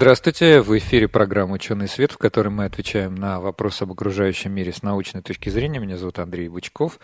Здравствуйте, 0.00 0.62
в 0.62 0.78
эфире 0.78 1.08
программа 1.08 1.56
«Ученый 1.56 1.86
свет», 1.86 2.12
в 2.12 2.16
которой 2.16 2.48
мы 2.48 2.64
отвечаем 2.64 3.14
на 3.16 3.38
вопросы 3.38 3.82
об 3.82 3.92
окружающем 3.92 4.50
мире 4.50 4.72
с 4.72 4.82
научной 4.82 5.20
точки 5.20 5.50
зрения. 5.50 5.78
Меня 5.78 5.98
зовут 5.98 6.18
Андрей 6.20 6.48
Бычков. 6.48 6.98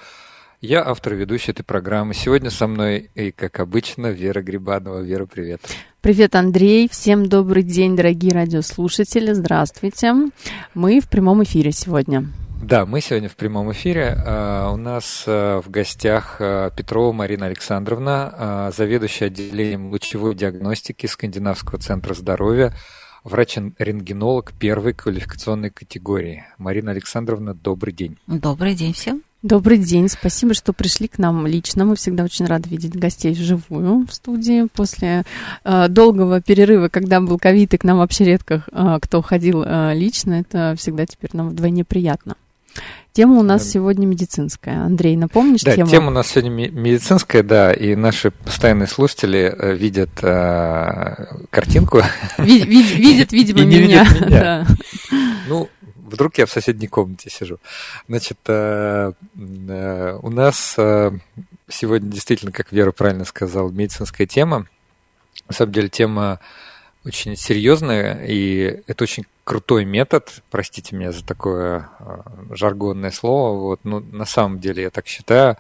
Я 0.63 0.83
автор 0.83 1.13
и 1.13 1.17
ведущий 1.17 1.51
этой 1.51 1.63
программы. 1.63 2.15
Сегодня 2.15 2.49
со 2.49 2.67
мной, 2.67 3.11
и 3.15 3.33
как 3.33 3.61
обычно, 3.61 4.07
Вера 4.07 4.41
Грибанова. 4.41 5.01
Вера, 5.01 5.27
привет. 5.27 5.61
Привет, 6.01 6.35
Андрей. 6.37 6.89
Всем 6.91 7.27
добрый 7.27 7.65
день, 7.65 7.97
дорогие 7.97 8.33
радиослушатели. 8.33 9.35
Здравствуйте. 9.35 10.15
Мы 10.73 11.01
в 11.01 11.11
прямом 11.11 11.43
эфире 11.43 11.73
сегодня. 11.73 12.25
Да, 12.63 12.87
мы 12.87 13.01
сегодня 13.01 13.29
в 13.29 13.37
прямом 13.37 13.71
эфире. 13.73 14.17
Uh, 14.27 14.73
у 14.73 14.77
нас 14.77 15.25
uh, 15.27 15.63
в 15.63 15.71
гостях 15.71 16.41
uh, 16.41 16.73
Петрова 16.75 17.13
Марина 17.13 17.47
Александровна, 17.47 18.73
заведующая 18.77 19.29
отделением 19.29 19.91
лучевой 19.91 20.35
диагностики 20.35 21.07
Скандинавского 21.07 21.79
центра 21.79 22.15
здоровья, 22.15 22.73
врач-рентгенолог 23.25 24.53
первой 24.59 24.95
квалификационной 24.95 25.71
категории. 25.71 26.45
Марина 26.59 26.93
Александровна, 26.93 27.55
добрый 27.55 27.93
день. 27.93 28.17
Добрый 28.27 28.75
день 28.75 28.95
всем. 28.95 29.23
Добрый 29.43 29.79
день, 29.79 30.09
спасибо, 30.09 30.55
что 30.55 30.73
пришли 30.73 31.07
к 31.07 31.19
нам 31.19 31.47
лично. 31.47 31.85
Мы 31.85 31.95
всегда 31.95 32.25
очень 32.25 32.47
рады 32.47 32.69
видеть 32.69 32.97
гостей 32.97 33.33
вживую 33.33 34.07
в 34.07 34.13
студии. 34.13 34.67
После 34.73 35.25
э, 35.63 35.89
долгого 35.89 36.41
перерыва, 36.41 36.89
когда 36.89 37.21
был 37.21 37.39
ковид, 37.39 37.75
и 37.75 37.79
к 37.79 37.85
нам 37.85 37.99
вообще 37.99 38.25
редко 38.25 38.65
э, 38.73 38.99
кто 39.01 39.23
ходил 39.23 39.63
э, 39.63 39.95
лично, 39.95 40.35
это 40.35 40.75
всегда 40.77 41.07
теперь 41.07 41.31
нам 41.35 41.51
вдвойне 41.51 41.85
приятно. 41.85 42.35
Тема 43.17 43.39
у 43.39 43.43
нас 43.43 43.65
да. 43.65 43.71
сегодня 43.71 44.05
медицинская. 44.05 44.85
Андрей, 44.85 45.17
напомнишь 45.17 45.63
да, 45.63 45.75
тему? 45.75 45.91
тема 45.91 46.09
у 46.09 46.11
нас 46.11 46.27
сегодня 46.27 46.51
медицинская, 46.51 47.43
да, 47.43 47.73
и 47.73 47.95
наши 47.95 48.31
постоянные 48.31 48.89
слушатели 48.89 49.55
э, 49.59 49.75
видят 49.75 50.11
э, 50.21 51.25
картинку. 51.49 52.03
Видят, 52.37 53.33
видимо, 53.33 53.65
меня. 53.65 54.07
Да. 54.21 54.67
Ну, 55.49 55.71
вдруг 55.97 56.37
я 56.37 56.45
в 56.45 56.51
соседней 56.51 56.89
комнате 56.89 57.31
сижу. 57.31 57.57
Значит, 58.07 58.37
э, 58.49 59.13
э, 59.35 60.19
у 60.21 60.29
нас 60.29 60.75
э, 60.77 61.13
сегодня 61.71 62.11
действительно, 62.11 62.53
как 62.53 62.71
Вера 62.71 62.93
правильно 62.93 63.25
сказала, 63.25 63.71
медицинская 63.71 64.27
тема. 64.27 64.67
На 65.49 65.55
самом 65.55 65.73
деле 65.73 65.89
тема 65.89 66.39
очень 67.07 67.37
серьезная, 67.37 68.25
и 68.27 68.83
это 68.87 69.05
очень 69.05 69.25
крутой 69.45 69.85
метод, 69.85 70.43
простите 70.51 70.97
меня 70.97 71.13
за 71.13 71.25
такое 71.25 71.89
э, 72.01 72.19
жаргонное 72.51 73.13
слово, 73.13 73.59
вот, 73.59 73.81
но 73.85 74.01
на 74.01 74.25
самом 74.25 74.59
деле 74.59 74.83
я 74.83 74.91
так 74.91 75.07
считаю, 75.07 75.57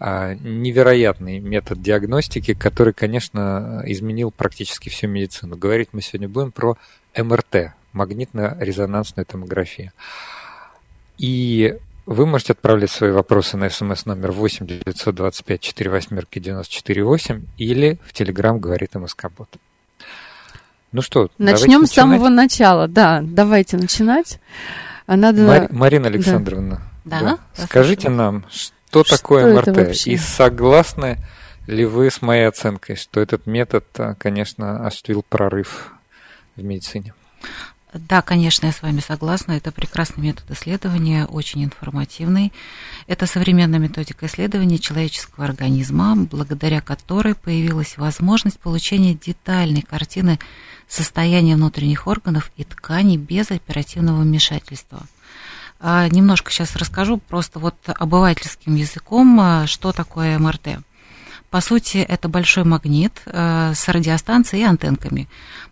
э, 0.00 0.34
невероятный 0.40 1.40
метод 1.40 1.82
диагностики, 1.82 2.54
который, 2.54 2.94
конечно, 2.94 3.82
изменил 3.86 4.30
практически 4.30 4.88
всю 4.88 5.08
медицину. 5.08 5.56
Говорить 5.56 5.90
мы 5.92 6.00
сегодня 6.00 6.28
будем 6.28 6.52
про 6.52 6.78
МРТ, 7.14 7.74
магнитно-резонансную 7.92 9.26
томографию. 9.26 9.92
И 11.18 11.76
вы 12.06 12.24
можете 12.24 12.54
отправлять 12.54 12.90
свои 12.90 13.10
вопросы 13.10 13.58
на 13.58 13.68
смс 13.68 14.06
номер 14.06 14.32
8 14.32 14.66
925 14.66 15.60
4 15.60 15.90
восьмерки 15.90 16.38
94 16.38 17.04
8 17.04 17.44
или 17.58 17.98
в 18.06 18.14
Телеграм 18.14 18.58
говорит 18.58 18.94
МСК-бот. 18.94 19.58
Ну 20.92 21.02
что, 21.02 21.30
начнем 21.38 21.86
с 21.86 21.92
самого 21.92 22.28
начала. 22.28 22.88
Да, 22.88 23.20
давайте 23.22 23.76
начинать. 23.76 24.40
А 25.06 25.16
надо... 25.16 25.42
Мари... 25.42 25.68
Марина 25.70 26.08
Александровна, 26.08 26.82
да. 27.04 27.20
Да? 27.20 27.38
Да. 27.56 27.64
скажите 27.64 28.10
нам, 28.10 28.44
что, 28.50 29.04
что 29.04 29.16
такое 29.16 29.54
МРТ? 29.54 30.06
И 30.06 30.16
согласны 30.16 31.18
ли 31.66 31.84
вы 31.84 32.10
с 32.10 32.22
моей 32.22 32.48
оценкой, 32.48 32.96
что 32.96 33.20
этот 33.20 33.46
метод, 33.46 33.84
а, 33.98 34.14
конечно, 34.14 34.86
осуществил 34.86 35.24
прорыв 35.26 35.92
в 36.56 36.62
медицине? 36.62 37.14
Да, 37.94 38.20
конечно, 38.20 38.66
я 38.66 38.72
с 38.72 38.82
вами 38.82 39.00
согласна. 39.00 39.52
Это 39.52 39.72
прекрасный 39.72 40.22
метод 40.22 40.50
исследования, 40.50 41.24
очень 41.24 41.64
информативный. 41.64 42.52
Это 43.06 43.26
современная 43.26 43.78
методика 43.78 44.26
исследования 44.26 44.78
человеческого 44.78 45.46
организма, 45.46 46.14
благодаря 46.14 46.82
которой 46.82 47.34
появилась 47.34 47.96
возможность 47.96 48.60
получения 48.60 49.14
детальной 49.14 49.82
картины 49.82 50.38
состояния 50.86 51.56
внутренних 51.56 52.06
органов 52.06 52.52
и 52.56 52.64
тканей 52.64 53.16
без 53.16 53.50
оперативного 53.50 54.20
вмешательства. 54.20 55.02
А, 55.80 56.08
немножко 56.08 56.50
сейчас 56.50 56.76
расскажу 56.76 57.16
просто 57.16 57.58
вот 57.58 57.76
обывательским 57.86 58.74
языком, 58.74 59.38
а, 59.40 59.66
что 59.66 59.92
такое 59.92 60.38
МРТ. 60.38 60.80
По 61.50 61.62
сути, 61.62 61.98
это 61.98 62.28
большой 62.28 62.64
магнит 62.64 63.22
а, 63.26 63.72
с 63.74 63.88
радиостанцией 63.88 64.64
и 64.64 64.66
антенками. 64.66 65.28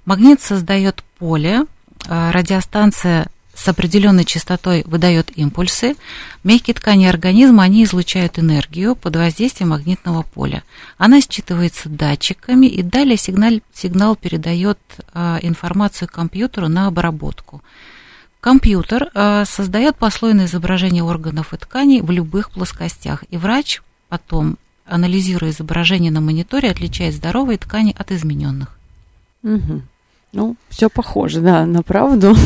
Магнит 0.07 0.41
создает 0.41 1.05
поле, 1.19 1.67
радиостанция 2.09 3.29
с 3.57 3.67
определенной 3.69 4.25
частотой 4.25 4.85
выдает 4.87 5.37
импульсы. 5.37 5.97
Мягкие 6.45 6.75
ткани 6.75 7.07
организма, 7.07 7.65
они 7.65 7.85
излучают 7.85 8.39
энергию 8.39 8.95
под 8.95 9.17
воздействием 9.17 9.71
магнитного 9.71 10.23
поля. 10.23 10.63
Она 10.99 11.21
считывается 11.21 11.89
датчиками 11.89 12.67
и 12.67 12.83
далее 12.83 13.17
сигнал, 13.17 13.61
сигнал 13.73 14.15
передает 14.15 14.79
э, 15.15 15.39
информацию 15.43 16.09
компьютеру 16.09 16.69
на 16.69 16.87
обработку. 16.87 17.63
Компьютер 18.41 19.11
э, 19.13 19.45
создает 19.47 19.97
послойное 19.97 20.45
изображение 20.45 21.03
органов 21.03 21.55
и 21.55 21.57
тканей 21.57 22.03
в 22.03 22.11
любых 22.11 22.51
плоскостях, 22.51 23.25
и 23.31 23.39
врач 23.39 23.81
потом, 24.09 24.59
анализируя 24.85 25.51
изображение 25.51 26.13
на 26.13 26.21
мониторе, 26.21 26.71
отличает 26.71 27.15
здоровые 27.15 27.59
ткани 27.59 27.97
от 27.99 28.13
измененных. 28.13 28.79
Угу. 29.43 29.83
Ну, 30.37 30.55
все 30.69 30.91
похоже, 30.91 31.41
да, 31.41 31.67
на 31.67 31.83
правду. 31.83 32.35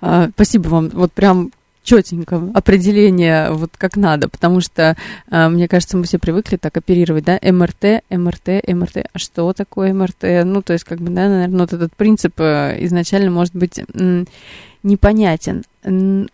А, 0.00 0.28
спасибо 0.32 0.68
вам. 0.68 0.90
Вот 0.90 1.12
прям 1.12 1.50
четенько 1.82 2.40
определение 2.54 3.50
вот 3.50 3.72
как 3.76 3.96
надо, 3.96 4.28
потому 4.28 4.60
что, 4.60 4.96
а, 5.28 5.48
мне 5.48 5.66
кажется, 5.66 5.96
мы 5.96 6.04
все 6.04 6.20
привыкли 6.20 6.56
так 6.56 6.76
оперировать, 6.76 7.24
да, 7.24 7.40
МРТ, 7.42 8.04
МРТ, 8.08 8.62
МРТ. 8.68 9.08
А 9.12 9.18
что 9.18 9.52
такое 9.54 9.92
МРТ? 9.92 10.44
Ну, 10.44 10.62
то 10.62 10.72
есть, 10.72 10.84
как 10.84 11.00
бы, 11.00 11.10
да, 11.10 11.28
наверное, 11.28 11.62
вот 11.62 11.72
этот 11.72 11.96
принцип 11.96 12.38
э, 12.38 12.76
изначально 12.84 13.32
может 13.32 13.56
быть 13.56 13.80
непонятен. 14.84 15.64
Э, 15.82 16.26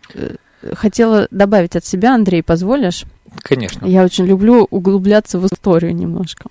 хотела 0.73 1.27
добавить 1.31 1.75
от 1.75 1.85
себя, 1.85 2.13
Андрей, 2.13 2.43
позволишь? 2.43 3.05
Конечно. 3.41 3.87
Я 3.87 4.03
очень 4.03 4.27
люблю 4.27 4.67
углубляться 4.69 5.39
в 5.39 5.47
историю 5.47 5.95
немножко. 5.95 6.49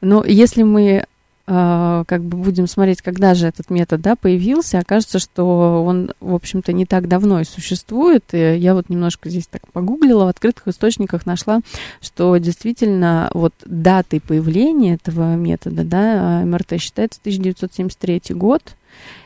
Но 0.00 0.24
если 0.24 0.62
мы 0.62 1.04
как 1.46 2.22
бы 2.24 2.38
будем 2.38 2.66
смотреть, 2.66 3.02
когда 3.02 3.34
же 3.34 3.46
этот 3.46 3.70
метод 3.70 4.00
да, 4.00 4.16
появился, 4.16 4.80
окажется, 4.80 5.20
что 5.20 5.84
он, 5.84 6.10
в 6.20 6.34
общем-то, 6.34 6.72
не 6.72 6.86
так 6.86 7.06
давно 7.06 7.40
и 7.40 7.44
существует. 7.44 8.24
И 8.32 8.56
я 8.56 8.74
вот 8.74 8.88
немножко 8.88 9.30
здесь 9.30 9.46
так 9.46 9.62
погуглила, 9.72 10.24
в 10.24 10.28
открытых 10.28 10.66
источниках 10.66 11.24
нашла, 11.24 11.60
что 12.00 12.36
действительно 12.38 13.30
вот 13.32 13.54
датой 13.64 14.20
появления 14.20 14.94
этого 14.94 15.36
метода, 15.36 15.84
да, 15.84 16.42
МРТ 16.44 16.80
считается 16.80 17.20
1973 17.20 18.34
год. 18.34 18.62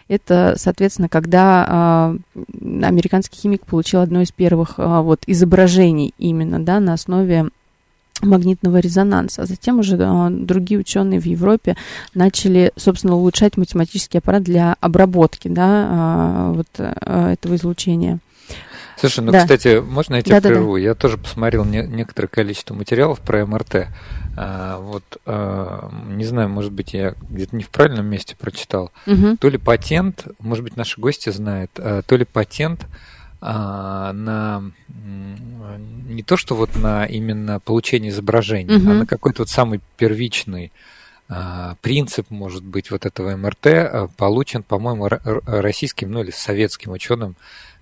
Это, 0.09 0.55
соответственно, 0.59 1.09
когда 1.09 2.19
э, 2.35 2.43
американский 2.85 3.37
химик 3.37 3.65
получил 3.65 4.01
одно 4.01 4.23
из 4.23 4.33
первых 4.33 4.75
э, 4.77 5.01
вот 5.01 5.23
изображений 5.27 6.13
именно, 6.19 6.59
да, 6.59 6.81
на 6.81 6.95
основе 6.95 7.51
магнитного 8.22 8.78
резонанса. 8.78 9.43
А 9.43 9.47
затем 9.47 9.78
уже 9.78 9.97
да, 9.97 10.28
другие 10.31 10.81
ученые 10.81 11.21
в 11.21 11.27
Европе 11.27 11.77
начали, 12.15 12.72
собственно, 12.77 13.17
улучшать 13.17 13.57
математический 13.57 14.19
аппарат 14.19 14.43
для 14.43 14.77
обработки 14.81 15.49
да, 15.49 15.87
а, 15.91 16.53
вот, 16.53 16.69
а, 16.78 17.33
этого 17.33 17.57
излучения. 17.57 18.21
Слушай, 19.01 19.25
ну, 19.25 19.33
да. 19.33 19.41
кстати, 19.41 19.81
можно 19.81 20.17
я 20.17 20.22
тебя 20.22 20.41
да, 20.43 20.49
прерву? 20.51 20.75
Да, 20.75 20.81
да. 20.81 20.89
Я 20.89 20.95
тоже 20.95 21.17
посмотрел 21.17 21.65
не, 21.65 21.83
некоторое 21.83 22.28
количество 22.28 22.75
материалов 22.75 23.21
про 23.21 23.47
МРТ. 23.47 23.89
А, 24.37 24.78
вот, 24.78 25.05
а, 25.25 25.91
не 26.09 26.25
знаю, 26.25 26.51
может 26.51 26.73
быть, 26.73 26.93
я 26.93 27.15
где-то 27.31 27.57
не 27.57 27.63
в 27.63 27.71
правильном 27.71 28.07
месте 28.07 28.37
прочитал. 28.39 28.93
Угу. 29.07 29.39
То 29.39 29.49
ли 29.49 29.57
патент, 29.57 30.27
может 30.39 30.65
быть, 30.65 30.77
наши 30.77 31.01
гости 31.01 31.31
знают, 31.31 31.71
а, 31.78 32.03
то 32.03 32.16
ли 32.16 32.27
патент 32.27 32.87
а, 33.41 34.13
на 34.13 34.63
не 36.09 36.22
то, 36.22 36.37
что 36.37 36.54
вот 36.54 36.77
на 36.77 37.07
именно 37.07 37.60
получение 37.60 38.10
изображения, 38.10 38.77
угу. 38.77 38.91
а 38.91 38.95
на 38.95 39.07
какой-то 39.07 39.42
вот 39.42 39.48
самый 39.48 39.81
первичный 39.97 40.72
а, 41.28 41.77
принцип, 41.81 42.31
может 42.31 42.65
быть, 42.65 42.91
вот 42.91 43.07
этого 43.07 43.37
МРТ 43.37 43.66
а, 43.66 44.09
получен, 44.16 44.63
по-моему, 44.63 45.09
российским, 45.09 46.10
ну 46.10 46.22
или 46.22 46.31
советским 46.31 46.92
ученым 46.92 47.37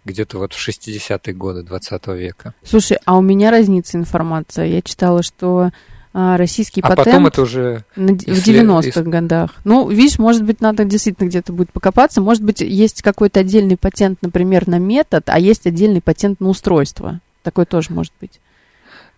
где-то 0.05 0.38
вот 0.38 0.52
в 0.55 0.69
60-е 0.69 1.34
годы 1.34 1.62
20 1.62 2.06
века. 2.08 2.55
Слушай, 2.62 2.99
а 3.05 3.16
у 3.16 3.20
меня 3.20 3.50
разница 3.50 3.96
информация. 3.96 4.66
Я 4.66 4.82
читала, 4.82 5.22
что 5.22 5.70
российский 6.12 6.81
а 6.81 6.88
патент 6.88 7.06
потом 7.06 7.26
это 7.26 7.43
уже 7.43 7.84
в 7.94 8.00
90-х 8.00 9.02
годах. 9.02 9.55
Ну, 9.64 9.88
видишь, 9.88 10.19
может 10.19 10.44
быть, 10.44 10.60
надо 10.60 10.84
действительно 10.84 11.28
где-то 11.28 11.52
будет 11.52 11.72
покопаться. 11.72 12.20
Может 12.20 12.43
быть, 12.43 12.60
есть 12.60 13.02
какой-то 13.02 13.40
отдельный 13.40 13.76
патент, 13.76 14.19
например, 14.22 14.69
на 14.69 14.78
метод, 14.78 15.25
а 15.26 15.38
есть 15.38 15.66
отдельный 15.66 16.00
патент 16.00 16.40
на 16.40 16.49
устройство. 16.49 17.20
Такой 17.43 17.66
тоже 17.66 17.93
может 17.93 18.12
быть. 18.20 18.40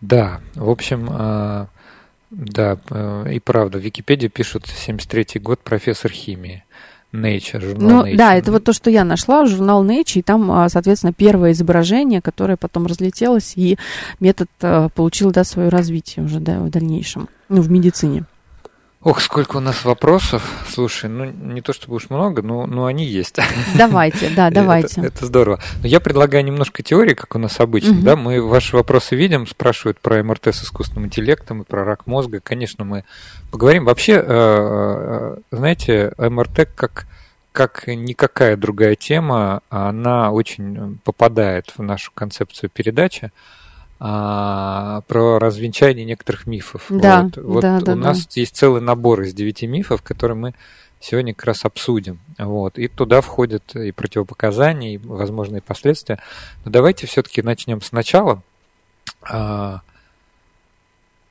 Да, 0.01 0.41
в 0.55 0.71
общем, 0.71 1.09
а, 1.11 1.69
да, 2.31 2.79
э, 2.91 3.33
и 3.35 3.41
правда, 3.41 3.79
в 3.79 3.83
Википедии 3.83 4.29
пишут 4.29 4.65
73-й 4.65 5.41
год 5.41 5.61
профессор 5.61 6.11
химии. 6.11 6.65
Nature, 7.13 7.61
журнал 7.61 7.91
ну, 7.91 8.07
Nature. 8.07 8.17
Да, 8.17 8.35
это 8.37 8.53
вот 8.53 8.65
то, 8.65 8.73
что 8.73 8.91
я 8.91 9.05
нашла, 9.05 9.47
журнал 9.47 9.85
Nature, 9.85 10.21
и 10.21 10.23
там, 10.23 10.51
а, 10.51 10.69
соответственно, 10.69 11.13
первое 11.13 11.53
изображение, 11.53 12.21
которое 12.21 12.57
потом 12.57 12.87
разлетелось, 12.87 13.55
и 13.57 13.79
метод 14.21 14.49
а, 14.63 14.89
получил, 14.91 15.31
да, 15.31 15.45
свое 15.45 15.69
развитие 15.69 16.25
уже, 16.25 16.41
да, 16.41 16.61
в 16.61 16.71
дальнейшем, 16.71 17.29
ну, 17.49 17.61
в 17.63 17.71
медицине. 17.71 18.25
Ох, 19.03 19.23
сколько 19.23 19.57
у 19.57 19.61
нас 19.61 19.87
вопросов. 19.87 20.43
Слушай, 20.69 21.09
ну 21.09 21.25
не 21.25 21.63
то 21.63 21.73
чтобы 21.73 21.97
уж 21.97 22.11
много, 22.11 22.43
но, 22.43 22.67
но 22.67 22.85
они 22.85 23.07
есть. 23.07 23.39
Давайте, 23.75 24.29
да, 24.37 24.51
давайте. 24.53 25.01
Это, 25.01 25.09
это 25.09 25.27
здорово. 25.27 25.59
Но 25.81 25.89
я 25.89 26.01
предлагаю 26.01 26.45
немножко 26.45 26.83
теории, 26.83 27.15
как 27.15 27.35
у 27.35 27.39
нас 27.39 27.61
обычно. 27.61 27.93
Угу. 27.93 28.03
Да, 28.03 28.17
мы 28.17 28.43
ваши 28.43 28.77
вопросы 28.77 29.17
видим, 29.17 29.47
спрашивают 29.47 29.99
про 30.01 30.23
МРТ 30.23 30.49
с 30.49 30.65
искусственным 30.65 31.07
интеллектом 31.07 31.63
и 31.63 31.65
про 31.65 31.83
рак 31.83 32.07
мозга. 32.07 32.41
Конечно, 32.41 32.85
мы 32.85 33.05
поговорим. 33.51 33.87
Вообще, 33.87 34.17
э, 34.17 34.23
э, 34.27 35.37
знаете, 35.51 36.13
МРТ 36.19 36.69
как 36.75 37.07
как 37.53 37.89
никакая 37.89 38.57
другая 38.57 38.95
тема, 38.95 39.63
она 39.71 40.31
очень 40.31 41.01
попадает 41.03 41.73
в 41.77 41.83
нашу 41.83 42.13
концепцию 42.15 42.71
передачи 42.71 43.33
а, 44.03 45.03
про 45.03 45.39
развенчание 45.39 46.07
некоторых 46.07 46.47
мифов. 46.47 46.87
Да, 46.89 47.25
вот, 47.25 47.37
вот 47.37 47.61
да, 47.61 47.79
у 47.79 47.81
да, 47.83 47.95
нас 47.95 48.25
да. 48.25 48.41
есть 48.41 48.57
целый 48.57 48.81
набор 48.81 49.21
из 49.21 49.35
девяти 49.35 49.67
мифов, 49.67 50.01
которые 50.01 50.39
мы 50.39 50.55
сегодня 51.01 51.35
как 51.35 51.45
раз 51.45 51.67
обсудим. 51.67 52.19
Вот. 52.39 52.79
И 52.79 52.89
туда 52.89 53.21
входят 53.21 53.77
и 53.77 53.93
противопоказания, 53.93 54.95
и 54.95 54.99
возможные 54.99 55.61
последствия. 55.61 56.19
Но 56.65 56.71
давайте 56.71 57.07
все-таки 57.07 57.43
начнем 57.43 57.83
сначала. 57.83 58.43
А, 59.23 59.83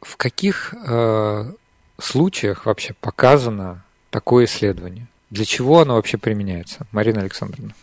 в 0.02 0.16
каких 0.16 0.76
а, 0.88 1.52
случаях 1.98 2.68
вообще 2.68 2.94
показано 3.02 3.84
такое 4.12 4.46
исследование? 4.46 5.08
Для 5.32 5.46
чего 5.46 5.82
оно 5.82 5.96
вообще 5.96 6.20
применяется? 6.20 6.86
Марина 6.92 7.22
Александровна. 7.22 7.74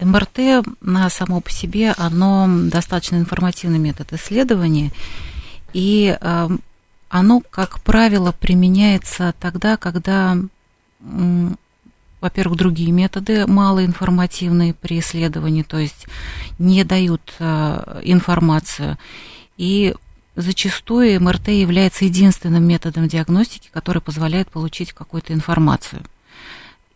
МРТ 0.00 0.66
на 0.80 1.08
само 1.10 1.40
по 1.40 1.50
себе, 1.50 1.92
оно 1.96 2.46
достаточно 2.48 3.16
информативный 3.16 3.78
метод 3.78 4.12
исследования, 4.12 4.92
и 5.72 6.16
э, 6.20 6.48
оно, 7.08 7.42
как 7.50 7.80
правило, 7.82 8.32
применяется 8.32 9.34
тогда, 9.40 9.76
когда, 9.76 10.36
во-первых, 12.20 12.58
другие 12.58 12.92
методы 12.92 13.46
малоинформативные 13.46 14.74
при 14.74 15.00
исследовании, 15.00 15.62
то 15.62 15.78
есть 15.78 16.06
не 16.58 16.84
дают 16.84 17.34
э, 17.38 18.00
информацию, 18.04 18.98
и 19.56 19.94
зачастую 20.34 21.22
МРТ 21.22 21.48
является 21.48 22.04
единственным 22.04 22.64
методом 22.64 23.08
диагностики, 23.08 23.70
который 23.72 24.02
позволяет 24.02 24.50
получить 24.50 24.92
какую-то 24.92 25.32
информацию– 25.32 26.02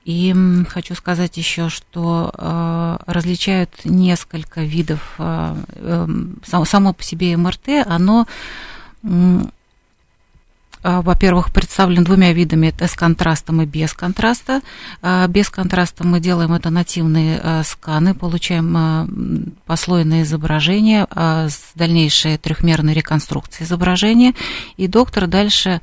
и 0.04 0.34
хочу 0.68 0.94
сказать 0.94 1.36
еще, 1.36 1.68
что 1.68 2.32
э, 2.32 2.96
различают 3.06 3.84
несколько 3.84 4.62
видов. 4.62 5.14
Э, 5.18 5.54
э, 5.74 6.06
само 6.46 6.92
по 6.92 7.02
себе 7.02 7.36
МРТ, 7.36 7.86
оно 7.86 8.26
во-первых, 10.82 11.52
представлен 11.52 12.04
двумя 12.04 12.32
видами, 12.32 12.68
это 12.68 12.86
с 12.86 12.94
контрастом 12.94 13.60
и 13.62 13.66
без 13.66 13.92
контраста. 13.92 14.62
А, 15.02 15.26
без 15.26 15.50
контраста 15.50 16.06
мы 16.06 16.20
делаем 16.20 16.54
это 16.54 16.70
нативные 16.70 17.38
а, 17.42 17.62
сканы, 17.64 18.14
получаем 18.14 19.54
послойное 19.66 20.22
изображение 20.22 21.06
с 21.14 21.72
дальнейшей 21.74 22.38
трехмерной 22.38 22.94
реконструкцией 22.94 23.66
изображения, 23.66 24.34
и 24.76 24.86
доктор 24.86 25.26
дальше 25.26 25.80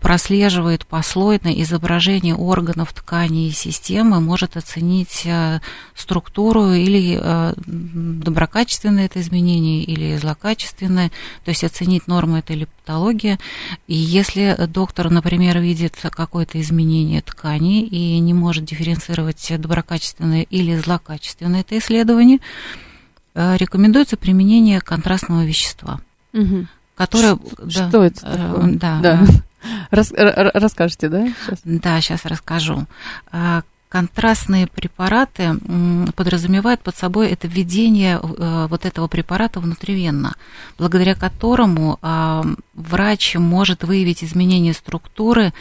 прослеживает 0.00 0.86
послойное 0.86 1.52
изображение 1.62 2.34
органов, 2.34 2.92
тканей 2.92 3.48
и 3.48 3.52
системы, 3.52 4.20
может 4.20 4.56
оценить 4.56 5.26
структуру 5.94 6.72
или 6.72 7.20
доброкачественное 7.66 9.06
это 9.06 9.20
изменение, 9.20 9.82
или 9.84 10.16
злокачественное, 10.16 11.10
то 11.44 11.50
есть 11.50 11.64
оценить 11.64 12.06
норму 12.06 12.36
это 12.36 12.52
или 12.52 12.68
патология. 12.90 13.38
И 13.86 13.94
если 13.94 14.56
доктор, 14.66 15.10
например, 15.10 15.58
видит 15.58 15.94
какое-то 16.10 16.60
изменение 16.60 17.22
ткани 17.22 17.82
и 17.82 18.18
не 18.18 18.34
может 18.34 18.64
дифференцировать 18.64 19.52
доброкачественное 19.58 20.42
или 20.42 20.76
злокачественное 20.76 21.60
это 21.60 21.78
исследование, 21.78 22.38
э, 23.34 23.56
рекомендуется 23.56 24.16
применение 24.16 24.80
контрастного 24.80 25.44
вещества. 25.44 26.00
Угу. 26.32 26.66
Которое, 26.96 27.36
что, 27.36 27.64
да, 27.64 27.88
что 27.88 28.04
это 28.04 28.26
э, 28.26 28.36
такое? 28.36 28.72
Да. 28.74 29.00
да. 29.00 29.26
Рас, 29.90 30.12
расскажете, 30.16 31.08
да? 31.08 31.26
Сейчас? 31.26 31.60
Да, 31.64 32.00
сейчас 32.00 32.24
расскажу. 32.24 32.86
А, 33.90 34.00
контрастные 34.00 34.66
препараты 34.66 35.54
подразумевают 36.14 36.80
под 36.80 36.96
собой 36.96 37.28
это 37.28 37.48
введение 37.48 38.20
э, 38.22 38.66
вот 38.68 38.86
этого 38.86 39.08
препарата 39.08 39.60
внутривенно, 39.60 40.34
благодаря 40.78 41.14
которому 41.14 41.98
врач 42.74 43.34
может 43.36 43.84
выявить 43.84 44.24
изменение 44.24 44.72
структуры 44.74 45.52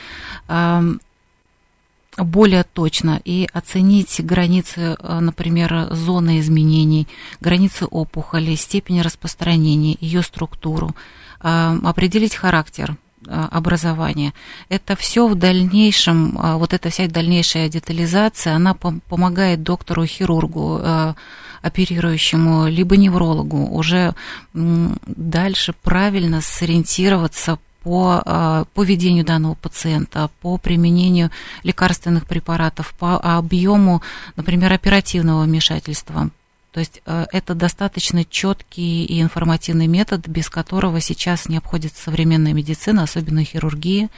более 2.17 2.63
точно 2.63 3.21
и 3.23 3.47
оценить 3.53 4.19
границы, 4.19 4.97
э, 4.99 5.19
например, 5.19 5.93
зоны 5.93 6.39
изменений, 6.39 7.07
границы 7.39 7.85
опухоли, 7.85 8.55
степень 8.55 9.01
распространения, 9.01 9.95
ее 10.01 10.21
структуру, 10.21 10.95
определить 11.39 12.35
характер. 12.35 12.89
а, 12.91 13.08
образования. 13.27 14.33
Это 14.69 14.95
все 14.95 15.27
в 15.27 15.35
дальнейшем, 15.35 16.37
а, 16.39 16.57
вот 16.57 16.73
эта 16.73 16.89
вся 16.89 17.07
дальнейшая 17.07 17.69
детализация, 17.69 18.55
она 18.55 18.73
помогает 18.73 19.63
доктору-хирургу, 19.63 20.79
а, 20.81 21.15
оперирующему, 21.61 22.67
либо 22.67 22.95
неврологу 22.95 23.67
уже 23.75 24.15
дальше 24.53 25.73
правильно 25.83 26.39
сориентироваться 26.39 27.59
по 27.83 28.65
поведению 28.73 29.25
данного 29.25 29.55
пациента, 29.55 30.29
по 30.41 30.57
применению 30.57 31.31
лекарственных 31.63 32.27
препаратов, 32.27 32.93
по 32.97 33.17
объему, 33.17 34.01
например, 34.37 34.71
оперативного 34.71 35.43
вмешательства, 35.43 36.29
то 36.71 36.79
есть 36.79 37.01
э, 37.05 37.25
это 37.31 37.55
достаточно 37.55 38.23
четкий 38.23 39.05
и 39.05 39.21
информативный 39.21 39.87
метод, 39.87 40.27
без 40.27 40.49
которого 40.49 41.01
сейчас 41.01 41.49
не 41.49 41.57
обходится 41.57 42.03
современная 42.03 42.53
медицина, 42.53 43.03
особенно 43.03 43.43
хирургия 43.43 44.09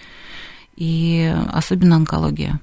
и 0.76 1.34
особенно 1.54 1.96
онкология. 1.96 2.60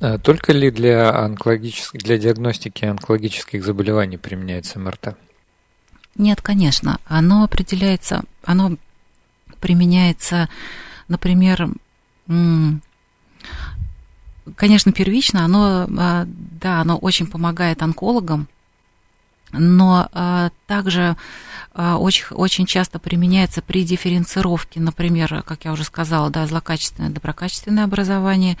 Э, 0.00 0.18
только 0.18 0.52
ли 0.52 0.70
для, 0.70 1.16
онкологических, 1.24 2.00
для 2.00 2.18
диагностики 2.18 2.84
онкологических 2.84 3.64
заболеваний 3.64 4.18
применяется 4.18 4.78
МРТ? 4.78 5.16
Нет, 6.16 6.42
конечно. 6.42 6.98
Оно 7.06 7.44
определяется, 7.44 8.22
оно 8.44 8.76
применяется, 9.60 10.50
например, 11.08 11.68
конечно, 14.56 14.92
первично, 14.92 15.44
оно, 15.44 15.86
а, 15.98 16.26
да, 16.26 16.80
оно 16.80 16.96
очень 16.96 17.26
помогает 17.26 17.82
онкологам, 17.82 18.48
но 19.52 20.08
а, 20.12 20.50
также 20.66 21.16
а, 21.74 21.98
очень, 21.98 22.24
очень 22.30 22.66
часто 22.66 22.98
применяется 22.98 23.62
при 23.62 23.84
дифференцировке, 23.84 24.80
например, 24.80 25.42
как 25.42 25.64
я 25.64 25.72
уже 25.72 25.84
сказала, 25.84 26.30
да, 26.30 26.46
злокачественное, 26.46 27.10
доброкачественное 27.10 27.84
образование. 27.84 28.56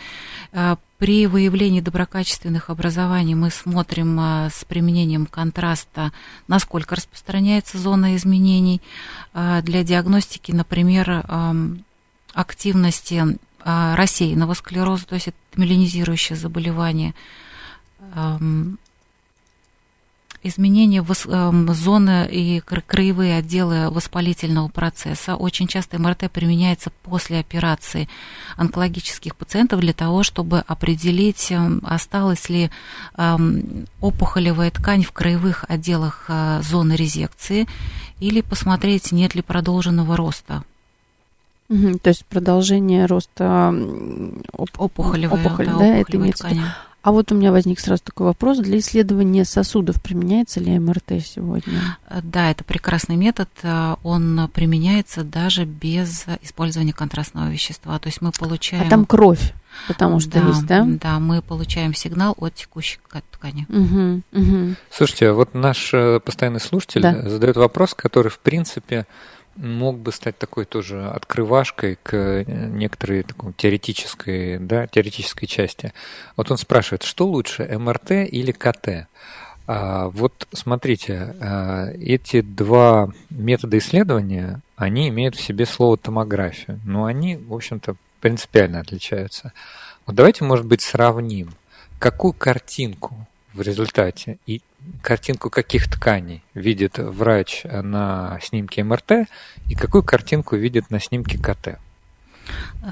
При 0.98 1.26
выявлении 1.26 1.80
доброкачественных 1.80 2.70
образований 2.70 3.34
мы 3.34 3.50
смотрим 3.50 4.20
с 4.20 4.64
применением 4.68 5.26
контраста, 5.26 6.12
насколько 6.46 6.94
распространяется 6.94 7.76
зона 7.76 8.14
изменений. 8.14 8.80
Для 9.34 9.82
диагностики, 9.82 10.52
например, 10.52 11.24
активности 12.34 13.36
рассеянного 13.64 14.54
склероза, 14.54 15.06
то 15.06 15.14
есть 15.14 15.28
это 15.28 15.36
меланизирующее 15.56 16.36
заболевание. 16.36 17.14
изменения 20.42 21.04
зоны 21.72 22.28
и 22.30 22.60
краевые 22.60 23.36
отделы 23.38 23.90
воспалительного 23.90 24.68
процесса. 24.68 25.36
Очень 25.36 25.68
часто 25.68 25.98
МРТ 26.00 26.30
применяется 26.30 26.90
после 27.02 27.38
операции 27.38 28.08
онкологических 28.56 29.36
пациентов 29.36 29.80
для 29.80 29.92
того, 29.92 30.22
чтобы 30.22 30.58
определить, 30.60 31.52
осталась 31.82 32.48
ли 32.48 32.70
опухолевая 34.00 34.70
ткань 34.70 35.04
в 35.04 35.12
краевых 35.12 35.64
отделах 35.68 36.24
э, 36.28 36.60
зоны 36.62 36.94
резекции 36.94 37.66
или 38.18 38.40
посмотреть, 38.40 39.12
нет 39.12 39.34
ли 39.34 39.42
продолженного 39.42 40.16
роста 40.16 40.64
Угу, 41.72 41.98
то 42.00 42.08
есть 42.10 42.26
продолжение 42.26 43.06
роста 43.06 43.74
оп- 44.52 44.78
опухолевой, 44.78 45.40
опухоли, 45.40 45.66
да, 45.68 45.78
да, 45.78 45.96
это 45.96 46.16
имеется 46.16 46.44
ткани. 46.44 46.62
А 47.02 47.10
вот 47.10 47.32
у 47.32 47.34
меня 47.34 47.50
возник 47.50 47.80
сразу 47.80 48.02
такой 48.04 48.26
вопрос. 48.26 48.58
Для 48.58 48.78
исследования 48.78 49.44
сосудов 49.44 50.00
применяется 50.00 50.60
ли 50.60 50.78
МРТ 50.78 51.24
сегодня? 51.24 51.98
Э, 52.08 52.20
да, 52.22 52.50
это 52.50 52.62
прекрасный 52.62 53.16
метод. 53.16 53.48
Э, 53.64 53.96
он 54.04 54.48
применяется 54.54 55.24
даже 55.24 55.64
без 55.64 56.26
использования 56.42 56.92
контрастного 56.92 57.50
вещества. 57.50 57.98
То 57.98 58.08
есть 58.08 58.22
мы 58.22 58.30
получаем... 58.30 58.86
А 58.86 58.90
там 58.90 59.04
кровь, 59.04 59.52
потому 59.88 60.20
что 60.20 60.30
да, 60.40 60.48
есть, 60.48 60.66
да? 60.66 60.84
Да, 60.86 61.18
мы 61.18 61.42
получаем 61.42 61.92
сигнал 61.92 62.36
от 62.38 62.54
текущей 62.54 63.00
ткани. 63.32 63.66
Угу, 63.68 64.22
угу. 64.40 64.74
Слушайте, 64.88 65.30
а 65.30 65.32
вот 65.32 65.54
наш 65.54 65.92
э, 65.92 66.20
постоянный 66.20 66.60
слушатель 66.60 67.02
да. 67.02 67.28
задает 67.28 67.56
вопрос, 67.56 67.94
который, 67.94 68.28
в 68.28 68.38
принципе, 68.38 69.06
мог 69.56 69.98
бы 69.98 70.12
стать 70.12 70.38
такой 70.38 70.64
тоже 70.64 71.08
открывашкой 71.08 71.98
к 72.02 72.44
некоторой 72.46 73.22
такой 73.22 73.52
теоретической, 73.54 74.58
да, 74.58 74.86
теоретической 74.86 75.46
части. 75.46 75.92
Вот 76.36 76.50
он 76.50 76.58
спрашивает, 76.58 77.02
что 77.02 77.26
лучше, 77.26 77.64
МРТ 77.78 78.10
или 78.10 78.52
КТ? 78.52 79.08
А, 79.66 80.08
вот 80.08 80.48
смотрите, 80.52 81.34
а, 81.40 81.90
эти 81.92 82.40
два 82.40 83.10
метода 83.30 83.78
исследования, 83.78 84.60
они 84.76 85.08
имеют 85.08 85.36
в 85.36 85.40
себе 85.40 85.66
слово 85.66 85.96
томография, 85.96 86.78
но 86.84 87.04
они, 87.04 87.36
в 87.36 87.54
общем-то, 87.54 87.96
принципиально 88.20 88.80
отличаются. 88.80 89.52
Вот 90.06 90.16
давайте, 90.16 90.44
может 90.44 90.66
быть, 90.66 90.80
сравним, 90.82 91.50
какую 91.98 92.32
картинку 92.32 93.26
в 93.52 93.60
результате 93.60 94.38
и 94.46 94.62
картинку 95.02 95.50
каких 95.50 95.88
тканей 95.88 96.42
видит 96.54 96.98
врач 96.98 97.64
на 97.64 98.38
снимке 98.42 98.82
МРТ 98.82 99.28
и 99.68 99.74
какую 99.74 100.02
картинку 100.02 100.56
видит 100.56 100.90
на 100.90 101.00
снимке 101.00 101.38
КТ. 101.38 101.78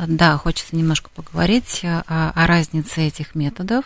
Да, 0.07 0.37
хочется 0.37 0.77
немножко 0.77 1.11
поговорить 1.15 1.81
о, 1.85 2.33
о 2.35 2.47
разнице 2.47 3.03
этих 3.03 3.35
методов. 3.35 3.85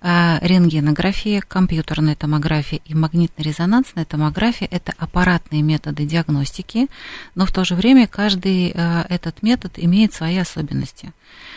Э, 0.00 0.38
рентгенография, 0.42 1.40
компьютерная 1.40 2.14
томография 2.14 2.80
и 2.84 2.94
магнитно-резонансная 2.94 4.04
томография– 4.04 4.68
это 4.70 4.92
аппаратные 4.98 5.62
методы 5.62 6.04
диагностики, 6.04 6.88
но 7.34 7.46
в 7.46 7.52
то 7.52 7.64
же 7.64 7.74
время 7.74 8.06
каждый 8.06 8.72
э, 8.74 9.04
этот 9.08 9.42
метод 9.42 9.72
имеет 9.76 10.12
свои 10.12 10.36
особенности. 10.36 11.12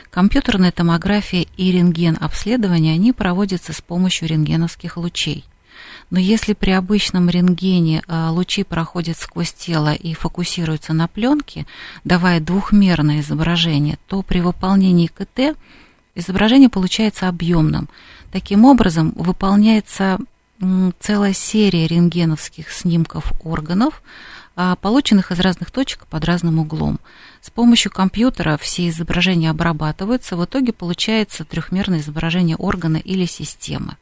Компьютерная 0.10 0.72
томография 0.72 1.48
и 1.58 1.72
рентген-обследование, 1.72 2.94
они 2.94 3.12
проводятся 3.12 3.74
с 3.74 3.82
помощью 3.82 4.28
рентгеновских 4.30 4.98
лучей– 4.98 5.46
но 6.10 6.20
если 6.20 6.54
при 6.54 6.72
обычном 6.72 7.30
рентгене 7.30 8.02
э, 8.08 8.28
лучи 8.30 8.64
проходят 8.64 9.18
сквозь 9.18 9.52
тело 9.54 9.94
и 9.94 10.14
фокусируются 10.14 10.94
на 10.94 11.08
пленке, 11.08 11.66
давая 12.04 12.40
двухмерное 12.40 13.20
изображение, 13.20 13.98
то 14.08 14.22
при 14.22 14.40
выполнении 14.40 15.08
КТ 15.08 15.58
изображение 16.16 16.70
получается 16.70 17.28
объемным. 17.28 17.90
Таким 18.32 18.66
образом, 18.66 19.14
выполняется 19.16 20.18
целая 21.00 21.34
серия 21.34 21.88
рентгеновских 21.88 22.72
снимков 22.72 23.32
органов, 23.44 24.02
а, 24.56 24.76
полученных 24.76 25.32
из 25.32 25.40
разных 25.40 25.70
точек 25.70 26.08
под 26.08 26.26
разным 26.26 26.58
углом. 26.58 27.00
С 27.42 27.52
помощью 27.52 27.92
компьютера 27.92 28.58
все 28.58 28.90
изображения 28.90 29.52
обрабатываются, 29.52 30.36
в 30.36 30.44
итоге 30.44 30.74
получается 30.74 31.46
трехмерное 31.46 32.00
изображение 32.00 32.56
органа 32.56 32.98
или 32.98 33.26
системы. 33.26 33.98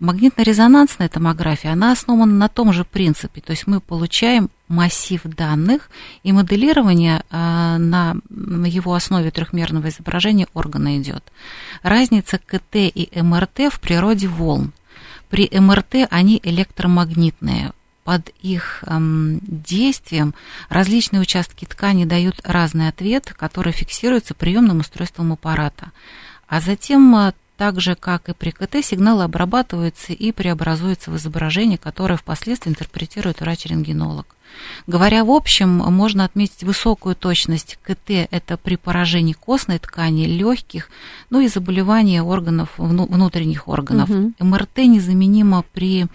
Магнитно-резонансная 0.00 1.10
томография, 1.10 1.72
она 1.72 1.92
основана 1.92 2.32
на 2.32 2.48
том 2.48 2.72
же 2.72 2.84
принципе, 2.84 3.42
то 3.42 3.50
есть 3.50 3.66
мы 3.66 3.80
получаем 3.80 4.48
массив 4.66 5.20
данных, 5.24 5.90
и 6.22 6.32
моделирование 6.32 7.22
э, 7.30 7.76
на 7.76 8.16
его 8.30 8.94
основе 8.94 9.30
трехмерного 9.30 9.90
изображения 9.90 10.46
органа 10.54 10.98
идет. 10.98 11.22
Разница 11.82 12.38
КТ 12.38 12.76
и 12.76 13.10
МРТ 13.14 13.70
в 13.70 13.78
природе 13.78 14.26
волн. 14.26 14.72
При 15.28 15.50
МРТ 15.52 16.08
они 16.10 16.40
электромагнитные. 16.42 17.72
Под 18.02 18.30
их 18.40 18.82
эм, 18.86 19.38
действием 19.42 20.34
различные 20.70 21.20
участки 21.20 21.66
ткани 21.66 22.06
дают 22.06 22.40
разный 22.42 22.88
ответ, 22.88 23.34
который 23.36 23.72
фиксируется 23.72 24.34
приемным 24.34 24.78
устройством 24.78 25.32
аппарата. 25.32 25.92
А 26.48 26.60
затем 26.60 27.14
э, 27.14 27.32
так 27.60 27.78
же, 27.78 27.94
как 27.94 28.30
и 28.30 28.32
при 28.32 28.52
КТ, 28.52 28.82
сигналы 28.82 29.22
обрабатываются 29.22 30.14
и 30.14 30.32
преобразуются 30.32 31.10
в 31.10 31.18
изображение, 31.18 31.76
которое 31.76 32.16
впоследствии 32.16 32.70
интерпретирует 32.70 33.40
врач-рентгенолог. 33.40 34.34
Говоря 34.86 35.26
в 35.26 35.30
общем, 35.30 35.68
можно 35.68 36.24
отметить 36.24 36.62
высокую 36.62 37.14
точность 37.14 37.78
КТ– 37.82 38.10
это 38.30 38.56
при 38.56 38.76
поражении 38.76 39.34
костной 39.34 39.78
ткани, 39.78 40.24
легких, 40.24 40.88
ну 41.28 41.40
и 41.40 41.48
заболевания 41.48 42.22
органов, 42.22 42.70
внутренних 42.78 43.68
органов. 43.68 44.08
Угу. 44.08 44.32
МРТ 44.38 44.78
незаменимо 44.78 45.62
при 45.74 46.06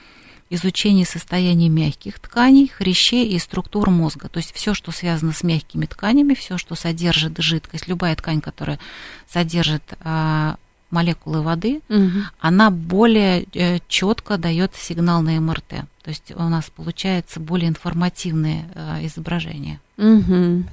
изучении 0.50 1.04
состояния 1.04 1.70
мягких 1.70 2.20
тканей, 2.20 2.70
хрящей 2.76 3.28
и 3.28 3.38
структур 3.38 3.92
мозга. 3.92 4.30
То 4.30 4.38
есть 4.38 4.52
все, 4.56 4.74
что 4.74 4.92
связано 4.92 5.32
с 5.32 5.44
мягкими 5.44 5.86
тканями, 5.86 6.34
все, 6.34 6.58
что 6.58 6.74
содержит 6.74 7.38
жидкость, 7.38 7.88
любая 7.88 8.16
ткань, 8.16 8.42
которая 8.42 8.80
содержит 9.28 9.84
а, 10.00 10.58
молекулы 10.96 11.42
воды, 11.42 11.82
угу. 11.90 12.24
она 12.40 12.72
более 12.72 13.46
э, 13.54 13.80
четко 13.88 14.38
дает 14.38 14.72
сигнал 14.76 15.22
на 15.22 15.40
МРТ. 15.40 15.86
То 16.04 16.10
есть 16.10 16.32
у 16.36 16.44
нас 16.44 16.72
получается 16.74 17.40
более 17.40 17.70
информативное 17.70 18.64
э, 18.74 19.06
изображение. 19.06 19.80
Угу. 19.98 20.64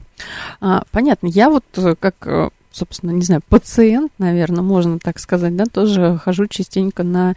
А, 0.61 0.85
понятно. 0.93 1.27
Я 1.27 1.51
вот 1.51 1.65
э, 1.77 1.97
как 1.99 2.53
собственно, 2.71 3.11
не 3.11 3.21
знаю, 3.21 3.43
пациент, 3.47 4.13
наверное, 4.17 4.63
можно 4.63 4.99
так 4.99 5.19
сказать, 5.19 5.55
да, 5.55 5.67
тоже 5.67 6.19
хожу 6.25 6.47
частенько 6.47 7.03
на 7.03 7.35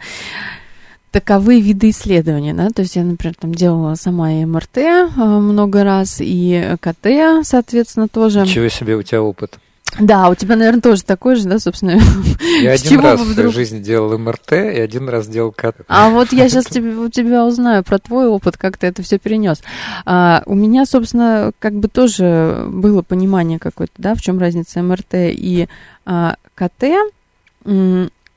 таковые 1.10 1.60
виды 1.60 1.90
исследования, 1.90 2.54
да, 2.54 2.70
то 2.70 2.80
есть 2.80 2.96
я, 2.96 3.04
например, 3.04 3.34
там 3.38 3.54
делала 3.54 3.96
сама 3.96 4.32
и 4.32 4.46
МРТ 4.46 4.78
много 5.16 5.84
раз, 5.84 6.18
и 6.20 6.76
КТ, 6.80 7.44
соответственно, 7.46 8.08
тоже. 8.08 8.40
Ничего 8.40 8.68
себе 8.68 8.96
у 8.96 9.02
тебя 9.02 9.20
опыт. 9.20 9.58
Да, 9.98 10.28
у 10.28 10.34
тебя, 10.34 10.56
наверное, 10.56 10.80
тоже 10.80 11.02
такой 11.02 11.36
же, 11.36 11.44
да, 11.44 11.58
собственно. 11.58 11.98
Я 12.60 12.72
один 12.72 13.00
раз 13.00 13.20
в 13.20 13.34
своей 13.34 13.50
жизни 13.50 13.80
делал 13.80 14.18
МРТ 14.18 14.52
и 14.52 14.80
один 14.80 15.08
раз 15.08 15.26
делал 15.26 15.52
КТ. 15.52 15.82
А 15.88 16.10
вот 16.10 16.32
я 16.32 16.48
сейчас 16.48 16.66
тебе, 16.70 16.96
у 16.96 17.08
тебя 17.08 17.44
узнаю 17.44 17.82
про 17.82 17.98
твой 17.98 18.26
опыт, 18.28 18.56
как 18.56 18.76
ты 18.76 18.86
это 18.86 19.02
все 19.02 19.18
перенес. 19.18 19.62
А, 20.04 20.42
у 20.46 20.54
меня, 20.54 20.86
собственно, 20.86 21.52
как 21.58 21.74
бы 21.74 21.88
тоже 21.88 22.66
было 22.68 23.02
понимание 23.02 23.58
какое-то, 23.58 23.94
да, 23.98 24.14
в 24.14 24.20
чем 24.20 24.38
разница 24.38 24.82
МРТ 24.82 25.14
и 25.14 25.68
а, 26.04 26.36
КТ. 26.54 26.84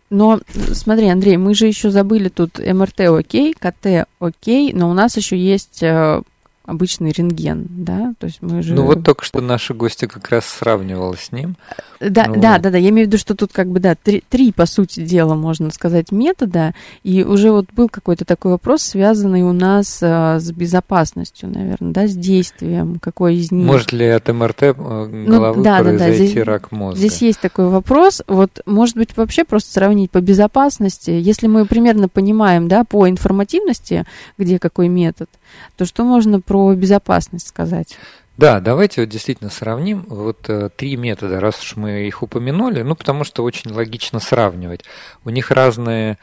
Но 0.09 0.39
смотри, 0.73 1.07
Андрей, 1.07 1.37
мы 1.37 1.53
же 1.53 1.67
еще 1.67 1.91
забыли 1.91 2.29
тут 2.29 2.57
МРТ 2.57 3.01
окей, 3.01 3.53
КТ 3.53 4.07
окей, 4.19 4.73
но 4.73 4.89
у 4.89 4.93
нас 4.93 5.15
еще 5.17 5.37
есть 5.37 5.83
э, 5.83 6.23
обычный 6.69 7.11
рентген, 7.11 7.65
да, 7.69 8.13
то 8.19 8.27
есть 8.27 8.41
мы 8.41 8.61
же... 8.61 8.73
Ну 8.73 8.83
вот 8.83 9.03
только 9.03 9.25
что 9.25 9.41
наша 9.41 9.73
гостья 9.73 10.07
как 10.07 10.29
раз 10.29 10.45
сравнивала 10.45 11.15
с 11.17 11.31
ним. 11.31 11.55
Да, 11.99 12.25
ну... 12.27 12.39
да, 12.39 12.59
да, 12.59 12.69
да, 12.69 12.77
я 12.77 12.89
имею 12.89 13.07
в 13.07 13.09
виду, 13.09 13.17
что 13.17 13.35
тут 13.35 13.51
как 13.51 13.67
бы, 13.67 13.79
да, 13.79 13.95
три, 13.95 14.23
три, 14.29 14.51
по 14.51 14.65
сути 14.65 15.01
дела, 15.01 15.35
можно 15.35 15.71
сказать, 15.71 16.11
метода, 16.11 16.73
и 17.03 17.23
уже 17.23 17.51
вот 17.51 17.73
был 17.73 17.89
какой-то 17.89 18.23
такой 18.23 18.51
вопрос, 18.51 18.83
связанный 18.83 19.41
у 19.41 19.51
нас 19.51 19.99
а, 20.01 20.39
с 20.39 20.51
безопасностью, 20.51 21.49
наверное, 21.49 21.91
да, 21.91 22.07
с 22.07 22.15
действием, 22.15 22.99
какой 22.99 23.35
из 23.35 23.51
них... 23.51 23.65
Может 23.65 23.91
ли 23.91 24.05
от 24.05 24.27
МРТ 24.27 24.63
э, 24.63 24.73
ну 24.77 25.25
головы 25.25 25.57
ну, 25.57 25.63
да, 25.63 25.79
произойти 25.79 25.99
да, 25.99 26.07
да. 26.07 26.13
Здесь, 26.13 26.43
рак 26.43 26.71
мозга? 26.71 26.99
Здесь 26.99 27.21
есть 27.21 27.41
такой 27.41 27.67
вопрос, 27.69 28.21
вот, 28.27 28.61
может 28.65 28.95
быть, 28.95 29.17
вообще 29.17 29.43
просто 29.43 29.73
сравнить 29.73 30.11
по 30.11 30.21
безопасности, 30.21 31.11
если 31.11 31.47
мы 31.47 31.65
примерно 31.65 32.07
понимаем, 32.07 32.67
да, 32.67 32.83
по 32.83 33.09
информативности, 33.09 34.05
где 34.37 34.59
какой 34.59 34.87
метод, 34.87 35.29
то 35.77 35.85
что 35.85 36.03
можно 36.03 36.39
про 36.39 36.58
безопасность 36.75 37.47
сказать? 37.47 37.97
Да, 38.39 38.61
давайте 38.61 39.01
вот 39.01 39.09
действительно 39.09 39.49
сравним 39.49 40.05
вот 40.07 40.49
э, 40.49 40.69
три 40.73 40.95
метода, 40.95 41.41
раз 41.41 41.61
уж 41.61 41.75
мы 41.75 42.07
их 42.07 42.23
упомянули, 42.23 42.83
ну 42.83 42.95
потому 42.95 43.25
что 43.25 43.43
очень 43.43 43.69
логично 43.69 44.21
сравнивать. 44.21 44.85
У 45.25 45.29
них 45.29 45.51
разные 45.51 46.17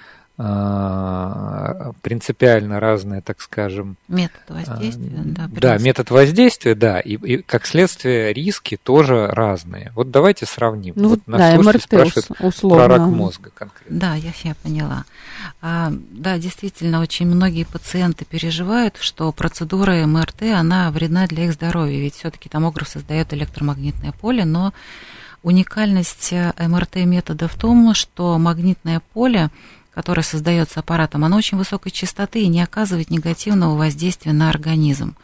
принципиально 2.03 2.79
разные, 2.79 3.23
так 3.23 3.41
скажем. 3.41 3.97
Метод 4.07 4.43
воздействия, 4.49 5.19
а, 5.19 5.23
да. 5.25 5.43
Принцип. 5.45 5.61
Да, 5.61 5.79
метод 5.79 6.11
воздействия, 6.11 6.75
да, 6.75 7.01
и, 7.01 7.15
и 7.15 7.39
как 7.41 7.65
следствие 7.65 8.35
риски 8.35 8.77
тоже 8.77 9.29
разные. 9.29 9.93
Вот 9.95 10.11
давайте 10.11 10.45
сравним. 10.45 10.93
Ну 10.97 11.09
вот 11.11 11.21
да, 11.27 11.57
МРТ 11.57 11.83
спрашивает 11.85 12.29
условно. 12.41 12.85
про 12.85 12.99
рак 12.99 13.09
мозга 13.09 13.51
конкретно. 13.55 13.99
Да, 13.99 14.15
я, 14.15 14.33
я 14.45 14.55
поняла. 14.57 15.05
А, 15.63 15.91
да, 16.11 16.37
действительно, 16.37 17.01
очень 17.01 17.27
многие 17.27 17.65
пациенты 17.65 18.27
переживают, 18.27 18.99
что 18.99 19.33
процедура 19.33 20.07
МРТ, 20.07 20.43
она 20.55 20.91
вредна 20.91 21.27
для 21.27 21.47
их 21.47 21.55
здоровья, 21.55 21.99
ведь 21.99 22.17
все-таки 22.17 22.51
томограф 22.51 22.89
создает 22.89 23.33
электромагнитное 23.33 24.13
поле, 24.13 24.45
но 24.45 24.75
уникальность 25.43 26.35
МРТ-метода 26.59 27.49
в 27.49 27.55
том, 27.55 27.95
что 27.95 28.37
магнитное 28.37 29.01
поле 29.13 29.51
которое 29.97 30.23
создается 30.23 30.81
аппаратом, 30.81 31.25
оно 31.25 31.39
очень 31.39 31.57
высокой 31.57 31.91
частоты 31.91 32.43
и 32.43 32.49
не 32.49 32.61
оказывает 32.61 33.09
негативного 33.09 33.79
воздействия 33.79 34.35
на 34.35 34.51
организм. 34.51 35.17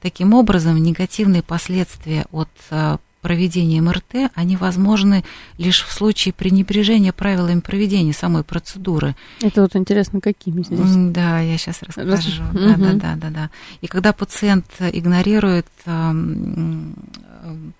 Таким 0.00 0.32
образом, 0.32 0.80
негативные 0.80 1.42
последствия 1.42 2.26
от 2.30 2.48
э, 2.70 2.98
проведения 3.20 3.80
МРТ, 3.80 4.30
они 4.36 4.56
возможны 4.56 5.24
лишь 5.58 5.82
в 5.82 5.92
случае 5.92 6.32
пренебрежения 6.34 7.12
правилами 7.12 7.58
проведения 7.58 8.12
самой 8.12 8.44
процедуры. 8.44 9.16
Это 9.40 9.62
вот 9.62 9.74
интересно, 9.74 10.20
какими 10.20 10.62
здесь? 10.62 10.78
Да, 11.12 11.40
я 11.40 11.58
сейчас 11.58 11.82
расскажу. 11.82 12.10
Раз... 12.10 12.24
Да, 12.52 12.60
угу. 12.60 12.80
да, 12.80 12.92
да, 12.92 13.16
да, 13.16 13.30
да. 13.30 13.50
И 13.80 13.88
когда 13.88 14.12
пациент 14.12 14.66
игнорирует 14.78 15.66
эм, 15.86 16.94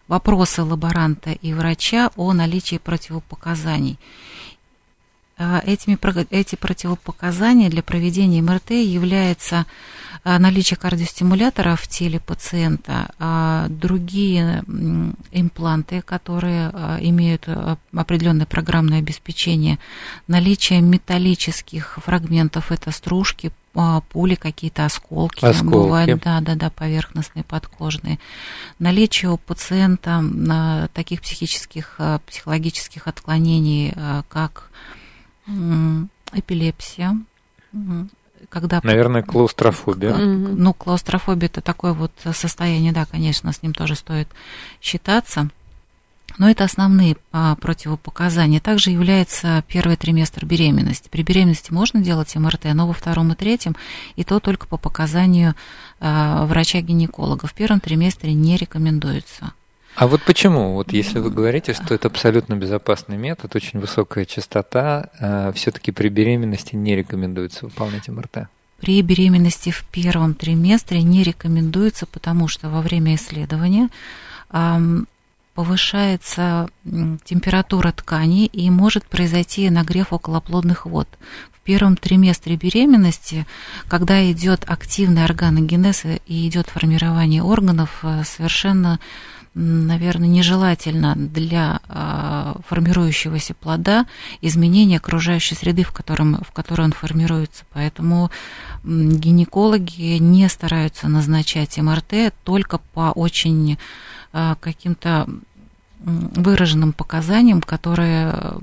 вопросы 0.09 0.65
лаборанта 0.65 1.31
и 1.31 1.55
врача 1.55 2.11
о 2.17 2.33
наличии 2.33 2.79
противопоказаний, 2.79 3.97
этими, 5.39 5.99
эти 6.31 6.57
противопоказания 6.57 7.71
для 7.71 7.83
проведения 7.83 8.43
МРТ 8.43 8.71
являются 8.71 9.67
а, 10.25 10.39
наличие 10.39 10.77
кардиостимулятора 10.77 11.75
в 11.77 11.89
теле 11.89 12.21
пациента, 12.21 13.11
а 13.19 13.67
другие 13.69 14.63
импланты, 15.33 16.03
которые 16.03 16.69
имеют 17.01 17.49
определенное 17.95 18.47
программное 18.47 18.99
обеспечение, 18.99 19.79
наличие 20.29 20.81
металлических 20.81 21.99
фрагментов, 22.05 22.71
это 22.71 22.91
стружки, 22.93 23.53
пули, 24.11 24.35
какие-то 24.35 24.85
осколки, 24.85 25.45
осколки. 25.45 25.73
бывают, 25.73 26.23
да, 26.23 26.41
да, 26.41 26.55
да, 26.55 26.71
поверхностные, 26.71 27.43
подкожные. 27.43 28.19
Наличие 28.79 29.31
у 29.31 29.39
пациента 29.39 30.89
таких 30.93 31.23
психических, 31.23 31.99
психологических 32.27 33.09
отклонений, 33.09 33.95
как 34.29 34.71
эпилепсия, 36.33 37.19
когда... 38.49 38.81
Наверное, 38.83 39.23
клаустрофобия. 39.23 40.15
Ну, 40.15 40.75
клаустрофобия 40.75 41.49
это 41.49 41.61
такое 41.61 41.93
вот 41.93 42.13
состояние, 42.33 42.93
да, 42.93 43.07
конечно, 43.07 43.53
с 43.53 43.63
ним 43.63 43.75
тоже 43.75 43.95
стоит 43.95 44.29
считаться. 44.81 45.49
Но 46.39 46.51
это 46.51 46.65
основные 46.65 47.17
а, 47.31 47.57
противопоказания. 47.57 48.61
Также 48.61 48.91
является 48.91 49.65
первый 49.69 49.97
триместр 49.97 50.47
беременности. 50.47 51.09
При 51.11 51.23
беременности 51.23 51.73
можно 51.73 52.01
делать 52.01 52.35
МРТ, 52.35 52.65
но 52.75 52.87
во 52.87 52.95
втором 52.95 53.33
и 53.33 53.35
третьем, 53.35 53.77
и 54.17 54.25
то 54.25 54.41
только 54.41 54.67
по 54.67 54.79
показанию 54.79 55.55
а, 56.01 56.47
врача-гинеколога. 56.47 57.47
В 57.47 57.55
первом 57.55 57.81
триместре 57.81 58.33
не 58.33 58.57
рекомендуется. 58.57 59.53
А 59.95 60.07
вот 60.07 60.23
почему? 60.23 60.75
Вот 60.75 60.93
если 60.93 61.19
вы 61.19 61.31
говорите, 61.31 61.75
что 61.75 61.95
это 61.95 62.09
абсолютно 62.09 62.55
безопасный 62.55 63.17
метод, 63.17 63.55
очень 63.55 63.79
высокая 63.79 64.25
частота, 64.25 65.11
э, 65.19 65.53
все-таки 65.55 65.93
при 65.93 66.09
беременности 66.09 66.75
не 66.75 66.97
рекомендуется 66.97 67.67
выполнять 67.67 68.09
МРТ? 68.09 68.49
При 68.81 69.01
беременности 69.03 69.71
в 69.71 69.85
первом 69.85 70.35
триместре 70.35 71.03
не 71.03 71.23
рекомендуется, 71.23 72.07
потому 72.07 72.49
что 72.49 72.69
во 72.69 72.81
время 72.81 73.15
исследования 73.15 73.91
повышается 75.55 76.69
температура 77.25 77.93
ткани 77.93 78.47
и 78.47 78.71
может 78.71 79.05
произойти 79.05 79.69
нагрев 79.71 80.13
околоплодных 80.13 80.87
вод. 80.87 81.09
В 81.53 81.61
первом 81.61 81.97
триместре 81.97 82.57
беременности, 82.57 83.47
когда 83.87 84.31
идет 84.33 84.65
активный 84.67 85.25
органогенез 85.25 86.05
и 86.05 86.49
идет 86.49 86.69
формирование 86.69 87.43
органов, 87.43 88.01
э, 88.03 88.25
совершенно 88.25 88.99
наверное, 89.55 90.29
нежелательно 90.29 91.15
для 91.17 91.81
а, 91.89 92.57
формирующегося 92.67 93.55
плода 93.55 94.07
изменение 94.41 94.99
окружающей 94.99 95.55
среды, 95.55 95.83
в, 95.83 95.93
котором, 95.93 96.43
в 96.43 96.53
которой 96.53 96.83
он 96.83 96.93
формируется. 96.93 97.65
Поэтому 97.73 98.31
гинекологи 98.85 100.19
не 100.19 100.49
стараются 100.49 101.09
назначать 101.09 101.77
МРТ 101.77 102.35
только 102.45 102.79
по 102.79 103.13
очень 103.15 103.79
а, 104.33 104.57
каким-то 104.61 105.29
выраженным 106.01 106.93
показаниям, 106.93 107.61
которые 107.61 108.59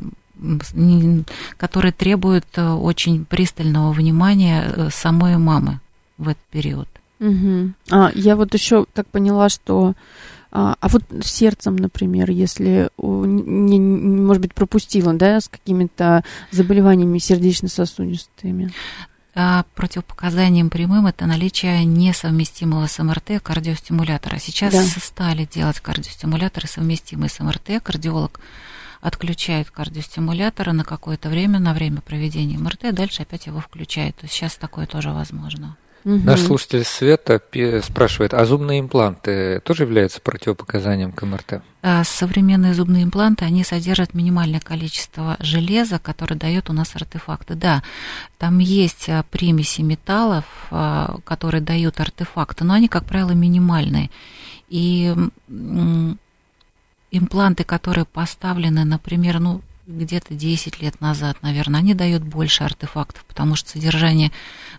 которые 1.58 1.92
требуют 1.92 2.46
э, 2.56 2.66
очень 2.66 3.26
пристального 3.26 3.92
внимания 3.92 4.64
э, 4.64 4.90
самой 4.90 5.38
мамы 5.38 5.82
в 6.18 6.30
этот 6.30 6.44
период. 6.50 6.88
Угу. 7.20 7.74
А, 7.92 8.12
я 8.16 8.36
вот 8.36 8.54
еще 8.54 8.86
так 8.94 9.08
поняла, 9.08 9.50
что 9.50 9.94
а, 10.52 10.76
а 10.80 10.88
вот 10.88 11.04
сердцем, 11.24 11.76
например, 11.76 12.32
если, 12.32 12.90
не, 12.98 13.78
не, 13.78 13.80
может 14.22 14.42
быть, 14.42 14.54
пропустила, 14.54 15.14
да, 15.14 15.40
с 15.40 15.48
какими-то 15.48 16.24
заболеваниями 16.52 17.20
сердечно-сосудистыми? 17.20 18.74
А 19.36 19.64
противопоказанием 19.76 20.70
прямым 20.70 21.06
это 21.06 21.28
наличие 21.28 21.86
несовместимого 21.86 22.88
с 22.88 23.02
МРТ 23.02 23.42
кардиостимулятора. 23.44 24.40
Сейчас 24.40 24.74
да. 24.74 24.84
стали 24.84 25.46
делать 25.46 25.80
кардиостимуляторы 25.80 26.68
совместимые 26.68 27.30
с 27.30 27.40
МРТ. 27.40 27.82
Кардиолог 27.84 28.42
отключает 29.02 29.70
кардиостимулятора 29.70 30.72
на 30.74 30.84
какое-то 30.84 31.30
время, 31.30 31.60
на 31.60 31.74
время 31.74 32.02
проведения 32.02 32.58
МРТ, 32.58 32.94
дальше 32.94 33.22
опять 33.22 33.46
его 33.46 33.60
включает. 33.60 34.16
То 34.18 34.26
есть 34.26 34.34
сейчас 34.34 34.56
такое 34.56 34.88
тоже 34.88 35.12
возможно. 35.12 35.78
Угу. 36.06 36.22
Наш 36.24 36.42
слушатель 36.42 36.84
Света 36.84 37.42
спрашивает, 37.84 38.34
а 38.34 38.46
зубные 38.46 38.80
импланты 38.80 39.60
тоже 39.64 39.84
являются 39.84 40.22
противопоказанием 40.22 41.12
к 41.12 41.24
МРТ? 41.24 41.62
А, 41.82 42.04
современные 42.04 42.74
зубные 42.74 43.04
импланты, 43.04 43.46
они 43.46 43.64
содержат 43.64 44.14
минимальное 44.14 44.60
количество 44.60 45.38
железа, 45.40 46.00
которое 46.00 46.36
дает 46.36 46.70
у 46.70 46.74
нас 46.74 46.96
артефакты. 46.96 47.56
Да, 47.56 47.84
там 48.38 48.60
есть 48.60 49.10
а, 49.10 49.24
примеси 49.30 49.82
металлов, 49.82 50.46
а, 50.72 51.18
которые 51.24 51.62
дают 51.62 52.00
артефакты, 52.00 52.64
но 52.64 52.74
они, 52.74 52.88
как 52.88 53.06
правило, 53.06 53.32
минимальные. 53.32 54.10
И 54.70 55.14
импланты, 57.12 57.64
которые 57.64 58.06
поставлены, 58.06 58.86
например, 58.86 59.40
ну, 59.40 59.62
где-то 59.90 60.34
10 60.34 60.82
лет 60.82 61.02
назад, 61.02 61.38
наверное, 61.42 61.80
они 61.80 61.94
дают 61.94 62.24
больше 62.24 62.64
артефактов, 62.64 63.26
потому 63.26 63.56
что 63.56 63.72
содержание 63.72 64.32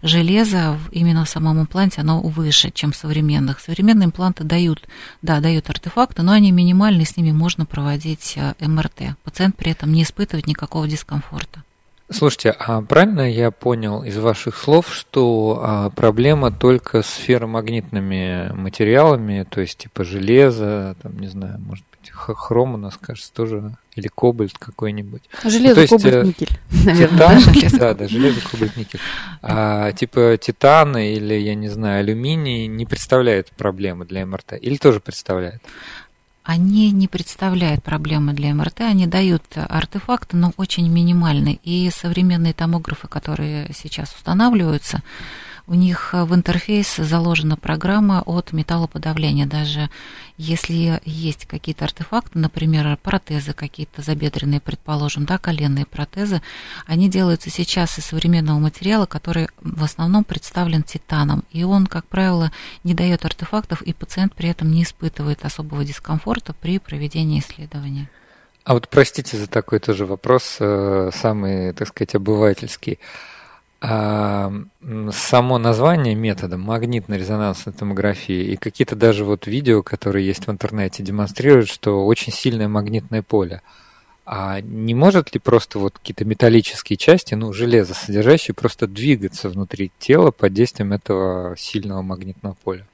железа 0.02 0.78
именно 0.92 1.24
в 1.24 1.28
самом 1.28 1.60
импланте, 1.60 2.00
оно 2.00 2.20
выше, 2.20 2.70
чем 2.70 2.92
современных. 2.92 3.60
Современные 3.60 4.06
импланты 4.06 4.44
дают, 4.44 4.82
да, 5.20 5.40
дают 5.40 5.68
артефакты, 5.68 6.22
но 6.22 6.32
они 6.32 6.52
минимальные, 6.52 7.06
с 7.06 7.16
ними 7.16 7.32
можно 7.32 7.66
проводить 7.66 8.34
э, 8.36 8.54
МРТ. 8.60 9.16
Пациент 9.24 9.56
при 9.56 9.72
этом 9.72 9.92
не 9.92 10.04
испытывает 10.04 10.46
никакого 10.46 10.86
дискомфорта. 10.86 11.64
Слушайте, 12.12 12.50
а 12.58 12.82
правильно 12.82 13.30
я 13.30 13.52
понял 13.52 14.02
из 14.02 14.18
ваших 14.18 14.56
слов, 14.56 14.92
что 14.92 15.60
а, 15.62 15.90
проблема 15.90 16.50
только 16.50 17.02
с 17.02 17.14
ферромагнитными 17.14 18.52
материалами, 18.52 19.46
то 19.48 19.60
есть 19.60 19.78
типа 19.78 20.02
железо, 20.02 20.96
там, 21.02 21.18
не 21.18 21.28
знаю, 21.28 21.60
может 21.60 21.84
быть, 21.92 22.10
хром 22.10 22.74
у 22.74 22.76
нас, 22.76 22.96
кажется, 22.96 23.32
тоже, 23.32 23.76
или 23.94 24.08
кобальт 24.08 24.58
какой-нибудь. 24.58 25.22
Железо, 25.44 25.82
ну, 25.82 25.86
кобальт, 25.86 26.14
э, 26.14 26.22
никель, 26.24 26.58
наверное. 26.84 27.38
Титан, 27.54 27.78
да, 27.78 27.94
да, 27.94 28.08
железо, 28.08 28.40
кобальт, 28.50 28.76
никель. 28.76 29.00
А, 29.42 29.92
типа 29.92 30.36
титан 30.36 30.96
или, 30.96 31.34
я 31.34 31.54
не 31.54 31.68
знаю, 31.68 32.00
алюминий 32.00 32.66
не 32.66 32.86
представляет 32.86 33.50
проблемы 33.52 34.04
для 34.04 34.26
МРТ, 34.26 34.54
или 34.60 34.76
тоже 34.76 34.98
представляет? 34.98 35.62
Они 36.42 36.90
не 36.90 37.06
представляют 37.06 37.82
проблемы 37.82 38.32
для 38.32 38.54
МРТ, 38.54 38.80
они 38.80 39.06
дают 39.06 39.44
артефакты, 39.54 40.36
но 40.36 40.52
очень 40.56 40.88
минимальные. 40.88 41.58
И 41.62 41.90
современные 41.90 42.54
томографы, 42.54 43.08
которые 43.08 43.70
сейчас 43.74 44.14
устанавливаются, 44.14 45.02
у 45.70 45.74
них 45.74 46.14
в 46.14 46.34
интерфейс 46.34 46.96
заложена 46.96 47.56
программа 47.56 48.22
от 48.26 48.52
металлоподавления. 48.52 49.46
Даже 49.46 49.88
если 50.36 51.00
есть 51.04 51.46
какие-то 51.46 51.84
артефакты, 51.84 52.40
например, 52.40 52.96
протезы 52.96 53.52
какие-то 53.52 54.02
забедренные, 54.02 54.60
предположим, 54.60 55.26
да, 55.26 55.38
коленные 55.38 55.86
протезы, 55.86 56.42
они 56.86 57.08
делаются 57.08 57.50
сейчас 57.50 57.96
из 58.00 58.06
современного 58.06 58.58
материала, 58.58 59.06
который 59.06 59.46
в 59.60 59.84
основном 59.84 60.24
представлен 60.24 60.82
титаном. 60.82 61.44
И 61.52 61.62
он, 61.62 61.86
как 61.86 62.04
правило, 62.06 62.50
не 62.82 62.94
дает 62.94 63.24
артефактов, 63.24 63.82
и 63.82 63.92
пациент 63.92 64.34
при 64.34 64.48
этом 64.48 64.72
не 64.72 64.82
испытывает 64.82 65.44
особого 65.44 65.84
дискомфорта 65.84 66.52
при 66.52 66.80
проведении 66.80 67.38
исследования. 67.38 68.10
А 68.64 68.74
вот 68.74 68.88
простите 68.88 69.36
за 69.36 69.46
такой 69.46 69.78
тоже 69.78 70.04
вопрос, 70.04 70.56
э, 70.58 71.10
самый, 71.14 71.72
так 71.74 71.86
сказать, 71.86 72.16
обывательский. 72.16 72.98
А 73.82 74.52
само 75.10 75.58
название 75.58 76.14
метода 76.14 76.58
магнитно-резонансной 76.58 77.72
томографии 77.72 78.52
и 78.52 78.56
какие-то 78.56 78.94
даже 78.94 79.24
вот 79.24 79.46
видео, 79.46 79.82
которые 79.82 80.26
есть 80.26 80.46
в 80.46 80.50
интернете, 80.50 81.02
демонстрируют, 81.02 81.68
что 81.68 82.04
очень 82.04 82.32
сильное 82.32 82.68
магнитное 82.68 83.22
поле. 83.22 83.62
А 84.26 84.60
не 84.60 84.94
может 84.94 85.32
ли 85.32 85.40
просто 85.40 85.78
вот 85.78 85.98
какие-то 85.98 86.26
металлические 86.26 86.98
части, 86.98 87.34
ну, 87.34 87.54
железо 87.54 87.94
содержащие, 87.94 88.54
просто 88.54 88.86
двигаться 88.86 89.48
внутри 89.48 89.90
тела 89.98 90.30
под 90.30 90.52
действием 90.52 90.92
этого 90.92 91.56
сильного 91.56 92.02
магнитного 92.02 92.56
поля? 92.62 92.86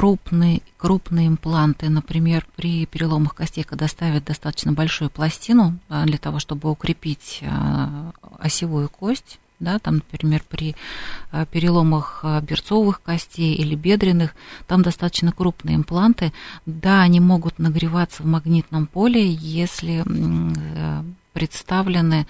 Крупные, 0.00 0.62
крупные 0.78 1.28
импланты, 1.28 1.90
например, 1.90 2.46
при 2.56 2.86
переломах 2.86 3.34
костей, 3.34 3.64
когда 3.64 3.86
ставят 3.86 4.24
достаточно 4.24 4.72
большую 4.72 5.10
пластину 5.10 5.78
а, 5.90 6.06
для 6.06 6.16
того, 6.16 6.38
чтобы 6.38 6.70
укрепить 6.70 7.40
а, 7.42 8.12
осевую 8.38 8.88
кость, 8.88 9.38
да, 9.58 9.78
там, 9.78 9.96
например, 9.96 10.42
при 10.48 10.74
а, 11.30 11.44
переломах 11.44 12.24
берцовых 12.40 13.02
костей 13.02 13.52
или 13.52 13.74
бедренных, 13.74 14.34
там 14.66 14.80
достаточно 14.80 15.32
крупные 15.32 15.76
импланты, 15.76 16.32
да, 16.64 17.02
они 17.02 17.20
могут 17.20 17.58
нагреваться 17.58 18.22
в 18.22 18.26
магнитном 18.26 18.86
поле, 18.86 19.30
если 19.30 20.02
э, 20.02 21.04
представлены 21.34 22.26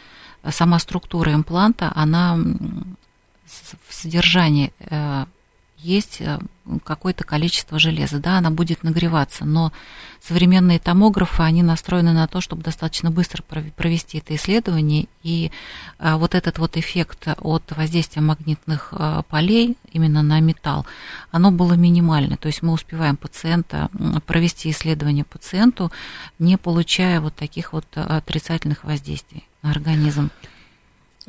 сама 0.49 0.81
структура 0.81 1.33
импланта, 1.33 1.93
она 1.95 2.37
в 2.37 3.95
содержании 3.95 4.73
э, 4.81 5.27
есть 5.83 6.21
э, 6.21 6.38
какое-то 6.85 7.25
количество 7.25 7.79
железа, 7.79 8.19
да, 8.19 8.38
она 8.38 8.51
будет 8.51 8.83
нагреваться, 8.83 9.45
но 9.45 9.73
современные 10.21 10.79
томографы, 10.79 11.43
они 11.43 11.62
настроены 11.62 12.12
на 12.12 12.27
то, 12.27 12.40
чтобы 12.40 12.62
достаточно 12.62 13.11
быстро 13.11 13.43
провести 13.43 14.19
это 14.19 14.35
исследование, 14.35 15.07
и 15.23 15.51
а, 15.99 16.19
вот 16.19 16.35
этот 16.35 16.59
вот 16.59 16.77
эффект 16.77 17.29
от 17.38 17.62
воздействия 17.73 18.23
магнитных 18.23 18.88
а, 18.93 19.23
полей 19.23 19.77
именно 19.93 20.23
на 20.23 20.40
металл, 20.40 20.87
оно 21.31 21.51
было 21.51 21.73
минимальное, 21.73 22.37
то 22.37 22.47
есть 22.47 22.62
мы 22.62 22.73
успеваем 22.73 23.16
пациента 23.16 23.88
провести 24.27 24.71
исследование 24.71 25.25
пациенту, 25.25 25.90
не 26.38 26.57
получая 26.57 27.21
вот 27.21 27.35
таких 27.35 27.73
вот 27.73 27.87
отрицательных 27.95 28.85
воздействий 28.85 29.47
на 29.62 29.71
организм. 29.71 30.31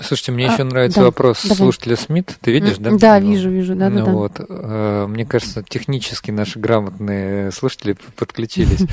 Слушайте, 0.04 0.32
мне 0.32 0.50
а, 0.50 0.54
еще 0.54 0.64
нравится 0.64 1.00
да, 1.00 1.06
вопрос 1.06 1.42
давай. 1.44 1.58
слушателя 1.58 1.96
Смит. 1.96 2.38
Ты 2.42 2.52
видишь, 2.52 2.78
да? 2.78 2.92
Да, 2.92 3.20
вижу, 3.20 3.50
вижу, 3.50 3.76
да, 3.76 3.90
ну, 3.90 4.00
да, 4.00 4.06
да. 4.06 4.12
Вот, 4.12 4.32
э, 4.48 5.06
мне 5.08 5.26
кажется, 5.26 5.64
технически 5.68 6.32
наши 6.32 6.60
грамотные 6.60 7.52
слушатели 7.52 7.98
подключились. 8.16 8.86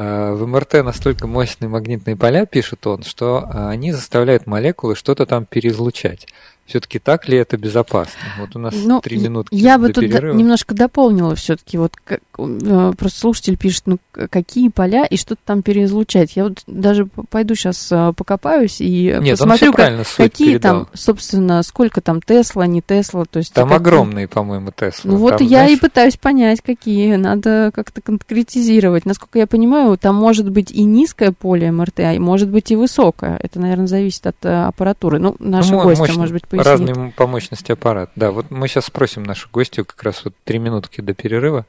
Э, 0.00 0.32
в 0.32 0.46
МРТ 0.46 0.74
настолько 0.84 1.26
мощные 1.26 1.68
магнитные 1.68 2.14
поля, 2.14 2.46
пишет 2.46 2.86
он, 2.86 3.02
что 3.02 3.50
они 3.52 3.90
заставляют 3.90 4.46
молекулы 4.46 4.94
что-то 4.94 5.26
там 5.26 5.44
переизлучать 5.44 6.28
все-таки 6.68 6.98
так 6.98 7.28
ли 7.28 7.38
это 7.38 7.56
безопасно? 7.56 8.20
Вот 8.38 8.54
у 8.54 8.58
нас 8.58 8.74
ну, 8.76 9.00
три 9.00 9.18
минутки. 9.18 9.54
Я 9.54 9.78
бы 9.78 9.90
тут 9.90 10.04
перерыва. 10.04 10.36
немножко 10.36 10.74
дополнила 10.74 11.34
все-таки. 11.34 11.78
Вот 11.78 11.94
как, 12.04 12.20
э, 12.38 12.92
просто 12.96 13.18
слушатель 13.18 13.56
пишет, 13.56 13.84
ну 13.86 13.98
какие 14.12 14.68
поля 14.68 15.06
и 15.06 15.16
что-то 15.16 15.40
там 15.44 15.62
переизлучать. 15.62 16.36
Я 16.36 16.44
вот 16.44 16.62
даже 16.66 17.06
пойду 17.30 17.54
сейчас 17.54 17.88
э, 17.90 18.12
покопаюсь 18.14 18.80
и 18.80 19.16
Нет, 19.20 19.38
посмотрю, 19.38 19.72
как, 19.72 20.06
какие 20.16 20.52
передал. 20.52 20.84
там, 20.84 20.88
собственно, 20.92 21.62
сколько 21.62 22.02
там 22.02 22.20
Тесла, 22.20 22.66
не 22.66 22.82
Тесла. 22.82 23.24
То 23.24 23.38
есть 23.38 23.54
там 23.54 23.72
огромные, 23.72 24.28
по-моему, 24.28 24.70
Тесла. 24.70 25.10
Ну 25.10 25.16
вот 25.16 25.38
там, 25.38 25.46
я 25.46 25.60
знаешь... 25.60 25.78
и 25.78 25.80
пытаюсь 25.80 26.16
понять, 26.18 26.60
какие. 26.60 27.16
Надо 27.16 27.72
как-то 27.74 28.02
конкретизировать. 28.02 29.06
Насколько 29.06 29.38
я 29.38 29.46
понимаю, 29.46 29.96
там 29.96 30.16
может 30.16 30.50
быть 30.50 30.70
и 30.70 30.82
низкое 30.82 31.32
поле 31.32 31.72
МРТ, 31.72 32.00
а 32.00 32.18
может 32.18 32.50
быть 32.50 32.70
и 32.70 32.76
высокое. 32.76 33.38
Это, 33.42 33.58
наверное, 33.58 33.86
зависит 33.86 34.26
от 34.26 34.36
э, 34.42 34.64
аппаратуры. 34.64 35.18
Ну, 35.18 35.34
наши 35.38 35.72
ну, 35.72 35.82
гости, 35.82 36.10
может 36.10 36.34
быть, 36.34 36.46
пояснит. 36.64 36.88
Разный 36.88 37.12
по 37.12 37.26
мощности 37.26 37.72
аппарат. 37.72 38.10
Да, 38.16 38.30
вот 38.30 38.50
мы 38.50 38.68
сейчас 38.68 38.86
спросим 38.86 39.22
нашу 39.22 39.48
гостью 39.52 39.84
как 39.84 40.02
раз 40.02 40.24
вот 40.24 40.34
три 40.44 40.58
минутки 40.58 41.00
до 41.00 41.14
перерыва. 41.14 41.66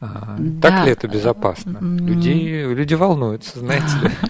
А, 0.00 0.36
да. 0.38 0.70
Так 0.70 0.86
ли 0.86 0.92
это 0.92 1.08
безопасно? 1.08 1.78
Люди, 1.80 2.64
люди 2.74 2.94
волнуются, 2.94 3.58
знаете 3.58 3.96
ли. 4.02 4.10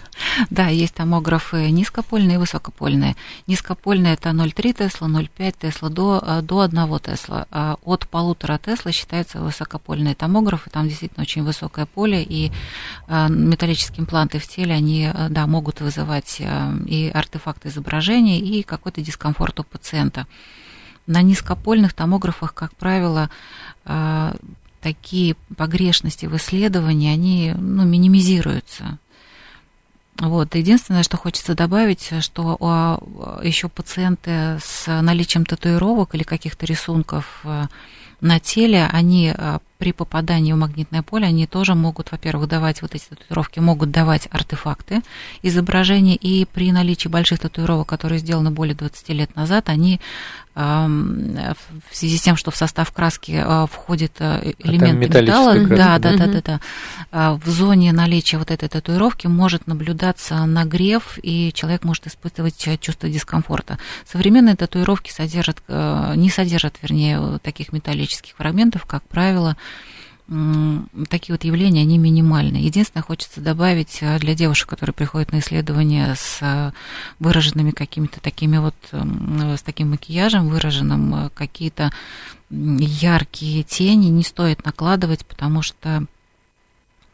Да, 0.49 0.69
есть 0.69 0.95
томографы 0.95 1.71
низкопольные 1.71 2.37
и 2.37 2.39
высокопольные. 2.39 3.17
Низкопольные 3.47 4.15
это 4.15 4.31
0,3 4.31 4.73
Тесла, 4.73 5.09
0,5 5.09 5.55
Тесла 5.61 5.89
до, 5.89 6.23
э, 6.25 6.43
до 6.43 6.61
1 6.61 6.99
Тесла. 7.01 7.47
А 7.51 7.77
от 7.85 8.09
полутора 8.09 8.59
Тесла 8.59 8.93
считаются 8.93 9.41
высокопольные 9.41 10.15
томографы. 10.15 10.71
Там 10.71 10.89
действительно 10.89 11.23
очень 11.23 11.43
высокое 11.43 11.87
поле, 11.87 12.23
и 12.23 12.53
э, 13.09 13.27
металлические 13.29 14.03
импланты 14.03 14.39
в 14.39 14.47
теле, 14.47 14.75
они, 14.75 15.11
да, 15.31 15.47
могут 15.47 15.81
вызывать 15.81 16.41
и 16.41 17.11
артефакты 17.13 17.69
изображения, 17.69 18.39
и 18.39 18.63
какой-то 18.63 19.01
дискомфорт 19.01 19.61
у 19.61 19.65
пациента. 19.65 19.80
На 21.07 21.23
низкопольных 21.23 21.93
томографах, 21.93 22.55
как 22.55 22.75
правило, 22.77 23.31
такие 24.81 25.37
погрешности 25.57 26.27
в 26.27 26.37
исследовании, 26.37 27.13
они 27.13 27.55
ну, 27.57 27.85
минимизируются. 27.85 28.99
Вот. 30.21 30.55
Единственное, 30.55 31.03
что 31.03 31.17
хочется 31.17 31.55
добавить, 31.55 32.13
что 32.21 32.57
а, 32.61 33.41
еще 33.43 33.69
пациенты 33.69 34.59
с 34.63 34.87
наличием 35.01 35.47
татуировок 35.47 36.15
или 36.15 36.25
каких-то 36.25 36.67
рисунков 36.67 37.41
э, 37.45 37.69
на 38.21 38.39
теле, 38.39 38.87
они 38.93 39.33
а, 39.35 39.61
при 39.81 39.93
попадании 39.93 40.53
в 40.53 40.57
магнитное 40.57 41.03
поле, 41.03 41.27
они 41.27 41.47
тоже 41.47 41.75
могут, 41.75 42.13
во-первых, 42.13 42.49
давать 42.49 42.83
вот 42.83 42.95
эти 42.95 43.07
татуировки, 43.07 43.61
могут 43.61 43.91
давать 43.91 44.29
артефакты, 44.31 45.01
изображения, 45.43 46.17
и 46.17 46.45
при 46.45 46.71
наличии 46.71 47.09
больших 47.09 47.41
татуировок, 47.41 47.89
которые 47.89 48.19
сделаны 48.19 48.51
более 48.51 48.75
20 48.75 49.09
лет 49.09 49.35
назад, 49.35 49.71
они 49.71 49.99
в 50.55 51.57
связи 51.93 52.19
с 52.19 52.23
тем, 52.23 52.37
что 52.37 52.51
в 52.51 52.57
состав 52.57 52.91
краски 52.91 53.41
а, 53.43 53.67
входит 53.67 54.17
э, 54.19 54.25
а 54.25 54.53
элемент 54.59 55.15
а 55.15 55.21
металла, 55.21 55.55
да, 55.55 55.99
да, 55.99 56.17
да, 56.17 56.27
да, 56.27 56.41
да, 56.41 56.61
да, 57.13 57.35
в 57.35 57.49
зоне 57.49 57.93
наличия 57.93 58.37
вот 58.37 58.51
этой 58.51 58.69
татуировки 58.69 59.29
может 59.29 59.69
наблюдаться 59.69 60.45
нагрев, 60.47 61.19
и 61.23 61.53
человек 61.55 61.85
может 61.85 62.09
испытывать 62.09 62.69
чувство 62.81 63.09
дискомфорта. 63.09 63.79
Современные 64.05 64.57
татуировки 64.57 65.13
содержат, 65.13 65.63
э, 65.69 66.15
не 66.17 66.31
содержат, 66.31 66.77
вернее, 66.83 67.39
таких 67.39 67.73
металлических 67.73 68.35
фрагментов, 68.35 68.87
как 68.87 69.05
правило, 69.05 69.57
такие 71.09 71.35
вот 71.35 71.43
явления, 71.43 71.81
они 71.81 71.99
минимальны. 71.99 72.57
Единственное, 72.57 73.03
хочется 73.03 73.41
добавить 73.41 73.99
э, 74.01 74.19
для 74.21 74.35
девушек, 74.35 74.69
которые 74.69 74.95
приходят 74.95 75.33
на 75.33 75.41
исследование 75.41 76.15
с 76.15 76.39
э, 76.41 76.71
выраженными 77.19 77.73
какими-то 77.73 78.21
такими 78.21 78.59
вот, 78.59 78.77
с 78.93 79.63
таким 79.63 79.91
макияжем 79.91 80.49
выраженным, 80.49 81.15
э, 81.15 81.31
какие-то 81.35 81.91
яркие 82.49 83.65
тени 83.65 84.07
не 84.07 84.23
стоит 84.23 84.65
накладывать, 84.65 85.27
потому 85.27 85.63
что 85.63 86.05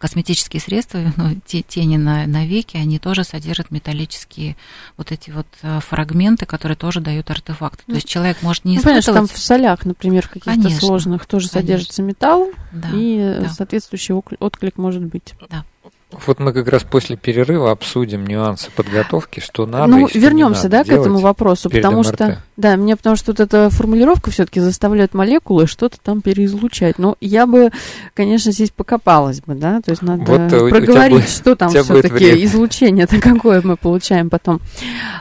косметические 0.07 0.61
средства, 0.61 1.01
ну, 1.16 1.35
те, 1.45 1.62
тени 1.62 1.97
на, 1.97 2.29
на 2.29 2.47
веки, 2.47 2.77
они 2.77 3.01
тоже 3.01 3.25
содержат 3.25 3.73
металлические 3.73 4.57
вот 4.97 5.11
эти 5.11 5.31
вот 5.31 5.49
э, 5.62 5.81
фрагменты, 5.81 6.47
которые 6.47 6.77
тоже 6.77 7.01
дают 7.01 7.29
артефакты. 7.29 7.83
То 7.88 7.95
есть 7.95 8.09
человек 8.09 8.40
может 8.42 8.64
не 8.64 8.75
ну, 8.75 8.81
испытывать... 8.81 9.05
Понимаешь, 9.05 9.29
там 9.29 9.37
в 9.37 9.40
солях, 9.40 9.85
например, 9.85 10.29
каких-то 10.29 10.71
сложных 10.71 11.27
тоже 11.27 11.49
конечно. 11.49 11.61
содержится 11.61 12.03
металл, 12.03 12.53
да, 12.71 12.88
и 12.92 13.38
да. 13.40 13.49
соответствующий 13.49 14.14
отклик 14.14 14.79
может 14.79 15.03
быть. 15.03 15.35
Да. 15.51 15.64
Вот 16.12 16.38
мы 16.38 16.53
как 16.53 16.69
раз 16.69 16.85
после 16.85 17.16
перерыва 17.16 17.73
обсудим 17.73 18.25
нюансы 18.25 18.71
подготовки, 18.71 19.40
что 19.40 19.66
надо. 19.66 19.88
Ну, 19.88 20.07
и 20.07 20.11
что 20.11 20.19
вернемся, 20.21 20.69
да, 20.69 20.85
к 20.85 20.88
этому 20.88 21.19
вопросу, 21.19 21.69
потому 21.69 21.99
МРТ. 21.99 22.14
что, 22.14 22.42
да, 22.57 22.77
меня 22.77 22.97
потому 22.97 23.16
что 23.16 23.33
вот 23.33 23.40
эта 23.40 23.71
формулировка 23.71 24.31
все-таки 24.31 24.61
заставляет 24.61 25.14
молекулы 25.14 25.66
что-то 25.66 25.99
там 26.01 26.23
переизлучать. 26.23 27.01
Но 27.01 27.16
я 27.21 27.49
бы, 27.49 27.71
конечно, 28.14 28.53
здесь 28.53 28.71
покопалась 28.71 29.40
бы, 29.40 29.57
да, 29.57 29.81
то 29.81 29.90
есть 29.90 30.03
надо 30.03 30.23
вот 30.23 30.71
проговорить, 30.71 31.12
будет, 31.12 31.29
что 31.29 31.57
там 31.57 31.71
все-таки 31.71 32.45
излучение-то 32.45 33.21
какое 33.21 33.61
мы 33.64 33.77
получаем 33.77 34.31
потом. 34.31 34.61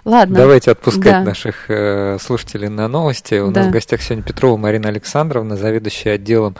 Ладно. 0.06 0.38
Давайте 0.38 0.70
отпускать 0.70 1.14
да. 1.14 1.24
наших 1.24 1.66
э, 1.68 2.20
слушателей 2.22 2.70
на 2.70 2.88
новости. 2.88 3.40
У 3.40 3.50
да. 3.50 3.62
нас 3.62 3.70
в 3.70 3.72
гостях 3.72 4.04
сегодня 4.04 4.24
Петрова 4.24 4.56
Марина 4.56 4.90
Александровна, 4.90 5.58
заведующая 5.58 6.14
отделом 6.14 6.56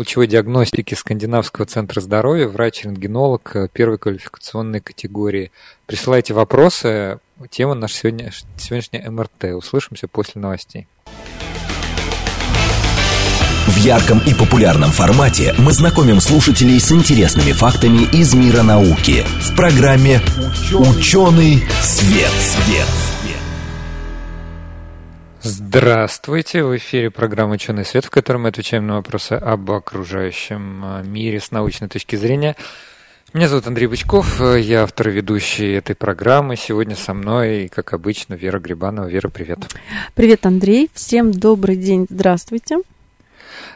лучевой 0.00 0.28
диагностики 0.28 0.94
Скандинавского 0.94 1.66
центра 1.66 2.00
здоровья, 2.00 2.48
врач-рентгенолог 2.48 3.54
э, 3.54 3.68
первой 3.70 3.98
квалификационной 3.98 4.80
категории. 4.80 5.52
Присылайте 5.84 6.32
вопросы. 6.32 7.18
Тема 7.50 7.74
наш 7.74 7.92
сегодня, 7.92 8.32
сегодняшняя 8.56 9.10
МРТ. 9.10 9.54
Услышимся 9.54 10.08
после 10.08 10.40
новостей. 10.40 10.86
В 13.66 13.76
ярком 13.76 14.20
и 14.26 14.32
популярном 14.32 14.90
формате 14.90 15.54
мы 15.58 15.72
знакомим 15.72 16.20
слушателей 16.20 16.80
с 16.80 16.90
интересными 16.90 17.52
фактами 17.52 18.04
из 18.10 18.32
мира 18.32 18.62
науки 18.62 19.22
в 19.42 19.54
программе 19.54 20.22
«Ученый 20.72 21.62
свет». 21.82 22.30
свет. 22.30 23.09
Здравствуйте! 25.42 26.62
В 26.62 26.76
эфире 26.76 27.10
программа 27.10 27.54
«Ученый 27.54 27.86
свет», 27.86 28.04
в 28.04 28.10
которой 28.10 28.36
мы 28.36 28.50
отвечаем 28.50 28.86
на 28.86 28.96
вопросы 28.96 29.32
об 29.32 29.70
окружающем 29.70 30.84
э, 30.84 31.02
мире 31.04 31.40
с 31.40 31.50
научной 31.50 31.88
точки 31.88 32.14
зрения. 32.16 32.56
Меня 33.32 33.48
зовут 33.48 33.66
Андрей 33.66 33.86
Бычков, 33.86 34.38
я 34.58 34.82
автор 34.82 35.08
и 35.08 35.12
ведущий 35.12 35.72
этой 35.72 35.96
программы. 35.96 36.56
Сегодня 36.56 36.94
со 36.94 37.14
мной, 37.14 37.70
как 37.74 37.94
обычно, 37.94 38.34
Вера 38.34 38.58
Грибанова. 38.58 39.06
Вера, 39.06 39.30
привет. 39.30 39.60
Привет, 40.14 40.44
Андрей. 40.44 40.90
Всем 40.92 41.32
добрый 41.32 41.76
день. 41.76 42.06
Здравствуйте. 42.10 42.80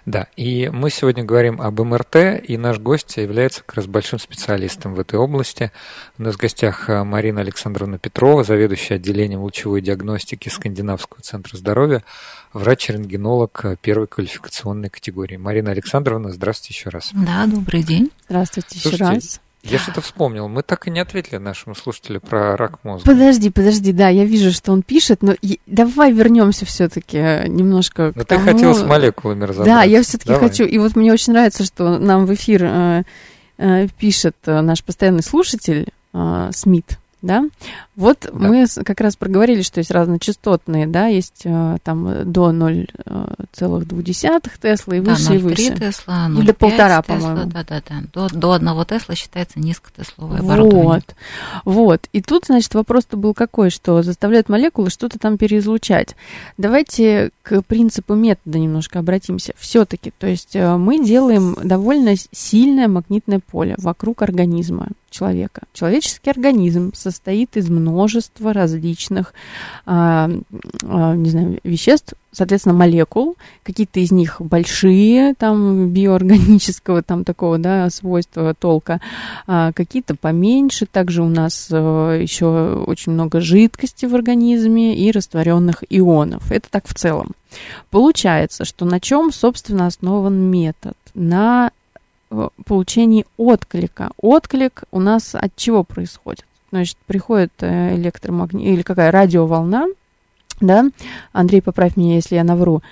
Да, 0.06 0.26
и 0.36 0.68
мы 0.68 0.90
сегодня 0.90 1.24
говорим 1.24 1.62
об 1.62 1.80
МРТ, 1.80 2.42
и 2.46 2.58
наш 2.58 2.78
гость 2.78 3.16
является 3.16 3.62
как 3.62 3.76
раз 3.76 3.86
большим 3.86 4.18
специалистом 4.18 4.94
в 4.94 5.00
этой 5.00 5.18
области. 5.18 5.72
У 6.18 6.22
нас 6.22 6.34
в 6.34 6.38
гостях 6.38 6.90
э, 6.90 7.04
Марина 7.04 7.40
Александровна 7.40 7.98
Петрова, 7.98 8.44
заведующая 8.44 8.96
отделением 8.96 9.40
лучевой 9.40 9.80
диагностики 9.80 10.50
Скандинавского 10.50 11.22
центра 11.22 11.56
здоровья, 11.56 12.04
врач-рентгенолог 12.52 13.64
э, 13.64 13.76
первой 13.80 14.06
квалификационной 14.06 14.90
категории. 14.90 15.38
Марина 15.38 15.70
Александровна, 15.70 16.32
здравствуйте 16.32 16.78
еще 16.78 16.90
раз. 16.90 17.10
Да, 17.14 17.46
добрый 17.46 17.82
день. 17.82 18.10
Здравствуйте 18.28 18.78
Слушайте, 18.78 19.04
еще 19.04 19.14
раз. 19.14 19.40
Я 19.64 19.79
что-то 19.79 20.00
вспомнил. 20.00 20.48
Мы 20.48 20.62
так 20.62 20.87
и 20.87 20.90
не 20.90 21.00
ответили 21.00 21.38
нашему 21.38 21.74
слушателю 21.74 22.20
про 22.20 22.57
рак 22.57 22.85
мозга. 22.85 23.11
Подожди, 23.11 23.50
подожди, 23.50 23.92
да, 23.92 24.09
я 24.09 24.24
вижу, 24.24 24.53
что 24.53 24.72
он 24.72 24.83
пишет, 24.83 25.22
но 25.22 25.35
давай 25.66 26.12
вернемся 26.12 26.66
все-таки 26.66 27.18
немножко 27.48 28.12
но 28.14 28.22
к 28.22 28.27
ты 28.27 28.37
тому... 28.37 28.44
хотел 28.44 28.74
с 28.74 28.83
молекулами 28.83 29.44
разобраться. 29.44 29.74
Да, 29.74 29.83
я 29.83 30.03
все-таки 30.03 30.35
хочу. 30.35 30.64
И 30.64 30.79
вот 30.79 30.96
мне 30.96 31.12
очень 31.12 31.33
нравится, 31.33 31.64
что 31.64 31.98
нам 31.98 32.27
в 32.27 32.35
эфир 32.35 32.64
э, 32.64 33.03
э, 33.59 33.88
пишет 33.98 34.37
э, 34.46 34.61
наш 34.61 34.85
постоянный 34.85 35.22
слушатель 35.22 35.88
э, 36.12 36.50
Смит 36.53 36.98
да? 37.24 37.44
Вот 37.96 38.18
да. 38.22 38.30
мы 38.32 38.66
как 38.84 39.00
раз 39.00 39.16
проговорили, 39.16 39.62
что 39.62 39.78
есть 39.78 39.90
разночастотные, 39.90 40.87
да, 40.87 41.06
есть 41.06 41.42
э, 41.44 41.78
там 41.82 42.30
до 42.30 42.50
0,2 42.50 44.50
Тесла 44.60 44.96
и 44.96 45.00
да, 45.00 45.12
выше 45.12 45.32
0,3 45.32 45.34
и 45.34 45.38
выше. 45.38 45.76
Тесла, 45.76 46.26
0,5 46.28 46.42
Или 46.42 46.52
полтора, 46.52 47.02
по-моему. 47.02 47.44
Да, 47.46 47.64
да, 47.64 47.82
да. 47.88 48.02
До, 48.12 48.28
до 48.28 48.52
1 48.52 48.84
Тесла 48.87 49.14
считается 49.14 49.58
низкотесловое 49.58 50.42
вот. 50.42 50.50
оборудование. 50.50 51.02
Вот. 51.64 52.08
И 52.12 52.20
тут, 52.20 52.46
значит, 52.46 52.74
вопрос-то 52.74 53.16
был 53.16 53.32
какой, 53.32 53.70
что 53.70 54.02
заставляют 54.02 54.48
молекулы 54.48 54.90
что-то 54.90 55.18
там 55.18 55.38
переизлучать. 55.38 56.16
Давайте 56.58 57.30
к 57.42 57.62
принципу 57.62 58.14
метода 58.14 58.58
немножко 58.58 58.98
обратимся. 58.98 59.54
Все-таки, 59.56 60.12
то 60.18 60.26
есть 60.26 60.56
э, 60.56 60.76
мы 60.76 61.04
делаем 61.04 61.56
довольно 61.62 62.14
сильное 62.32 62.88
магнитное 62.88 63.40
поле 63.40 63.76
вокруг 63.78 64.22
организма 64.22 64.88
человека. 65.14 65.62
Человеческий 65.72 66.31
организм 66.31 66.92
состоит 66.94 67.57
из 67.57 67.70
множества 67.70 68.53
различных, 68.53 69.33
а, 69.87 70.29
а, 70.83 71.14
не 71.14 71.31
знаю, 71.31 71.61
веществ, 71.62 72.14
соответственно, 72.33 72.74
молекул. 72.74 73.37
Какие-то 73.62 74.00
из 74.00 74.11
них 74.11 74.40
большие, 74.40 75.35
там, 75.35 75.90
биоорганического, 75.90 77.03
там, 77.03 77.24
такого, 77.24 77.59
да, 77.59 77.88
свойства, 77.90 78.55
толка. 78.55 79.00
А, 79.46 79.72
какие-то 79.72 80.16
поменьше. 80.16 80.87
Также 80.87 81.22
у 81.22 81.29
нас 81.29 81.68
а, 81.70 82.18
еще 82.18 82.83
очень 82.87 83.12
много 83.12 83.40
жидкости 83.40 84.07
в 84.07 84.14
организме 84.14 84.96
и 84.96 85.12
растворенных 85.12 85.85
ионов. 85.88 86.50
Это 86.50 86.68
так 86.68 86.88
в 86.88 86.94
целом. 86.94 87.33
Получается, 87.90 88.64
что 88.64 88.85
на 88.85 88.98
чем, 88.98 89.33
собственно, 89.33 89.87
основан 89.87 90.37
метод? 90.50 90.96
На 91.14 91.70
получении 92.64 93.26
отклика. 93.36 94.10
Отклик 94.16 94.84
у 94.90 95.00
нас 95.00 95.34
от 95.34 95.54
чего 95.56 95.84
происходит? 95.84 96.44
Значит, 96.70 96.96
приходит 97.06 97.52
э, 97.60 97.94
электромагнит 97.96 98.66
или 98.66 98.82
какая 98.82 99.10
радиоволна, 99.10 99.86
да, 100.60 100.84
Андрей, 101.32 101.60
поправь 101.62 101.96
меня, 101.96 102.14
если 102.14 102.36
я 102.36 102.44
навру. 102.44 102.82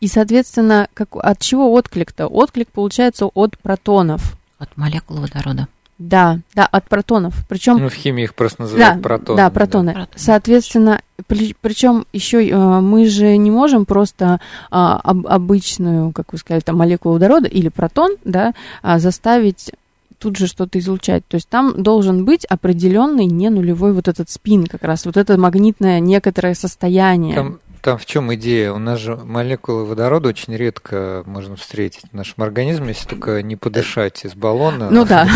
И, 0.00 0.08
соответственно, 0.08 0.88
как, 0.94 1.16
от 1.16 1.40
чего 1.40 1.72
отклик-то? 1.72 2.26
Отклик 2.26 2.68
получается 2.70 3.26
от 3.26 3.58
протонов. 3.58 4.36
От 4.58 4.76
молекул 4.76 5.18
водорода. 5.18 5.68
Да, 5.98 6.40
да, 6.54 6.66
от 6.66 6.88
протонов. 6.88 7.34
Причем. 7.48 7.78
Ну, 7.78 7.88
в 7.88 7.94
химии 7.94 8.24
их 8.24 8.34
просто 8.34 8.62
называют 8.62 8.96
да, 8.96 9.02
протоны. 9.02 9.36
Да, 9.36 9.50
протоны. 9.50 9.94
Да. 9.94 10.08
Соответственно, 10.14 11.00
при, 11.26 11.56
причем 11.58 12.06
еще 12.12 12.46
э, 12.46 12.80
мы 12.80 13.06
же 13.06 13.36
не 13.38 13.50
можем 13.50 13.86
просто 13.86 14.40
а, 14.70 15.00
об, 15.02 15.26
обычную, 15.26 16.12
как 16.12 16.32
вы 16.32 16.38
сказали, 16.38 16.60
там 16.60 16.76
молекулу 16.76 17.14
водорода 17.14 17.48
или 17.48 17.70
протон, 17.70 18.16
да, 18.24 18.52
а, 18.82 18.98
заставить 18.98 19.72
тут 20.18 20.36
же 20.36 20.46
что-то 20.46 20.78
излучать. 20.78 21.26
То 21.28 21.36
есть 21.36 21.48
там 21.48 21.82
должен 21.82 22.24
быть 22.24 22.44
определенный 22.44 23.26
не 23.26 23.48
нулевой 23.48 23.92
вот 23.92 24.08
этот 24.08 24.30
спин, 24.30 24.66
как 24.66 24.82
раз 24.82 25.06
вот 25.06 25.16
это 25.16 25.38
магнитное 25.38 26.00
некоторое 26.00 26.54
состояние. 26.54 27.34
Там 27.34 27.58
там 27.86 27.98
в 27.98 28.04
чем 28.04 28.34
идея? 28.34 28.72
У 28.72 28.78
нас 28.78 28.98
же 28.98 29.14
молекулы 29.14 29.84
водорода 29.84 30.28
очень 30.28 30.56
редко 30.56 31.22
можно 31.24 31.54
встретить 31.54 32.02
в 32.10 32.16
нашем 32.16 32.42
организме, 32.42 32.88
если 32.88 33.08
только 33.08 33.42
не 33.42 33.54
подышать 33.54 34.24
из 34.24 34.34
баллона. 34.34 34.90
Ну 34.90 35.04
да. 35.04 35.28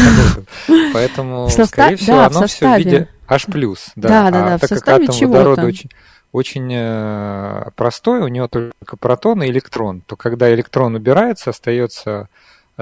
Поэтому, 0.93 1.49
скорее 1.49 1.95
всего, 1.95 2.23
оно 2.23 2.49
все 2.49 2.75
в 2.75 2.79
виде 2.79 3.09
H+. 3.29 3.47
Да, 3.95 4.09
да, 4.09 4.31
да. 4.33 4.55
А 4.55 4.59
так 4.59 4.69
как 4.69 4.89
атом 4.89 5.29
водорода 5.29 5.65
очень 5.65 5.91
очень 6.33 6.69
э, 6.73 7.71
простой, 7.77 8.21
у 8.21 8.29
него 8.29 8.49
только 8.49 8.97
протон 8.97 9.45
и 9.45 9.47
электрон, 9.47 10.01
то 10.01 10.17
когда 10.17 10.53
электрон 10.53 10.97
убирается, 10.97 11.51
остается 11.51 12.29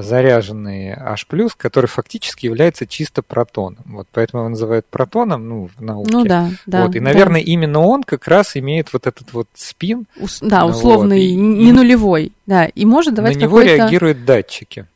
заряженный 0.02 0.92
H+, 0.92 1.26
который 1.56 1.86
фактически 1.86 2.46
является 2.46 2.86
чисто 2.86 3.22
протоном. 3.22 3.84
Вот 3.86 4.08
поэтому 4.12 4.42
его 4.42 4.50
называют 4.50 4.86
протоном, 4.86 5.48
ну, 5.48 5.68
в 5.76 5.80
науке. 5.80 6.10
Ну 6.12 6.24
да, 6.24 6.50
да. 6.66 6.84
Вот, 6.84 6.94
и, 6.94 7.00
наверное, 7.00 7.42
да. 7.42 7.50
именно 7.50 7.80
он 7.80 8.02
как 8.02 8.28
раз 8.28 8.56
имеет 8.56 8.92
вот 8.92 9.06
этот 9.06 9.32
вот 9.32 9.48
спин. 9.54 10.06
Ус, 10.20 10.40
да, 10.40 10.66
условный, 10.66 11.18
вот, 11.18 11.24
и, 11.24 11.34
не 11.34 11.72
нулевой, 11.72 12.32
да, 12.46 12.66
и 12.66 12.84
может 12.84 13.14
давать 13.14 13.36
На 13.36 13.40
него 13.40 13.60
реагируют 13.60 14.24
датчики. 14.24 14.86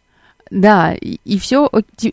Да, 0.52 0.92
и, 0.92 1.18
и 1.24 1.38
все. 1.38 1.70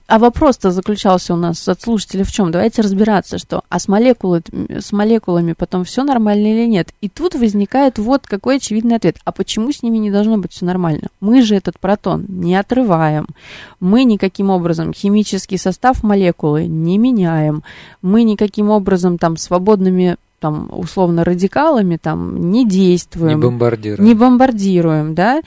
А 0.08 0.18
вопрос-то 0.18 0.72
заключался 0.72 1.34
у 1.34 1.38
нас 1.38 1.68
от 1.68 1.82
слушателя 1.82 2.24
в 2.24 2.32
чем? 2.32 2.52
Давайте 2.52 2.82
разбираться, 2.82 3.38
что 3.38 3.64
а 3.68 3.80
с, 3.80 3.90
молекулы, 3.90 4.42
с 4.70 4.94
молекулами 4.94 5.52
потом 5.52 5.84
все 5.84 6.04
нормально 6.04 6.48
или 6.48 6.66
нет. 6.66 6.94
И 7.02 7.10
тут 7.10 7.36
возникает 7.36 8.00
вот 8.00 8.28
какой 8.28 8.56
очевидный 8.56 8.96
ответ. 8.96 9.18
А 9.26 9.34
почему 9.34 9.74
с 9.74 9.84
ними 9.84 9.98
не 9.98 10.10
должно 10.10 10.38
быть 10.38 10.54
все 10.54 10.64
нормально? 10.64 11.10
Мы 11.20 11.42
же 11.42 11.54
этот 11.54 11.78
протон 11.80 12.26
не 12.30 12.56
отрываем. 12.56 13.28
Мы 13.82 14.06
никаким 14.06 14.52
образом 14.52 14.94
химический 14.94 15.58
состав 15.58 16.02
молекулы 16.02 16.66
не 16.66 16.98
меняем. 16.98 17.64
Мы 18.02 18.24
никаким 18.24 18.70
образом 18.70 19.18
там 19.18 19.36
свободными 19.36 20.16
там, 20.40 20.70
условно, 20.72 21.26
радикалами 21.26 21.98
там 21.98 22.52
не 22.52 22.66
действуем. 22.66 23.40
Не 23.40 23.44
бомбардируем. 23.44 24.08
Не 24.08 24.16
бомбардируем, 24.16 25.14
да. 25.14 25.42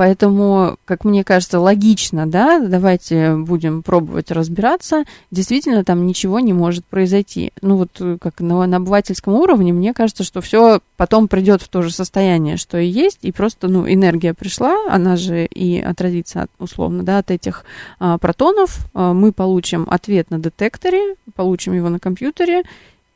Поэтому, 0.00 0.78
как 0.86 1.04
мне 1.04 1.24
кажется, 1.24 1.60
логично, 1.60 2.26
да, 2.26 2.58
давайте 2.58 3.34
будем 3.36 3.82
пробовать 3.82 4.30
разбираться. 4.30 5.04
Действительно, 5.30 5.84
там 5.84 6.06
ничего 6.06 6.40
не 6.40 6.54
может 6.54 6.86
произойти. 6.86 7.52
Ну 7.60 7.76
вот 7.76 8.18
как 8.18 8.40
на, 8.40 8.64
на 8.66 8.78
обывательском 8.78 9.34
уровне, 9.34 9.74
мне 9.74 9.92
кажется, 9.92 10.24
что 10.24 10.40
все 10.40 10.80
потом 10.96 11.28
придет 11.28 11.60
в 11.60 11.68
то 11.68 11.82
же 11.82 11.92
состояние, 11.92 12.56
что 12.56 12.78
и 12.78 12.86
есть, 12.86 13.18
и 13.20 13.30
просто, 13.30 13.68
ну, 13.68 13.86
энергия 13.86 14.32
пришла, 14.32 14.74
она 14.88 15.16
же 15.16 15.44
и 15.44 15.78
отразится, 15.78 16.46
условно, 16.58 17.02
да, 17.02 17.18
от 17.18 17.30
этих 17.30 17.66
а, 17.98 18.16
протонов. 18.16 18.78
А, 18.94 19.12
мы 19.12 19.32
получим 19.32 19.86
ответ 19.86 20.30
на 20.30 20.38
детекторе, 20.38 21.16
получим 21.34 21.74
его 21.74 21.90
на 21.90 21.98
компьютере, 21.98 22.62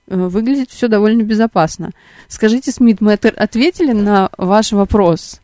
э, 0.09 0.15
выглядит 0.15 0.69
все 0.69 0.89
довольно 0.89 1.23
безопасно. 1.23 1.93
Скажите, 2.29 2.73
Смит, 2.73 3.01
мы 3.01 3.15
ответили 3.15 3.93
на 3.93 4.29
ваш 4.37 4.73
вопрос? 4.73 5.41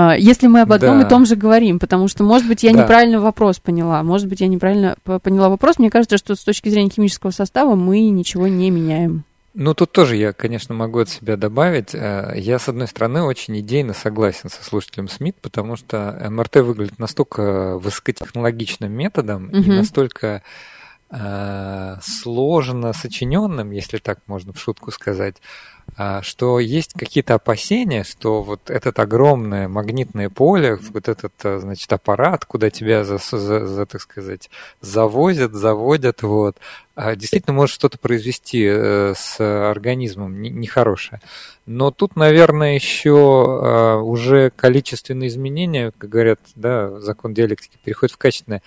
А, 0.00 0.16
если 0.16 0.46
мы 0.46 0.60
об 0.60 0.72
одном 0.72 1.00
да. 1.00 1.06
и 1.06 1.08
том 1.08 1.26
же 1.26 1.34
говорим, 1.34 1.80
потому 1.80 2.06
что, 2.06 2.22
может 2.22 2.46
быть, 2.46 2.62
я 2.62 2.72
да. 2.72 2.82
неправильно 2.82 3.20
вопрос 3.20 3.58
поняла, 3.58 4.04
может 4.04 4.28
быть, 4.28 4.40
я 4.40 4.46
неправильно 4.46 4.96
поняла 5.02 5.48
вопрос. 5.48 5.80
Мне 5.80 5.90
кажется, 5.90 6.18
что 6.18 6.36
с 6.36 6.44
точки 6.44 6.68
зрения 6.68 6.90
химического 6.90 7.32
состава 7.32 7.74
мы 7.74 8.08
ничего 8.10 8.46
не 8.46 8.70
меняем. 8.70 9.24
Ну, 9.54 9.74
тут 9.74 9.90
тоже 9.90 10.14
я, 10.14 10.32
конечно, 10.32 10.72
могу 10.72 11.00
от 11.00 11.08
себя 11.08 11.36
добавить. 11.36 11.96
Э, 11.96 12.32
я, 12.36 12.60
с 12.60 12.68
одной 12.68 12.86
стороны, 12.86 13.22
очень 13.22 13.58
идейно 13.58 13.92
согласен 13.92 14.50
со 14.50 14.62
слушателем 14.62 15.08
Смит, 15.08 15.34
потому 15.42 15.74
что 15.74 16.16
МРТ 16.30 16.56
выглядит 16.58 17.00
настолько 17.00 17.76
высокотехнологичным 17.78 18.92
методом 18.92 19.46
угу. 19.46 19.56
и 19.56 19.68
настолько 19.68 20.44
э, 21.10 21.96
сложно 22.02 22.92
сочиненным, 22.92 23.72
если 23.72 23.98
так 23.98 24.20
можно 24.28 24.52
в 24.52 24.60
шутку 24.60 24.92
сказать, 24.92 25.38
что 26.22 26.60
есть 26.60 26.92
какие-то 26.92 27.34
опасения, 27.34 28.04
что 28.04 28.42
вот 28.42 28.70
этот 28.70 28.98
огромное 28.98 29.68
магнитное 29.68 30.30
поле, 30.30 30.78
вот 30.90 31.08
этот, 31.08 31.32
э, 31.42 31.58
значит, 31.58 31.92
аппарат, 31.92 32.44
куда 32.44 32.70
тебя, 32.70 33.04
за, 33.04 33.18
за, 33.18 33.66
за 33.66 33.86
так 33.86 34.00
сказать, 34.00 34.48
завозят, 34.80 35.54
заводят, 35.54 36.22
вот, 36.22 36.56
а, 36.94 37.16
действительно 37.16 37.54
может 37.54 37.74
что-то 37.74 37.98
произвести 37.98 38.64
э, 38.64 39.14
с 39.16 39.40
организмом 39.40 40.40
нехорошее. 40.40 41.20
Но 41.66 41.90
тут, 41.90 42.16
наверное, 42.16 42.74
еще 42.74 43.16
а, 43.16 43.96
уже 43.98 44.50
количественные 44.54 45.28
изменения, 45.28 45.92
как 45.98 46.10
говорят, 46.10 46.40
да, 46.54 47.00
закон 47.00 47.34
диалектики 47.34 47.78
переходит 47.82 48.14
в 48.14 48.18
качественное, 48.18 48.62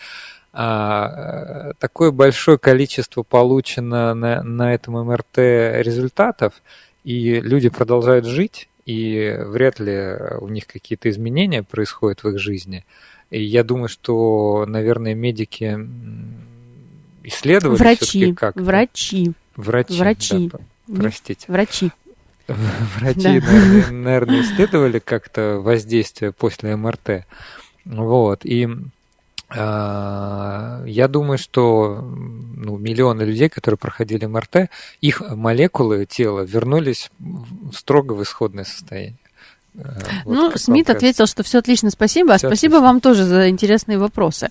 такое 0.53 2.12
большое 2.12 2.57
количество 2.57 3.23
получено 3.23 4.13
на, 4.13 4.43
на 4.43 4.73
этом 4.73 4.95
МРТ 4.95 5.38
результатов, 5.38 6.55
и 7.03 7.39
люди 7.39 7.69
продолжают 7.69 8.25
жить, 8.25 8.69
и 8.85 9.35
вряд 9.39 9.79
ли 9.79 10.15
у 10.39 10.47
них 10.47 10.67
какие-то 10.67 11.09
изменения 11.09 11.63
происходят 11.63 12.23
в 12.23 12.29
их 12.29 12.39
жизни. 12.39 12.85
И 13.29 13.41
я 13.41 13.63
думаю, 13.63 13.87
что, 13.87 14.65
наверное, 14.67 15.13
медики 15.13 15.79
исследовали 17.23 17.77
врачи, 17.77 18.33
как 18.33 18.55
врачи, 18.55 19.33
врачи, 19.55 19.99
врачи, 19.99 20.51
да, 20.87 20.95
простите, 20.95 21.45
врачи. 21.47 21.91
Врачи, 22.99 23.39
да. 23.39 23.91
наверное, 23.91 24.41
исследовали 24.41 24.99
как-то 24.99 25.61
воздействие 25.63 26.33
после 26.33 26.75
МРТ. 26.75 27.25
Вот. 27.85 28.41
И 28.43 28.67
я 29.53 31.07
думаю, 31.09 31.37
что 31.37 32.01
ну, 32.01 32.77
миллионы 32.77 33.23
людей, 33.23 33.49
которые 33.49 33.77
проходили 33.77 34.25
МРТ, 34.25 34.69
их 35.01 35.21
молекулы 35.21 36.05
тела 36.05 36.41
вернулись 36.41 37.09
строго 37.73 38.13
в 38.13 38.23
исходное 38.23 38.65
состояние. 38.65 39.17
Э, 39.75 39.79
вот 40.25 40.33
ну, 40.33 40.51
Смит 40.57 40.89
ответил, 40.89 41.25
что 41.27 41.43
все 41.43 41.59
отлично, 41.59 41.89
спасибо. 41.89 42.33
А 42.33 42.37
все 42.37 42.47
спасибо 42.47 42.77
отлично. 42.77 42.87
вам 42.87 43.01
тоже 43.01 43.23
за 43.23 43.49
интересные 43.49 43.97
вопросы. 43.97 44.49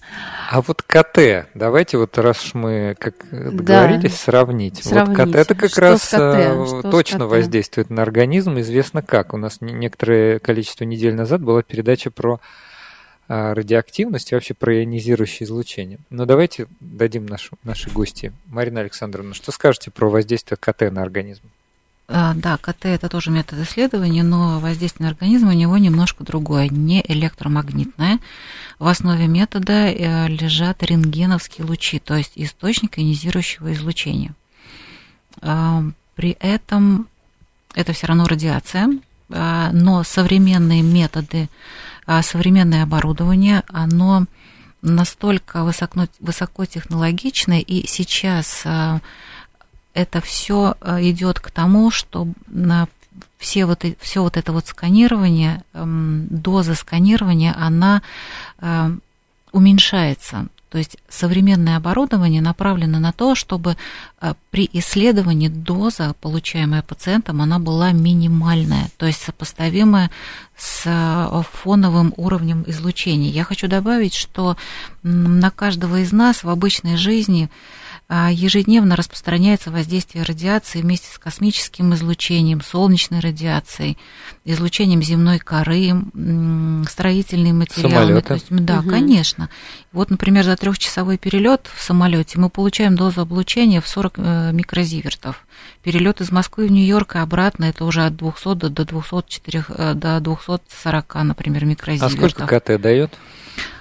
А 0.50 0.62
вот 0.62 0.82
КТ, 0.82 1.48
давайте 1.54 1.98
вот 1.98 2.16
раз 2.18 2.54
мы, 2.54 2.96
как 2.98 3.14
договорились, 3.30 4.12
да. 4.12 4.16
сравнить. 4.16 4.82
сравнить. 4.82 5.18
Вот 5.18 5.28
КТ 5.28 5.36
это 5.36 5.54
как 5.54 5.70
что 5.70 5.80
раз 5.80 6.14
э, 6.14 6.82
точно 6.90 7.26
воздействует 7.26 7.90
на 7.90 8.02
организм, 8.02 8.58
известно 8.60 9.02
как. 9.02 9.34
У 9.34 9.36
нас 9.36 9.58
некоторое 9.60 10.38
количество 10.38 10.84
недель 10.84 11.14
назад 11.14 11.42
была 11.42 11.62
передача 11.62 12.10
про 12.10 12.40
а, 13.32 13.54
радиоактивность 13.54 14.32
и 14.32 14.34
вообще 14.34 14.54
про 14.54 14.80
ионизирующее 14.80 15.46
излучение. 15.46 16.00
Но 16.10 16.26
давайте 16.26 16.66
дадим 16.80 17.26
нашу, 17.26 17.56
нашей 17.62 17.92
гости. 17.92 18.32
Марина 18.46 18.80
Александровна, 18.80 19.34
что 19.34 19.52
скажете 19.52 19.92
про 19.92 20.10
воздействие 20.10 20.58
КТ 20.60 20.90
на 20.90 21.00
организм? 21.00 21.42
А, 22.08 22.34
да, 22.34 22.56
КТ 22.56 22.86
это 22.86 23.08
тоже 23.08 23.30
метод 23.30 23.60
исследования, 23.60 24.24
но 24.24 24.58
воздействие 24.58 25.04
на 25.04 25.10
организм 25.12 25.46
у 25.46 25.52
него 25.52 25.78
немножко 25.78 26.24
другое, 26.24 26.70
не 26.70 27.04
электромагнитное. 27.06 28.18
В 28.80 28.88
основе 28.88 29.28
метода 29.28 29.86
э, 29.86 30.26
лежат 30.26 30.82
рентгеновские 30.82 31.68
лучи, 31.68 32.00
то 32.00 32.16
есть 32.16 32.32
источник 32.34 32.98
ионизирующего 32.98 33.72
излучения. 33.74 34.34
А, 35.40 35.84
при 36.16 36.36
этом 36.40 37.06
это 37.76 37.92
все 37.92 38.08
равно 38.08 38.26
радиация, 38.26 38.88
но 39.28 40.02
современные 40.02 40.82
методы 40.82 41.48
а 42.10 42.22
современное 42.22 42.82
оборудование, 42.82 43.62
оно 43.68 44.24
настолько 44.82 45.62
высоко, 45.62 46.08
высокотехнологичное, 46.18 47.60
и 47.60 47.86
сейчас 47.86 48.62
а, 48.64 48.98
это 49.94 50.20
все 50.20 50.74
а, 50.80 51.00
идет 51.00 51.38
к 51.38 51.52
тому, 51.52 51.92
что 51.92 52.26
все 53.38 53.64
вот, 53.64 53.84
все 54.00 54.22
вот 54.22 54.36
это 54.36 54.50
вот 54.50 54.66
сканирование, 54.66 55.62
доза 55.72 56.74
сканирования, 56.74 57.54
она 57.56 58.02
уменьшается. 59.52 60.48
То 60.70 60.78
есть 60.78 60.96
современное 61.08 61.76
оборудование 61.76 62.40
направлено 62.40 63.00
на 63.00 63.12
то, 63.12 63.34
чтобы 63.34 63.76
э, 64.20 64.34
при 64.50 64.70
исследовании 64.72 65.48
доза, 65.48 66.14
получаемая 66.20 66.82
пациентом, 66.82 67.42
она 67.42 67.58
была 67.58 67.90
минимальная, 67.90 68.88
то 68.96 69.06
есть 69.06 69.20
сопоставимая 69.20 70.10
с 70.56 70.82
э, 70.86 71.42
фоновым 71.52 72.14
уровнем 72.16 72.62
излучения. 72.68 73.30
Я 73.30 73.42
хочу 73.42 73.66
добавить, 73.66 74.14
что 74.14 74.56
на 75.02 75.50
каждого 75.50 76.00
из 76.00 76.12
нас 76.12 76.44
в 76.44 76.48
обычной 76.48 76.96
жизни 76.96 77.50
ежедневно 78.10 78.96
распространяется 78.96 79.70
воздействие 79.70 80.24
радиации 80.24 80.80
вместе 80.80 81.06
с 81.12 81.18
космическим 81.18 81.94
излучением, 81.94 82.60
солнечной 82.60 83.20
радиацией, 83.20 83.98
излучением 84.44 85.00
земной 85.02 85.38
коры, 85.38 85.92
строительные 86.88 87.52
материалы. 87.52 88.20
То 88.20 88.34
есть, 88.34 88.46
да, 88.50 88.80
угу. 88.80 88.90
конечно. 88.90 89.48
Вот, 89.92 90.10
например, 90.10 90.44
за 90.44 90.56
трехчасовой 90.56 91.18
перелет 91.18 91.70
в 91.72 91.80
самолете 91.80 92.38
мы 92.38 92.50
получаем 92.50 92.96
дозу 92.96 93.20
облучения 93.20 93.80
в 93.80 93.86
40 93.86 94.12
э, 94.16 94.50
микрозивертов. 94.52 95.46
Перелет 95.82 96.20
из 96.20 96.32
Москвы 96.32 96.66
в 96.66 96.72
Нью-Йорк 96.72 97.14
и 97.14 97.18
обратно 97.18 97.66
это 97.66 97.84
уже 97.84 98.04
от 98.04 98.16
200 98.16 98.70
до 98.70 98.84
204, 98.84 99.64
э, 99.68 99.94
до 99.94 100.20
240, 100.20 101.14
например, 101.14 101.64
микрозивертов. 101.64 102.24
А 102.24 102.28
сколько 102.28 102.60
КТ 102.60 102.80
дает? 102.80 103.16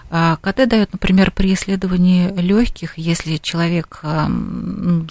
А, 0.10 0.38
КТ 0.38 0.67
дает, 0.67 0.91
например, 0.93 1.32
при 1.32 1.54
исследовании 1.54 2.32
легких, 2.39 2.98
если 2.98 3.38
человек 3.38 4.02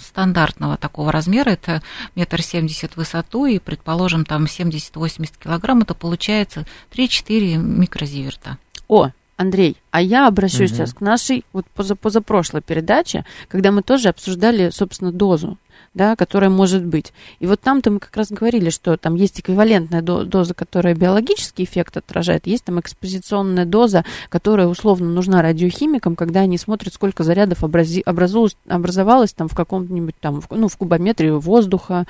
стандартного 0.01 0.77
такого 0.77 1.11
размера, 1.11 1.51
это 1.51 1.81
метр 2.15 2.41
семьдесят 2.41 2.93
в 2.93 2.97
высоту 2.97 3.45
и, 3.45 3.59
предположим, 3.59 4.25
там 4.25 4.45
70-80 4.45 5.31
килограмм, 5.41 5.81
это 5.81 5.93
получается 5.93 6.65
3-4 6.91 7.55
микрозиверта. 7.57 8.57
О, 8.87 9.09
Андрей, 9.37 9.77
а 9.91 10.01
я 10.01 10.27
обращусь 10.27 10.71
угу. 10.71 10.77
сейчас 10.77 10.93
к 10.93 10.99
нашей 10.99 11.45
вот 11.53 11.65
позапрошлой 11.67 12.61
передаче, 12.61 13.23
когда 13.47 13.71
мы 13.71 13.83
тоже 13.83 14.09
обсуждали, 14.09 14.69
собственно, 14.69 15.13
дозу 15.13 15.57
да, 15.93 16.15
которая 16.15 16.49
может 16.49 16.85
быть. 16.85 17.13
И 17.39 17.47
вот 17.47 17.59
там-то 17.61 17.91
мы 17.91 17.99
как 17.99 18.15
раз 18.15 18.29
говорили, 18.31 18.69
что 18.69 18.97
там 18.97 19.15
есть 19.15 19.39
эквивалентная 19.39 20.01
доза, 20.01 20.53
которая 20.53 20.95
биологический 20.95 21.63
эффект 21.63 21.97
отражает, 21.97 22.47
есть 22.47 22.65
там 22.65 22.79
экспозиционная 22.79 23.65
доза, 23.65 24.05
которая 24.29 24.67
условно 24.67 25.09
нужна 25.09 25.41
радиохимикам, 25.41 26.15
когда 26.15 26.41
они 26.41 26.57
смотрят, 26.57 26.93
сколько 26.93 27.23
зарядов 27.23 27.63
образи, 27.63 28.03
образу, 28.05 28.49
образовалось 28.67 29.33
там 29.33 29.47
в 29.47 29.55
каком-нибудь 29.55 30.15
там, 30.19 30.41
ну, 30.49 30.67
в 30.67 30.77
кубометре 30.77 31.33
воздуха, 31.33 32.05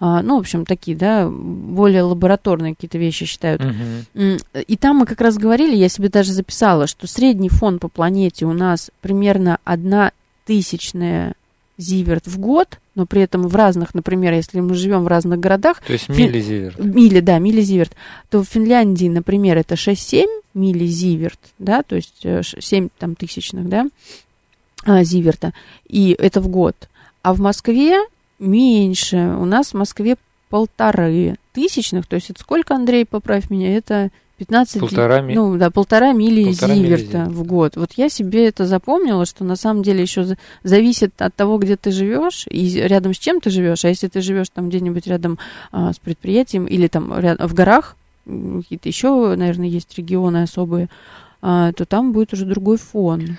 а, 0.00 0.22
ну, 0.22 0.36
в 0.36 0.40
общем, 0.40 0.64
такие, 0.64 0.96
да, 0.96 1.28
более 1.28 2.02
лабораторные 2.02 2.74
какие-то 2.74 2.98
вещи 2.98 3.24
считают. 3.24 3.62
Угу. 3.62 4.60
И 4.66 4.76
там 4.76 4.96
мы 4.96 5.06
как 5.06 5.20
раз 5.20 5.36
говорили, 5.36 5.74
я 5.76 5.88
себе 5.88 6.08
даже 6.08 6.32
записала, 6.32 6.86
что 6.86 7.06
средний 7.06 7.48
фон 7.48 7.78
по 7.78 7.88
планете 7.88 8.46
у 8.46 8.52
нас 8.52 8.90
примерно 9.00 9.58
одна 9.64 10.12
тысячная 10.44 11.34
зиверт 11.78 12.26
в 12.26 12.38
год, 12.38 12.78
но 12.94 13.06
при 13.06 13.22
этом 13.22 13.48
в 13.48 13.56
разных, 13.56 13.94
например, 13.94 14.32
если 14.34 14.60
мы 14.60 14.74
живем 14.74 15.04
в 15.04 15.06
разных 15.06 15.40
городах... 15.40 15.80
То 15.86 15.92
есть 15.92 16.08
миллизиверт. 16.08 16.76
Фин... 16.76 16.94
Милли, 16.94 17.20
да, 17.20 17.38
миллизиверт. 17.38 17.92
То 18.28 18.42
в 18.42 18.48
Финляндии, 18.48 19.08
например, 19.08 19.58
это 19.58 19.74
6-7 19.74 20.26
миллизиверт, 20.54 21.40
да, 21.58 21.82
то 21.82 21.96
есть 21.96 22.22
7 22.22 22.84
э, 22.84 22.88
там, 22.98 23.14
тысячных, 23.14 23.68
да, 23.68 23.86
а, 24.84 25.04
зиверта, 25.04 25.54
и 25.88 26.14
это 26.18 26.40
в 26.40 26.48
год. 26.48 26.76
А 27.22 27.32
в 27.32 27.40
Москве 27.40 27.98
меньше. 28.38 29.16
У 29.38 29.44
нас 29.44 29.68
в 29.68 29.74
Москве 29.74 30.16
полторы 30.50 31.36
тысячных, 31.52 32.06
то 32.06 32.16
есть 32.16 32.30
это 32.30 32.40
сколько, 32.40 32.74
Андрей, 32.74 33.06
поправь 33.06 33.48
меня, 33.48 33.76
это 33.76 34.10
15... 34.38 34.80
Полтора, 34.80 35.20
ми... 35.20 35.34
ну, 35.34 35.56
да, 35.56 35.70
полтора 35.70 36.12
мили 36.12 36.44
полтора 36.44 36.74
зиверта 36.74 37.26
в 37.28 37.44
год. 37.44 37.76
Вот 37.76 37.92
я 37.96 38.08
себе 38.08 38.48
это 38.48 38.66
запомнила, 38.66 39.26
что 39.26 39.44
на 39.44 39.56
самом 39.56 39.82
деле 39.82 40.02
еще 40.02 40.36
зависит 40.64 41.20
от 41.22 41.34
того, 41.34 41.58
где 41.58 41.76
ты 41.76 41.90
живешь 41.90 42.46
и 42.50 42.80
рядом 42.80 43.14
с 43.14 43.18
чем 43.18 43.40
ты 43.40 43.50
живешь. 43.50 43.84
А 43.84 43.88
если 43.88 44.08
ты 44.08 44.20
живешь 44.20 44.48
там 44.48 44.68
где-нибудь 44.68 45.06
рядом 45.06 45.38
а, 45.70 45.92
с 45.92 45.98
предприятием 45.98 46.66
или 46.66 46.88
там 46.88 47.18
рядом, 47.18 47.46
в 47.46 47.54
горах, 47.54 47.96
какие-то 48.24 48.88
еще, 48.88 49.34
наверное, 49.36 49.68
есть 49.68 49.96
регионы 49.96 50.42
особые, 50.42 50.88
а, 51.40 51.72
то 51.72 51.84
там 51.84 52.12
будет 52.12 52.32
уже 52.32 52.46
другой 52.46 52.78
фон. 52.78 53.38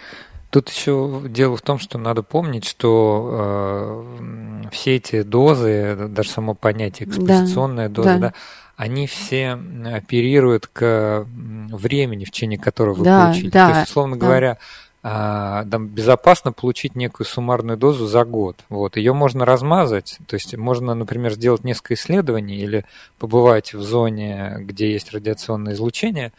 Тут 0.54 0.70
еще 0.70 1.24
дело 1.30 1.58
в 1.58 1.64
том, 1.64 1.80
что 1.80 1.98
надо 1.98 2.22
помнить, 2.22 2.64
что 2.64 4.06
э, 4.20 4.70
все 4.72 4.98
эти 4.98 5.24
дозы, 5.24 6.10
даже 6.10 6.30
само 6.30 6.54
понятие 6.54 7.10
экспозиционная 7.10 7.90
да, 7.90 7.96
доза, 7.96 8.10
да. 8.10 8.20
да, 8.20 8.34
они 8.84 9.08
все 9.08 9.58
оперируют 9.86 10.68
к 10.68 11.26
времени, 11.26 12.26
в 12.26 12.32
течение 12.32 12.60
которого 12.60 12.96
вы 12.96 13.06
да, 13.06 13.26
получили. 13.26 13.50
Да, 13.50 13.70
То 13.70 13.78
есть, 13.78 13.90
условно 13.90 14.18
да. 14.20 14.26
говоря, 14.26 14.58
а, 15.02 15.64
там 15.72 15.88
безопасно 15.88 16.52
получить 16.52 16.94
некую 16.94 17.26
суммарную 17.26 17.78
дозу 17.78 18.08
за 18.08 18.26
год. 18.26 18.58
Вот. 18.68 18.98
Ее 18.98 19.14
можно 19.14 19.46
размазать, 19.46 20.18
то 20.28 20.34
есть 20.34 20.58
можно, 20.58 20.96
например, 20.96 21.32
сделать 21.32 21.64
несколько 21.64 21.94
исследований 21.94 22.58
или 22.58 22.84
побывать 23.20 23.74
в 23.74 23.82
зоне, 23.82 24.58
где 24.60 24.92
есть 24.92 25.14
радиационное 25.14 25.76
излучение, 25.76 26.34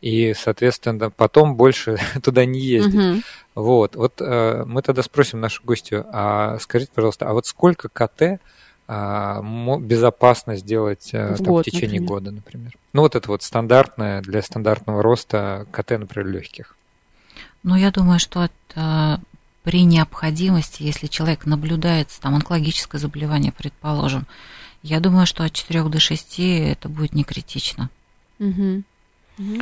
и, 0.00 0.32
соответственно, 0.32 1.10
потом 1.10 1.54
больше 1.54 1.98
туда 2.22 2.46
не 2.46 2.60
ездить. 2.60 2.94
Угу. 2.94 3.22
Вот, 3.56 3.96
вот 3.96 4.14
э, 4.20 4.64
мы 4.66 4.80
тогда 4.80 5.02
спросим 5.02 5.40
нашу 5.40 5.62
гостью, 5.64 6.06
а 6.10 6.58
скажите, 6.60 6.92
пожалуйста, 6.94 7.28
а 7.28 7.34
вот 7.34 7.44
сколько 7.44 7.90
КТ 7.90 8.40
безопасно 9.80 10.56
сделать 10.56 11.10
э, 11.12 11.34
в, 11.34 11.38
там, 11.38 11.46
год, 11.46 11.66
в 11.66 11.70
течение 11.70 12.00
например. 12.00 12.08
года, 12.08 12.30
например? 12.32 12.72
Ну, 12.92 13.02
вот 13.02 13.14
это 13.14 13.28
вот 13.28 13.42
стандартное 13.42 14.20
для 14.20 14.42
стандартного 14.42 15.02
роста 15.02 15.66
КТ, 15.70 15.90
например, 15.90 16.28
легких. 16.28 16.76
Ну, 17.62 17.76
я 17.76 17.90
думаю, 17.90 18.18
что 18.18 18.44
это 18.44 19.20
при 19.62 19.84
необходимости, 19.84 20.82
если 20.82 21.06
человек 21.06 21.46
наблюдается, 21.46 22.20
там, 22.20 22.34
онкологическое 22.34 23.00
заболевание, 23.00 23.52
предположим, 23.52 24.26
я 24.82 24.98
думаю, 24.98 25.26
что 25.26 25.44
от 25.44 25.52
4 25.52 25.84
до 25.84 26.00
6 26.00 26.40
это 26.40 26.88
будет 26.88 27.14
не 27.14 27.22
критично. 27.22 27.90
Угу. 28.38 28.82
Угу. 29.38 29.60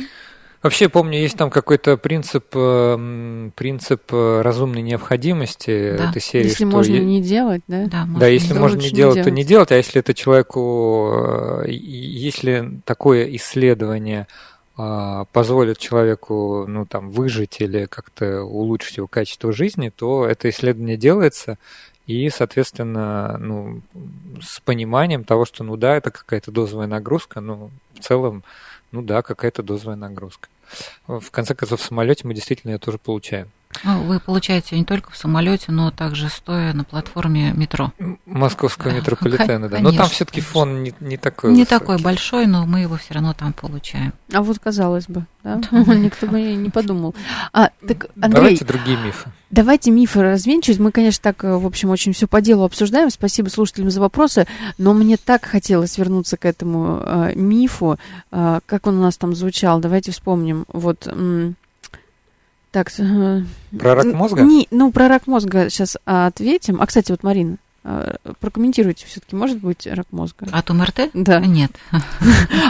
Вообще, 0.61 0.89
помню, 0.89 1.19
есть 1.19 1.37
там 1.37 1.49
какой-то 1.49 1.95
принцип, 1.95 2.47
э, 2.53 3.49
принцип 3.55 4.03
э, 4.11 4.41
разумной 4.41 4.81
необходимости 4.81 5.95
да. 5.97 6.09
этой 6.09 6.21
серии. 6.21 6.47
Если 6.47 6.65
что 6.65 6.65
можно 6.65 6.95
е... 6.95 6.99
не 6.99 7.21
делать, 7.21 7.61
да? 7.67 7.85
Да, 7.85 8.05
да 8.19 8.27
если 8.27 8.53
можно 8.53 8.77
не 8.77 8.91
делать, 8.91 9.17
не 9.17 9.23
то 9.23 9.31
не 9.31 9.45
делать, 9.45 9.71
а 9.71 9.77
если 9.77 10.01
это 10.01 10.13
человеку, 10.13 11.63
э, 11.65 11.71
если 11.71 12.81
такое 12.85 13.35
исследование 13.35 14.27
позволит 15.33 15.77
человеку 15.77 16.63
ну, 16.65 16.85
там, 16.85 17.09
выжить 17.09 17.59
или 17.59 17.85
как-то 17.85 18.43
улучшить 18.43 18.95
его 18.95 19.07
качество 19.07 19.51
жизни, 19.51 19.91
то 19.93 20.25
это 20.25 20.49
исследование 20.49 20.95
делается, 20.95 21.57
и, 22.09 22.27
соответственно, 22.31 23.37
ну, 23.37 23.81
с 24.41 24.59
пониманием 24.61 25.23
того, 25.23 25.45
что, 25.45 25.63
ну 25.63 25.77
да, 25.77 25.95
это 25.95 26.09
какая-то 26.09 26.49
дозовая 26.49 26.87
нагрузка, 26.87 27.39
но 27.39 27.69
в 27.93 27.99
целом, 27.99 28.43
ну 28.91 29.03
да, 29.03 29.21
какая-то 29.21 29.61
дозовая 29.61 29.95
нагрузка. 29.95 30.49
В 31.07 31.31
конце 31.31 31.55
концов, 31.55 31.81
в 31.81 31.85
самолете 31.85 32.27
мы 32.27 32.33
действительно 32.33 32.71
ее 32.71 32.77
тоже 32.77 32.97
получаем. 32.97 33.49
Ну, 33.83 34.01
вы 34.03 34.19
получаете 34.19 34.77
не 34.77 34.83
только 34.83 35.11
в 35.11 35.17
самолете, 35.17 35.71
но 35.71 35.91
также 35.91 36.27
стоя 36.27 36.73
на 36.73 36.83
платформе 36.83 37.53
метро. 37.53 37.93
Московского 38.25 38.91
метрополитена, 38.91 39.69
да. 39.69 39.79
Но 39.79 39.91
там 39.91 40.09
все-таки 40.09 40.41
фон 40.41 40.83
не, 40.83 40.93
не 40.99 41.17
такой. 41.17 41.51
Не 41.51 41.63
высокий. 41.63 41.79
такой 41.79 41.97
большой, 41.99 42.47
но 42.47 42.65
мы 42.65 42.81
его 42.81 42.97
все 42.97 43.13
равно 43.13 43.33
там 43.33 43.53
получаем. 43.53 44.13
А 44.33 44.41
вот 44.41 44.59
казалось 44.59 45.05
бы, 45.07 45.25
да? 45.43 45.61
Никто 45.71 46.27
бы 46.27 46.41
не 46.41 46.69
подумал. 46.69 47.15
А, 47.53 47.69
так, 47.87 48.07
Андрей, 48.15 48.31
Давайте 48.31 48.65
другие 48.65 48.97
мифы. 48.97 49.31
Давайте 49.51 49.89
мифы 49.89 50.21
развенчивать. 50.21 50.79
Мы, 50.79 50.91
конечно, 50.91 51.21
так, 51.23 51.43
в 51.43 51.65
общем, 51.65 51.89
очень 51.89 52.13
все 52.13 52.27
по 52.27 52.39
делу 52.39 52.63
обсуждаем. 52.65 53.09
Спасибо 53.09 53.49
слушателям 53.49 53.89
за 53.89 53.99
вопросы. 53.99 54.45
Но 54.77 54.93
мне 54.93 55.17
так 55.17 55.45
хотелось 55.45 55.97
вернуться 55.97 56.37
к 56.37 56.45
этому 56.45 57.01
э, 57.03 57.33
мифу. 57.35 57.97
Э, 58.31 58.59
как 58.65 58.85
он 58.85 58.97
у 58.99 59.01
нас 59.01 59.17
там 59.17 59.33
звучал? 59.35 59.79
Давайте 59.79 60.11
вспомним. 60.11 60.65
Вот. 60.71 61.07
М- 61.07 61.55
так, 62.71 62.91
э, 62.99 63.41
про 63.77 63.95
рак 63.95 64.05
мозга? 64.05 64.41
Не, 64.43 64.67
ну, 64.69 64.91
про 64.91 65.07
рак 65.07 65.25
мозга 65.25 65.69
сейчас 65.69 65.97
ответим. 66.05 66.79
А, 66.79 66.85
кстати, 66.85 67.09
вот, 67.11 67.23
Марина, 67.23 67.57
э, 67.83 68.17
прокомментируйте, 68.39 69.07
все-таки 69.07 69.35
может 69.35 69.57
быть 69.57 69.87
рак 69.87 70.05
мозга? 70.11 70.45
От 70.51 70.69
МРТ? 70.69 71.09
Да. 71.15 71.39
Нет. 71.39 71.71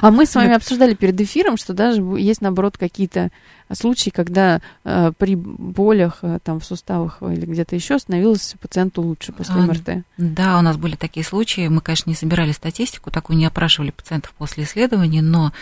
А 0.01 0.11
мы 0.11 0.25
с 0.25 0.33
вами 0.33 0.53
обсуждали 0.53 0.93
перед 0.93 1.19
эфиром, 1.19 1.57
что 1.57 1.73
даже 1.73 2.01
есть, 2.01 2.39
наоборот, 2.39 2.77
какие-то 2.77 3.31
случаи, 3.73 4.09
когда 4.09 4.61
э, 4.83 5.11
при 5.17 5.35
болях 5.35 6.19
э, 6.21 6.39
там 6.43 6.59
в 6.59 6.65
суставах 6.65 7.21
или 7.21 7.45
где-то 7.45 7.75
еще 7.75 7.99
становилось 7.99 8.55
пациенту 8.59 9.01
лучше 9.01 9.31
после 9.31 9.55
а, 9.55 9.59
МРТ. 9.59 10.03
Да, 10.17 10.57
у 10.57 10.61
нас 10.61 10.77
были 10.77 10.95
такие 10.95 11.25
случаи. 11.25 11.67
Мы, 11.67 11.81
конечно, 11.81 12.09
не 12.09 12.15
собирали 12.15 12.51
статистику, 12.51 13.11
такую 13.11 13.37
не 13.37 13.45
опрашивали 13.45 13.91
пациентов 13.91 14.33
после 14.37 14.63
исследований, 14.63 15.21
но 15.21 15.53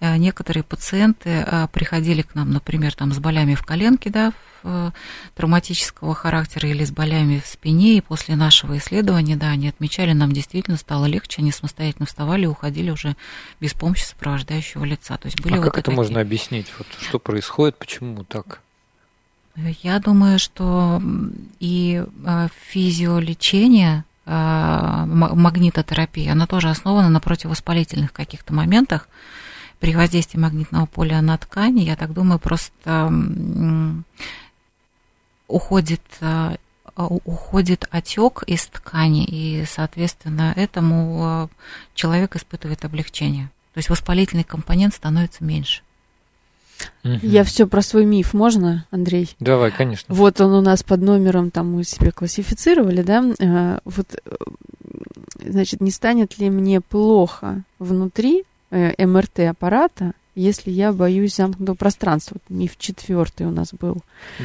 э, 0.00 0.16
некоторые 0.16 0.64
пациенты 0.64 1.30
э, 1.30 1.68
приходили 1.72 2.22
к 2.22 2.34
нам, 2.34 2.50
например, 2.52 2.94
там 2.94 3.12
с 3.12 3.18
болями 3.18 3.54
в 3.54 3.62
коленке, 3.62 4.10
да, 4.10 4.32
Э, 4.64 4.90
травматического 5.34 6.14
характера 6.14 6.68
или 6.68 6.84
с 6.84 6.92
болями 6.92 7.40
в 7.44 7.48
спине, 7.48 7.96
и 7.96 8.00
после 8.00 8.36
нашего 8.36 8.78
исследования, 8.78 9.34
да, 9.34 9.48
они 9.48 9.68
отмечали, 9.68 10.12
нам 10.12 10.30
действительно 10.30 10.76
стало 10.76 11.06
легче, 11.06 11.42
они 11.42 11.50
самостоятельно 11.50 12.06
вставали 12.06 12.44
и 12.44 12.46
уходили 12.46 12.90
уже 12.90 13.16
без 13.60 13.72
помощи 13.72 14.04
сопровождающего 14.04 14.84
лица. 14.84 15.16
То 15.16 15.26
есть 15.26 15.40
были 15.40 15.54
а 15.54 15.56
вот 15.56 15.64
как 15.64 15.74
это 15.74 15.82
такие... 15.86 15.96
можно 15.96 16.20
объяснить? 16.20 16.66
Вот 16.78 16.86
что 17.00 17.18
происходит, 17.18 17.51
почему 17.78 18.24
так? 18.24 18.60
Я 19.82 19.98
думаю, 19.98 20.38
что 20.38 21.02
и 21.60 22.02
э, 22.24 22.48
физиолечение, 22.70 24.04
э, 24.24 25.04
магнитотерапия, 25.06 26.32
она 26.32 26.46
тоже 26.46 26.70
основана 26.70 27.10
на 27.10 27.20
противовоспалительных 27.20 28.14
каких-то 28.14 28.54
моментах 28.54 29.06
при 29.80 29.94
воздействии 29.94 30.38
магнитного 30.38 30.86
поля 30.86 31.20
на 31.20 31.36
ткани. 31.36 31.80
Я 31.82 31.96
так 31.96 32.14
думаю, 32.14 32.38
просто 32.38 33.12
уходит 35.48 36.02
э, 36.20 36.56
уходит 36.96 37.86
отек 37.90 38.42
из 38.46 38.66
ткани, 38.66 39.24
и, 39.24 39.64
соответственно, 39.66 40.52
этому 40.56 41.50
человек 41.94 42.36
испытывает 42.36 42.84
облегчение. 42.84 43.50
То 43.74 43.78
есть 43.78 43.88
воспалительный 43.88 44.44
компонент 44.44 44.94
становится 44.94 45.42
меньше. 45.42 45.82
Я 47.02 47.44
все 47.44 47.66
про 47.66 47.82
свой 47.82 48.04
миф, 48.04 48.34
можно, 48.34 48.86
Андрей? 48.90 49.34
Давай, 49.40 49.70
конечно. 49.70 50.14
Вот 50.14 50.40
он 50.40 50.52
у 50.52 50.60
нас 50.60 50.82
под 50.82 51.02
номером, 51.02 51.50
там 51.50 51.72
мы 51.72 51.84
себе 51.84 52.10
классифицировали, 52.12 53.02
да? 53.02 53.24
Э, 53.38 53.78
вот, 53.84 54.06
значит, 55.44 55.80
не 55.80 55.90
станет 55.90 56.38
ли 56.38 56.50
мне 56.50 56.80
плохо 56.80 57.62
внутри 57.78 58.44
МРТ 58.70 59.40
аппарата, 59.40 60.12
если 60.34 60.70
я 60.70 60.92
боюсь 60.92 61.36
замкнутого 61.36 61.76
пространства. 61.76 62.36
Вот 62.36 62.56
миф 62.56 62.76
четвертый 62.78 63.46
у 63.46 63.50
нас 63.50 63.72
был. 63.72 63.98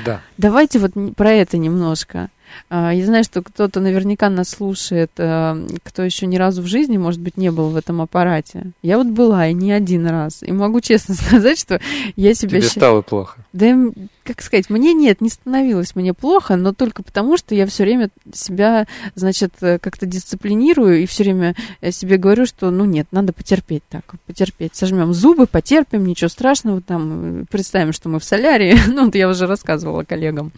Да. 0.06 0.22
Давайте 0.38 0.80
вот 0.80 0.92
про 1.16 1.32
это 1.32 1.58
немножко. 1.58 2.30
А, 2.70 2.94
я 2.94 3.06
знаю, 3.06 3.24
что 3.24 3.42
кто-то 3.42 3.80
наверняка 3.80 4.30
нас 4.30 4.50
слушает, 4.50 5.12
а, 5.18 5.58
кто 5.84 6.04
еще 6.04 6.26
ни 6.26 6.38
разу 6.38 6.62
в 6.62 6.68
жизни, 6.68 6.98
может 6.98 7.20
быть, 7.20 7.38
не 7.38 7.52
был 7.52 7.70
в 7.70 7.76
этом 7.76 8.02
аппарате. 8.02 8.72
Я 8.82 8.98
вот 8.98 9.08
была, 9.08 9.48
и 9.48 9.54
не 9.54 9.72
один 9.72 10.08
раз. 10.08 10.44
И 10.44 10.52
могу 10.52 10.82
честно 10.82 11.16
сказать, 11.16 11.60
что 11.60 11.80
я 12.16 12.34
себя... 12.34 12.60
Тебе 12.60 12.70
стало 12.70 13.02
плохо? 13.02 13.40
Да, 13.54 13.76
как 14.24 14.42
сказать, 14.42 14.70
мне 14.70 14.94
нет, 14.94 15.22
не 15.22 15.30
становилось 15.30 15.96
мне 15.96 16.14
плохо, 16.14 16.56
но 16.56 16.74
только 16.74 17.02
потому, 17.02 17.38
что 17.38 17.56
я 17.56 17.66
все 17.66 17.84
время 17.84 18.10
себя, 18.34 18.86
значит, 19.16 19.54
как-то 19.60 20.06
дисциплинирую 20.06 21.02
и 21.02 21.06
все 21.06 21.24
время 21.24 21.56
себе 21.90 22.18
говорю, 22.18 22.46
что, 22.46 22.70
ну 22.70 22.86
нет, 22.86 23.08
надо 23.12 23.34
потерпеть 23.34 23.84
так, 23.90 24.16
потерпеть. 24.26 24.76
Сожмем 24.76 25.14
зубы, 25.14 25.48
потерпим, 25.48 26.06
ничего 26.06 26.30
страшного, 26.30 26.82
там, 26.82 27.46
представим, 27.50 27.94
что 27.94 28.10
мы 28.10 28.20
в 28.20 28.24
солярии, 28.24 28.76
ну, 28.88 29.06
вот 29.06 29.16
я 29.16 29.30
уже 29.30 29.48
рассказывала 29.48 30.04
коллегам. 30.04 30.52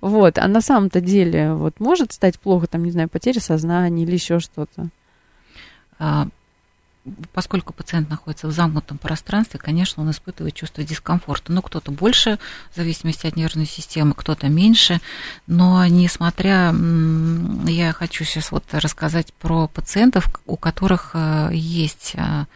Вот, 0.00 0.38
а 0.38 0.46
на 0.48 0.60
самом-то 0.60 1.00
деле 1.00 1.19
деле 1.24 1.54
вот 1.54 1.80
может 1.80 2.12
стать 2.12 2.38
плохо, 2.38 2.66
там, 2.66 2.84
не 2.84 2.90
знаю, 2.90 3.08
потеря 3.08 3.40
сознания 3.40 4.04
или 4.04 4.12
еще 4.12 4.40
что-то? 4.40 4.88
А, 5.98 6.28
поскольку 7.32 7.72
пациент 7.72 8.10
находится 8.10 8.46
в 8.46 8.52
замкнутом 8.52 8.98
пространстве, 8.98 9.58
конечно, 9.58 10.02
он 10.02 10.10
испытывает 10.10 10.54
чувство 10.54 10.84
дискомфорта. 10.84 11.52
Ну, 11.52 11.62
кто-то 11.62 11.90
больше, 11.90 12.38
в 12.72 12.76
зависимости 12.76 13.26
от 13.26 13.36
нервной 13.36 13.66
системы, 13.66 14.14
кто-то 14.14 14.48
меньше. 14.48 15.00
Но 15.46 15.84
несмотря, 15.86 16.74
я 17.66 17.92
хочу 17.92 18.24
сейчас 18.24 18.50
вот 18.50 18.64
рассказать 18.72 19.32
про 19.34 19.68
пациентов, 19.68 20.28
у 20.46 20.56
которых 20.56 21.12
э, 21.14 21.50
есть 21.52 22.14
Э, 22.14 22.46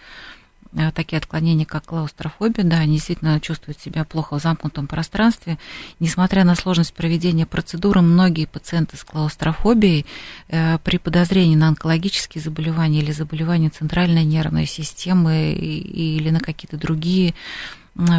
такие 0.94 1.18
отклонения, 1.18 1.66
как 1.66 1.84
клаустрофобия, 1.86 2.64
да, 2.64 2.78
они 2.78 2.94
действительно 2.94 3.40
чувствуют 3.40 3.80
себя 3.80 4.04
плохо 4.04 4.38
в 4.38 4.42
замкнутом 4.42 4.86
пространстве. 4.86 5.58
Несмотря 6.00 6.44
на 6.44 6.54
сложность 6.54 6.94
проведения 6.94 7.46
процедуры, 7.46 8.00
многие 8.00 8.46
пациенты 8.46 8.96
с 8.96 9.04
клаустрофобией 9.04 10.06
э, 10.48 10.78
при 10.78 10.98
подозрении 10.98 11.56
на 11.56 11.68
онкологические 11.68 12.42
заболевания 12.42 13.00
или 13.00 13.12
заболевания 13.12 13.70
центральной 13.70 14.24
нервной 14.24 14.66
системы 14.66 15.52
или 15.52 16.30
на 16.30 16.40
какие-то 16.40 16.76
другие 16.76 17.34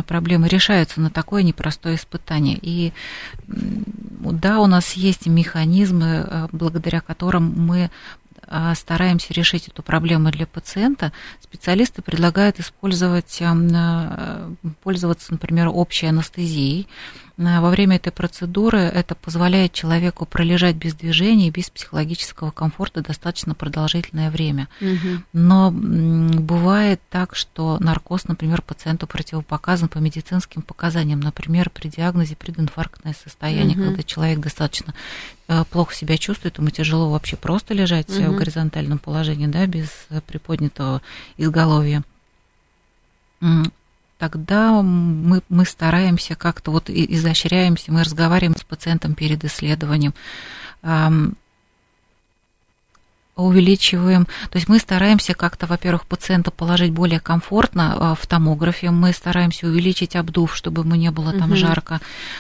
проблемы 0.08 0.48
решаются 0.48 1.02
на 1.02 1.10
такое 1.10 1.44
непростое 1.44 1.98
испытание. 1.98 2.58
И 2.62 2.94
да, 3.48 4.62
у 4.62 4.68
нас 4.68 4.94
есть 4.94 5.28
механизмы, 5.28 6.26
э, 6.26 6.48
благодаря 6.52 7.02
которым 7.02 7.54
мы 7.58 7.92
стараемся 8.76 9.34
решить 9.34 9.68
эту 9.68 9.84
проблему 9.84 10.32
для 10.32 10.46
пациента, 10.46 11.12
специалисты 11.42 12.02
предлагают 12.02 12.60
использовать, 12.60 13.38
э, 13.42 14.50
пользоваться, 14.84 15.32
например, 15.32 15.70
общей 15.70 16.08
анестезией. 16.08 16.88
Во 17.38 17.70
время 17.70 17.98
этой 17.98 18.12
процедуры 18.12 18.80
это 18.80 19.16
позволяет 19.16 19.74
человеку 19.74 20.26
пролежать 20.26 20.76
без 20.76 20.94
движения, 20.94 21.52
без 21.52 21.70
психологического 21.70 22.52
комфорта 22.52 23.02
достаточно 23.02 23.54
продолжительное 23.56 24.32
время. 24.32 24.68
Угу. 24.80 25.24
Но 25.34 25.72
бывает 25.72 27.02
так, 27.10 27.36
что 27.36 27.78
наркоз, 27.80 28.26
например, 28.28 28.62
пациенту 28.62 29.06
противопоказан 29.08 29.90
по 29.90 29.98
медицинским 29.98 30.62
показаниям, 30.62 31.20
например, 31.20 31.70
при 31.70 31.90
диагнозе 31.90 32.36
прединфарктное 32.36 33.16
состояние, 33.22 33.78
угу. 33.78 33.88
когда 33.88 34.04
человек 34.04 34.40
достаточно 34.40 34.94
Э, 35.48 35.64
плохо 35.64 35.94
себя 35.94 36.18
чувствует, 36.18 36.58
ему 36.58 36.70
тяжело 36.72 37.12
вообще 37.12 37.38
просто 37.38 37.76
лежать 37.76 38.10
угу. 38.10 38.32
в 38.32 38.36
горизонтальном 38.38 38.98
положении, 38.98 39.46
да, 39.46 39.68
без 39.68 39.90
приподнятого 40.26 41.02
изголовья, 41.38 42.04
тогда 44.18 44.82
мы, 44.82 45.42
мы 45.50 45.66
стараемся 45.66 46.36
как-то 46.36 46.72
вот 46.72 46.90
изощряемся, 46.90 47.92
мы 47.92 48.04
разговариваем 48.04 48.58
с 48.58 48.64
пациентом 48.64 49.14
перед 49.14 49.44
исследованием, 49.44 50.14
увеличиваем, 53.36 54.26
то 54.50 54.56
есть 54.58 54.70
мы 54.70 54.80
стараемся 54.80 55.34
как-то, 55.34 55.68
во-первых, 55.68 56.06
пациента 56.06 56.52
положить 56.52 56.92
более 56.92 57.20
комфортно 57.20 57.96
а, 58.12 58.16
в 58.16 58.26
томографе, 58.28 58.92
мы 58.92 59.12
стараемся 59.12 59.68
увеличить 59.68 60.16
обдув, 60.16 60.56
чтобы 60.56 60.84
ему 60.84 60.96
не 60.96 61.12
было 61.12 61.34
там 61.34 61.50
угу. 61.50 61.58
жарко. 61.58 62.00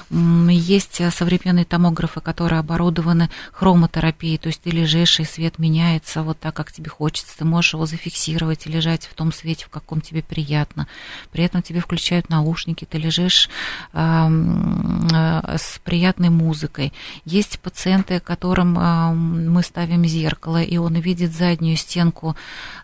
Есть 0.09 1.01
э, 1.01 1.11
современные 1.11 1.65
томографы, 1.65 2.21
которые 2.21 2.59
оборудованы 2.59 3.29
хромотерапией, 3.51 4.37
то 4.37 4.47
есть 4.47 4.61
ты 4.61 4.69
лежишь, 4.69 5.19
и 5.19 5.25
свет 5.25 5.59
меняется 5.59 6.23
вот 6.23 6.39
так, 6.39 6.55
как 6.55 6.71
тебе 6.71 6.89
хочется, 6.89 7.37
ты 7.37 7.43
можешь 7.43 7.73
его 7.73 7.85
зафиксировать 7.85 8.65
и 8.65 8.69
лежать 8.69 9.05
в 9.05 9.13
том 9.15 9.33
свете, 9.33 9.65
в 9.65 9.69
каком 9.69 9.99
тебе 9.99 10.23
приятно. 10.23 10.87
При 11.31 11.43
этом 11.43 11.61
тебе 11.61 11.81
включают 11.81 12.29
наушники, 12.29 12.85
ты 12.85 12.97
лежишь 12.97 13.49
э, 13.91 14.29
э, 15.11 15.57
с 15.57 15.79
приятной 15.83 16.29
музыкой. 16.29 16.93
Есть 17.25 17.59
пациенты, 17.59 18.21
которым 18.21 18.79
э, 18.79 19.13
мы 19.13 19.61
ставим 19.61 20.05
зеркало, 20.05 20.61
и 20.61 20.84
он 20.85 20.95
видит 20.95 21.33
заднюю 21.33 21.77
стенку 21.77 22.35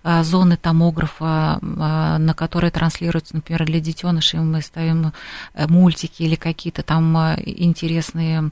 а, 0.04 0.24
зоны 0.24 0.58
томографа, 0.58 1.60
а, 1.62 2.18
на 2.18 2.34
которой 2.34 2.72
транслируется, 2.72 3.36
например, 3.36 3.66
для 3.66 3.80
детенышей 3.80 4.40
мы 4.40 4.62
ставим 4.62 5.14
э, 5.54 5.68
мультики 5.68 6.24
или 6.24 6.36
какие-то 6.36 6.84
там 6.84 7.16
интересные 7.46 8.52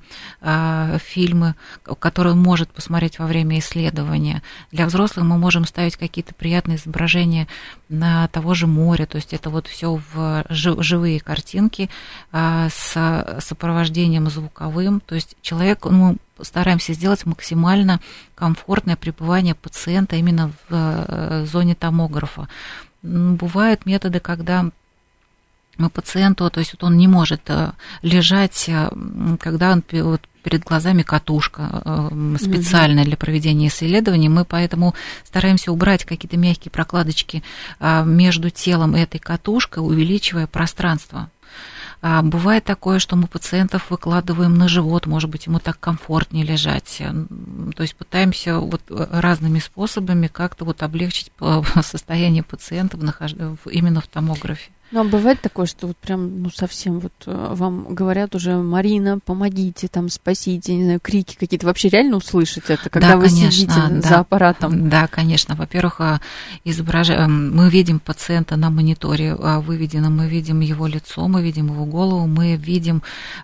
фильмы, 1.00 1.56
которые 2.00 2.34
он 2.34 2.42
может 2.42 2.72
посмотреть 2.72 3.20
во 3.20 3.26
время 3.26 3.60
исследования. 3.60 4.42
Для 4.72 4.86
взрослых 4.86 5.26
мы 5.26 5.38
можем 5.38 5.66
ставить 5.66 5.98
какие-то 5.98 6.34
приятные 6.34 6.78
изображения 6.78 7.48
на 7.90 8.28
того 8.30 8.54
же 8.54 8.68
моря, 8.68 9.06
то 9.06 9.18
есть 9.18 9.34
это 9.34 9.50
вот 9.50 9.68
все 9.68 10.00
в 10.14 10.46
живые 10.50 11.20
картинки 11.20 11.90
с 12.32 13.38
сопровождением 13.40 14.30
звуковым, 14.30 15.02
то 15.02 15.16
есть 15.16 15.36
человек, 15.42 15.86
ну, 15.86 16.18
стараемся 16.44 16.94
сделать 16.94 17.26
максимально 17.26 18.00
комфортное 18.36 18.96
пребывание 18.96 19.56
пациента 19.56 20.16
именно 20.16 20.50
в 20.50 20.72
э, 20.72 21.46
зоне 21.46 21.76
томографа. 21.76 22.48
Бывают 23.02 23.86
методы, 23.86 24.20
когда 24.20 24.70
пациенту, 25.94 26.50
то 26.50 26.60
есть 26.60 26.74
вот 26.74 26.84
он 26.84 26.98
не 26.98 27.08
может 27.08 27.42
э, 27.48 27.72
лежать, 28.02 28.66
э, 28.68 28.90
когда 29.40 29.72
он 29.72 29.84
вот 29.92 30.22
перед 30.44 30.64
глазами 30.64 31.04
катушка 31.04 32.10
специальная 32.40 33.04
для 33.04 33.18
проведения 33.18 33.68
исследований. 33.68 34.30
Мы 34.30 34.46
поэтому 34.46 34.96
стараемся 35.26 35.72
убрать 35.72 36.06
какие-то 36.06 36.38
мягкие 36.38 36.72
прокладочки 36.72 37.44
между 38.06 38.50
телом 38.50 38.96
и 38.96 39.02
этой 39.02 39.20
катушкой, 39.20 39.84
увеличивая 39.84 40.48
пространство 40.48 41.30
а 42.02 42.22
бывает 42.22 42.64
такое, 42.64 43.00
что 43.00 43.18
мы 43.18 43.28
пациентов 43.28 43.90
выкладываем 43.90 44.56
на 44.56 44.70
живот, 44.70 45.06
может 45.06 45.30
быть, 45.30 45.48
ему 45.48 45.60
так 45.60 45.80
комфортнее 45.80 46.46
лежать. 46.46 47.02
То 47.76 47.82
есть 47.84 47.96
пытаемся 47.96 48.60
вот 48.60 48.82
разными 48.88 49.60
способами 49.60 50.28
как-то 50.28 50.64
вот 50.64 50.82
облегчить 50.82 51.32
состояние 51.82 52.44
пациента 52.44 52.98
именно 53.70 54.02
в 54.02 54.08
томографе. 54.08 54.72
Ну, 54.92 55.02
а 55.02 55.04
бывает 55.04 55.40
такое, 55.40 55.68
что 55.68 55.86
вот 55.86 55.98
прям, 55.98 56.42
ну, 56.42 56.50
совсем 56.50 57.00
вот 57.00 57.14
э, 57.28 57.54
вам 57.54 57.94
говорят 57.94 58.34
уже, 58.34 58.56
Марина, 58.58 59.20
помогите, 59.24 59.88
там, 59.88 60.10
спасите, 60.10 60.76
не 60.76 60.84
знаю, 60.84 61.00
крики 61.00 61.36
какие-то. 61.40 61.68
Вообще 61.68 61.90
реально 61.90 62.18
услышать 62.18 62.70
это, 62.70 62.90
когда 62.90 63.10
да, 63.10 63.18
вы 63.18 63.28
конечно, 63.28 63.52
сидите 63.52 63.74
да, 63.76 64.02
за 64.02 64.20
аппаратом? 64.20 64.90
Да, 64.90 65.06
конечно. 65.06 65.54
Во-первых, 65.54 66.02
а, 66.02 66.22
изображаем, 66.64 67.22
эм, 67.22 67.56
мы 67.56 67.70
видим 67.70 68.00
пациента 68.00 68.56
на 68.56 68.72
мониторе 68.72 69.36
а, 69.40 69.60
выведено, 69.60 70.10
мы 70.10 70.28
видим 70.28 70.62
его 70.62 70.88
лицо, 70.88 71.28
мы 71.28 71.44
видим 71.44 71.68
его 71.68 71.86
голову, 71.86 72.26
мы 72.26 72.56
видим 72.56 73.04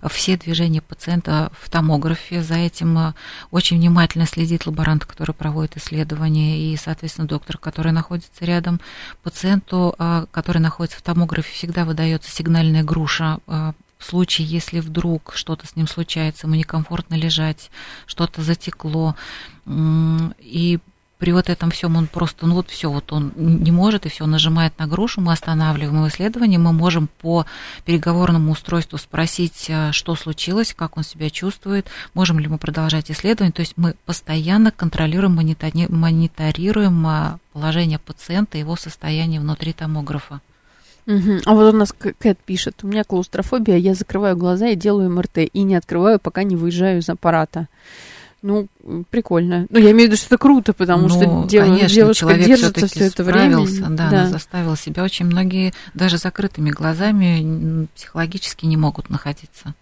все 0.10 0.38
движения 0.38 0.82
пациента 0.82 1.52
в 1.60 1.70
томографе. 1.70 2.42
За 2.42 2.56
этим 2.56 2.98
э, 2.98 3.14
очень 3.52 3.78
внимательно 3.78 4.26
следит 4.26 4.66
лаборант, 4.66 5.06
который 5.06 5.34
проводит 5.36 5.78
исследование, 5.78 6.74
и, 6.74 6.76
соответственно, 6.76 7.28
доктор, 7.28 7.60
который 7.60 7.92
находится 7.92 8.46
рядом. 8.46 8.82
Пациенту, 9.22 9.94
э, 10.00 10.26
который 10.32 10.58
находится 10.58 10.98
в 10.98 11.04
томографе, 11.04 11.35
томографе 11.36 11.54
всегда 11.54 11.86
выдается 11.86 12.32
сигнальная 12.32 12.84
груша 12.84 13.40
а, 13.48 13.74
в 13.98 14.06
случае, 14.06 14.48
если 14.48 14.80
вдруг 14.80 15.34
что-то 15.36 15.68
с 15.68 15.76
ним 15.76 15.88
случается, 15.88 16.48
ему 16.48 16.56
некомфортно 16.56 17.16
лежать, 17.16 17.72
что-то 18.06 18.42
затекло, 18.42 19.16
и 19.68 20.80
при 21.18 21.32
вот 21.32 21.50
этом 21.50 21.72
всем 21.72 21.96
он 21.96 22.08
просто, 22.08 22.46
ну 22.46 22.56
вот 22.56 22.70
все, 22.70 22.92
вот 22.92 23.12
он 23.14 23.32
не 23.36 23.72
может, 23.72 24.06
и 24.06 24.10
все, 24.10 24.26
нажимает 24.26 24.78
на 24.78 24.86
грушу, 24.86 25.22
мы 25.22 25.32
останавливаем 25.32 25.96
его 25.96 26.08
исследование, 26.10 26.60
мы 26.60 26.74
можем 26.74 27.10
по 27.22 27.46
переговорному 27.86 28.52
устройству 28.52 28.98
спросить, 28.98 29.68
а, 29.70 29.92
что 29.92 30.16
случилось, 30.16 30.74
как 30.74 30.98
он 30.98 31.04
себя 31.04 31.30
чувствует, 31.30 31.88
можем 32.14 32.40
ли 32.40 32.48
мы 32.48 32.58
продолжать 32.58 33.10
исследование, 33.10 33.54
то 33.54 33.62
есть 33.62 33.74
мы 33.76 33.96
постоянно 34.06 34.72
контролируем, 34.72 35.36
мониторируем 35.36 37.08
а, 37.08 37.40
положение 37.54 37.98
пациента, 37.98 38.58
его 38.58 38.76
состояние 38.76 39.40
внутри 39.40 39.74
томографа. 39.74 40.42
Угу. 41.08 41.42
А 41.46 41.54
вот 41.54 41.74
у 41.74 41.78
нас 41.78 41.94
Кэт 41.94 42.40
пишет, 42.46 42.84
у 42.84 42.88
меня 42.88 43.04
клаустрофобия, 43.04 43.78
я 43.78 43.94
закрываю 43.94 44.36
глаза 44.36 44.70
и 44.70 44.76
делаю 44.76 45.12
МРТ, 45.12 45.38
и 45.54 45.64
не 45.64 45.76
открываю, 45.76 46.20
пока 46.20 46.44
не 46.44 46.56
выезжаю 46.56 47.00
из 47.00 47.10
аппарата. 47.10 47.68
Ну, 48.42 48.68
прикольно. 49.10 49.66
Ну, 49.70 49.80
я 49.80 49.90
имею 49.92 50.08
в 50.08 50.12
виду, 50.12 50.18
что 50.18 50.28
это 50.28 50.38
круто, 50.38 50.74
потому 50.74 51.08
ну, 51.08 51.10
что 51.10 51.48
дев... 51.48 51.64
конечно, 51.64 51.90
девушка 51.90 52.34
держится 52.36 52.86
все 52.88 53.06
это 53.06 53.24
время. 53.24 53.66
Да, 53.90 53.90
да. 53.90 54.08
Она 54.08 54.30
заставила 54.30 54.78
себя. 54.78 55.04
Очень 55.04 55.26
многие 55.26 55.74
даже 55.96 56.20
закрытыми 56.20 56.70
глазами 56.70 57.88
психологически 57.96 58.68
не 58.68 58.78
могут 58.78 59.10
находиться. 59.10 59.74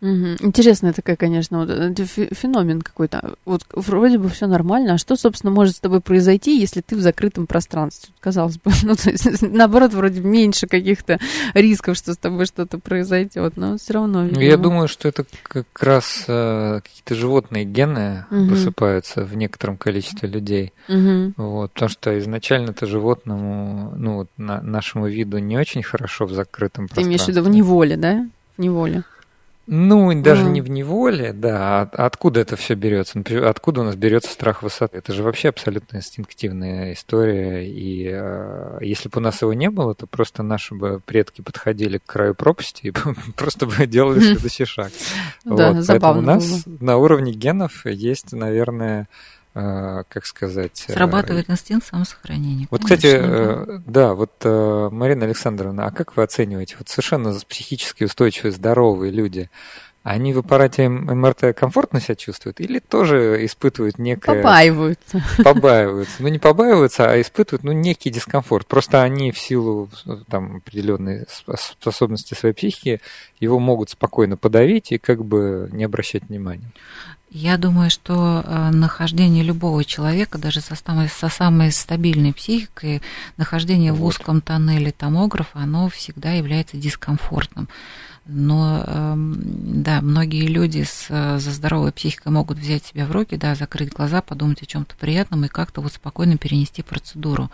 Угу. 0.00 0.36
Интересная 0.40 0.92
такая, 0.92 1.16
конечно, 1.16 1.58
вот, 1.58 1.70
э, 1.70 1.92
феномен 2.04 2.82
какой-то. 2.82 3.34
Вот 3.44 3.62
вроде 3.72 4.18
бы 4.18 4.28
все 4.28 4.46
нормально, 4.46 4.94
а 4.94 4.98
что, 4.98 5.16
собственно, 5.16 5.50
может 5.50 5.76
с 5.76 5.80
тобой 5.80 6.00
произойти, 6.00 6.58
если 6.58 6.82
ты 6.82 6.94
в 6.94 7.00
закрытом 7.00 7.48
пространстве? 7.48 8.14
Казалось 8.20 8.58
бы, 8.58 8.70
ну, 8.84 8.94
то 8.94 9.10
есть, 9.10 9.42
наоборот, 9.42 9.92
вроде 9.94 10.20
меньше 10.20 10.68
каких-то 10.68 11.18
рисков, 11.52 11.96
что 11.96 12.14
с 12.14 12.16
тобой 12.16 12.46
что-то 12.46 12.78
произойдет, 12.78 13.56
но 13.56 13.76
все 13.76 13.94
равно. 13.94 14.24
Видимо. 14.24 14.42
Я 14.42 14.56
думаю, 14.56 14.86
что 14.86 15.08
это 15.08 15.24
как 15.42 15.66
раз 15.80 16.24
э, 16.28 16.80
какие-то 16.82 17.16
животные 17.16 17.64
гены 17.64 18.24
угу. 18.30 18.50
высыпаются 18.50 19.24
в 19.24 19.36
некотором 19.36 19.76
количестве 19.76 20.28
людей. 20.28 20.72
Угу. 20.88 21.32
Вот, 21.36 21.72
потому 21.72 21.88
что 21.88 22.16
изначально 22.20 22.70
это 22.70 22.86
животному, 22.86 23.94
ну, 23.96 24.14
вот, 24.18 24.28
на, 24.36 24.60
нашему 24.62 25.08
виду 25.08 25.38
не 25.38 25.58
очень 25.58 25.82
хорошо 25.82 26.26
в 26.26 26.32
закрытом 26.32 26.86
пространстве. 26.86 27.02
Ты 27.02 27.08
имеешь 27.08 27.24
в 27.24 27.28
виду 27.28 27.42
в 27.42 27.48
неволе, 27.48 27.96
да? 27.96 28.28
В 28.56 28.60
неволе. 28.62 29.02
Ну, 29.70 30.22
даже 30.22 30.46
mm. 30.46 30.50
не 30.50 30.60
в 30.62 30.70
неволе, 30.70 31.34
да. 31.34 31.90
А 31.92 32.06
откуда 32.06 32.40
это 32.40 32.56
все 32.56 32.74
берется? 32.74 33.22
Откуда 33.46 33.82
у 33.82 33.84
нас 33.84 33.96
берется 33.96 34.30
страх 34.30 34.62
высоты? 34.62 34.96
Это 34.96 35.12
же 35.12 35.22
вообще 35.22 35.50
абсолютно 35.50 35.98
инстинктивная 35.98 36.94
история. 36.94 37.68
И 37.68 38.08
э, 38.10 38.78
если 38.80 39.10
бы 39.10 39.18
у 39.18 39.20
нас 39.20 39.42
его 39.42 39.52
не 39.52 39.68
было, 39.68 39.94
то 39.94 40.06
просто 40.06 40.42
наши 40.42 40.74
бы 40.74 41.00
предки 41.04 41.42
подходили 41.42 41.98
к 41.98 42.06
краю 42.06 42.34
пропасти 42.34 42.86
и 42.86 42.92
просто 43.36 43.66
бы 43.66 43.86
делали 43.86 44.20
следующий 44.20 44.64
шаг. 44.64 44.90
Да, 45.44 45.82
забавно. 45.82 46.20
у 46.20 46.24
нас 46.24 46.64
на 46.66 46.96
уровне 46.96 47.32
генов 47.32 47.84
есть, 47.84 48.32
наверное, 48.32 49.08
как 49.54 50.26
сказать... 50.26 50.84
Э, 50.88 50.92
Срабатывает 50.92 51.50
инстинкт 51.50 51.86
самосохранения. 51.86 52.66
Вот, 52.70 52.82
конечно, 52.82 52.96
кстати, 53.08 53.22
да. 53.22 53.82
да, 53.86 54.14
вот 54.14 54.32
э, 54.44 54.88
Марина 54.92 55.24
Александровна, 55.24 55.86
а 55.86 55.90
как 55.90 56.16
вы 56.16 56.22
оцениваете, 56.22 56.76
вот 56.78 56.88
совершенно 56.88 57.38
психически 57.48 58.04
устойчивые, 58.04 58.52
здоровые 58.52 59.10
люди, 59.10 59.50
они 60.02 60.32
в 60.32 60.38
аппарате 60.38 60.88
МРТ 60.88 61.54
комфортно 61.56 62.00
себя 62.00 62.14
чувствуют 62.14 62.60
или 62.60 62.78
тоже 62.78 63.44
испытывают 63.44 63.98
некое... 63.98 64.36
Побаиваются. 64.36 65.22
Побаиваются. 65.44 66.22
Ну, 66.22 66.28
не 66.28 66.38
побаиваются, 66.38 67.10
а 67.10 67.20
испытывают, 67.20 67.64
ну, 67.64 67.72
некий 67.72 68.10
дискомфорт. 68.10 68.66
Просто 68.66 69.02
они 69.02 69.32
в 69.32 69.38
силу 69.38 69.90
там, 70.28 70.56
определенной 70.56 71.26
способности 71.28 72.34
своей 72.34 72.54
психики 72.54 73.00
его 73.40 73.58
могут 73.58 73.90
спокойно 73.90 74.36
подавить 74.36 74.92
и 74.92 74.98
как 74.98 75.24
бы 75.24 75.68
не 75.72 75.84
обращать 75.84 76.24
внимания. 76.28 76.70
Я 77.30 77.58
думаю, 77.58 77.90
что 77.90 78.42
э, 78.42 78.70
нахождение 78.70 79.44
любого 79.44 79.84
человека, 79.84 80.38
даже 80.38 80.62
со 80.62 80.74
самой, 80.74 81.08
со 81.08 81.28
самой 81.28 81.72
стабильной 81.72 82.32
психикой, 82.32 83.02
нахождение 83.36 83.92
вот. 83.92 83.98
в 83.98 84.04
узком 84.04 84.40
тоннеле 84.40 84.92
томографа, 84.92 85.58
оно 85.58 85.90
всегда 85.90 86.32
является 86.32 86.78
дискомфортным. 86.78 87.68
Но 88.30 88.84
эм, 88.86 89.82
да, 89.82 90.02
многие 90.02 90.46
люди 90.46 90.82
с, 90.82 91.08
за 91.08 91.50
здоровой 91.50 91.92
психикой 91.92 92.30
могут 92.30 92.58
взять 92.58 92.84
себя 92.84 93.06
в 93.06 93.10
руки, 93.10 93.36
да, 93.36 93.54
закрыть 93.54 93.90
глаза, 93.90 94.20
подумать 94.20 94.62
о 94.62 94.66
чем-то 94.66 94.96
приятном 94.96 95.46
и 95.46 95.48
как-то 95.48 95.80
вот 95.80 95.94
спокойно 95.94 96.36
перенести 96.36 96.82
процедуру. 96.82 97.50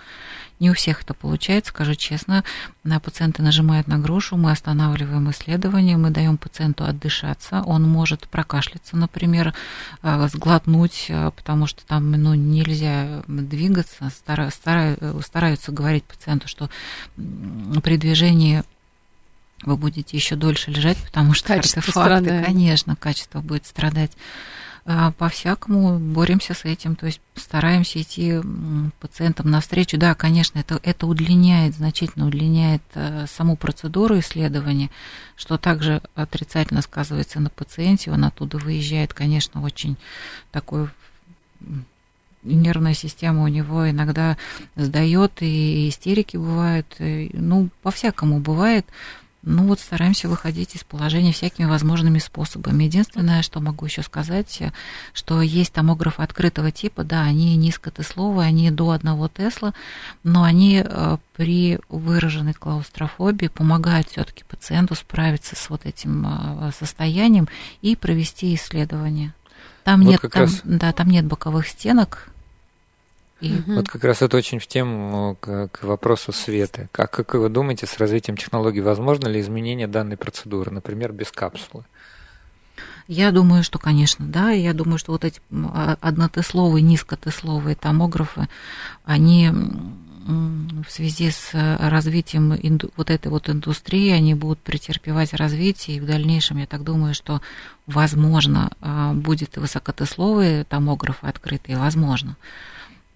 Не 0.58 0.70
у 0.70 0.74
всех 0.74 1.02
это 1.02 1.14
получается, 1.14 1.70
скажу 1.70 1.94
честно. 1.94 2.42
На 2.82 2.98
пациенты 2.98 3.40
нажимают 3.40 3.86
на 3.86 3.98
грушу, 3.98 4.36
мы 4.36 4.50
останавливаем 4.50 5.30
исследование, 5.30 5.96
мы 5.96 6.10
даем 6.10 6.38
пациенту 6.38 6.84
отдышаться. 6.84 7.62
Он 7.62 7.84
может 7.84 8.28
прокашляться, 8.28 8.96
например, 8.96 9.54
э, 10.02 10.28
сглотнуть, 10.32 11.06
э, 11.08 11.30
потому 11.36 11.68
что 11.68 11.86
там 11.86 12.10
ну, 12.10 12.34
нельзя 12.34 13.22
двигаться. 13.28 14.10
Стараются 14.10 15.70
говорить 15.70 16.02
пациенту, 16.02 16.48
что 16.48 16.68
при 17.16 17.96
движении 17.96 18.64
вы 19.66 19.76
будете 19.76 20.16
еще 20.16 20.36
дольше 20.36 20.70
лежать, 20.70 20.98
потому 20.98 21.34
что 21.34 21.48
качество 21.48 21.80
артефакты, 21.80 22.24
страдает. 22.24 22.46
конечно, 22.46 22.96
качество 22.96 23.40
будет 23.40 23.66
страдать. 23.66 24.12
А, 24.86 25.12
по-всякому 25.12 25.98
боремся 25.98 26.52
с 26.52 26.66
этим, 26.66 26.94
то 26.94 27.06
есть 27.06 27.20
стараемся 27.36 28.02
идти 28.02 28.38
пациентам 29.00 29.50
навстречу. 29.50 29.96
Да, 29.96 30.14
конечно, 30.14 30.58
это, 30.58 30.78
это 30.82 31.06
удлиняет, 31.06 31.74
значительно 31.74 32.26
удлиняет 32.26 32.82
э, 32.92 33.24
саму 33.26 33.56
процедуру 33.56 34.18
исследования, 34.18 34.90
что 35.36 35.56
также 35.56 36.02
отрицательно 36.14 36.82
сказывается 36.82 37.40
на 37.40 37.48
пациенте. 37.48 38.10
Он 38.10 38.24
оттуда 38.24 38.58
выезжает, 38.58 39.14
конечно, 39.14 39.62
очень 39.62 39.96
такой 40.52 40.88
нервная 42.42 42.92
система 42.92 43.44
у 43.44 43.48
него 43.48 43.88
иногда 43.88 44.36
сдает, 44.76 45.40
и 45.40 45.88
истерики 45.88 46.36
бывают, 46.36 46.86
и, 46.98 47.30
ну, 47.32 47.70
по-всякому 47.82 48.38
бывает. 48.40 48.84
Ну 49.46 49.66
вот 49.66 49.80
стараемся 49.80 50.28
выходить 50.28 50.74
из 50.74 50.84
положения 50.84 51.32
всякими 51.32 51.66
возможными 51.66 52.18
способами. 52.18 52.84
Единственное, 52.84 53.42
что 53.42 53.60
могу 53.60 53.84
еще 53.86 54.02
сказать, 54.02 54.62
что 55.12 55.42
есть 55.42 55.72
томографы 55.72 56.22
открытого 56.22 56.70
типа, 56.70 57.04
да, 57.04 57.22
они 57.22 57.56
низкотесловые, 57.56 58.48
они 58.48 58.70
до 58.70 58.90
одного 58.90 59.28
Тесла, 59.28 59.74
но 60.22 60.44
они 60.44 60.82
э, 60.84 61.16
при 61.36 61.78
выраженной 61.88 62.54
клаустрофобии 62.54 63.48
помогают 63.48 64.08
все-таки 64.08 64.44
пациенту 64.44 64.94
справиться 64.94 65.56
с 65.56 65.68
вот 65.70 65.84
этим 65.84 66.26
э, 66.26 66.70
состоянием 66.78 67.48
и 67.82 67.96
провести 67.96 68.54
исследование. 68.54 69.34
Там 69.84 70.02
вот 70.02 70.10
нет, 70.10 70.20
там, 70.22 70.42
раз... 70.42 70.60
да, 70.64 70.92
там 70.92 71.08
нет 71.08 71.26
боковых 71.26 71.68
стенок, 71.68 72.28
и... 73.44 73.62
Вот 73.66 73.88
как 73.88 74.04
раз 74.04 74.22
это 74.22 74.36
очень 74.36 74.58
в 74.58 74.66
тему 74.66 75.36
к, 75.40 75.68
к 75.68 75.82
вопросу 75.84 76.32
света. 76.32 76.88
Как, 76.92 77.10
как 77.10 77.34
вы 77.34 77.48
думаете, 77.48 77.86
с 77.86 77.98
развитием 77.98 78.36
технологий 78.36 78.80
возможно 78.80 79.28
ли 79.28 79.40
изменение 79.40 79.86
данной 79.86 80.16
процедуры, 80.16 80.70
например, 80.70 81.12
без 81.12 81.30
капсулы? 81.30 81.84
Я 83.06 83.30
думаю, 83.32 83.62
что, 83.62 83.78
конечно, 83.78 84.24
да. 84.26 84.50
Я 84.50 84.72
думаю, 84.72 84.98
что 84.98 85.12
вот 85.12 85.24
эти 85.24 85.40
а, 85.52 85.96
однотесловые, 86.00 86.82
низкотесловые 86.82 87.76
томографы, 87.76 88.48
они 89.04 89.50
в 90.26 90.90
связи 90.90 91.30
с 91.30 91.50
развитием 91.52 92.58
вот 92.96 93.10
этой 93.10 93.28
вот 93.28 93.50
индустрии, 93.50 94.10
они 94.10 94.34
будут 94.34 94.58
претерпевать 94.60 95.34
развитие, 95.34 95.98
и 95.98 96.00
в 96.00 96.06
дальнейшем, 96.06 96.56
я 96.56 96.66
так 96.66 96.82
думаю, 96.82 97.12
что, 97.14 97.42
возможно, 97.86 98.72
а, 98.80 99.12
будет 99.12 99.56
и 99.56 99.60
высокотесловые 99.60 100.64
томографы 100.64 101.26
открытые, 101.26 101.76
возможно. 101.76 102.36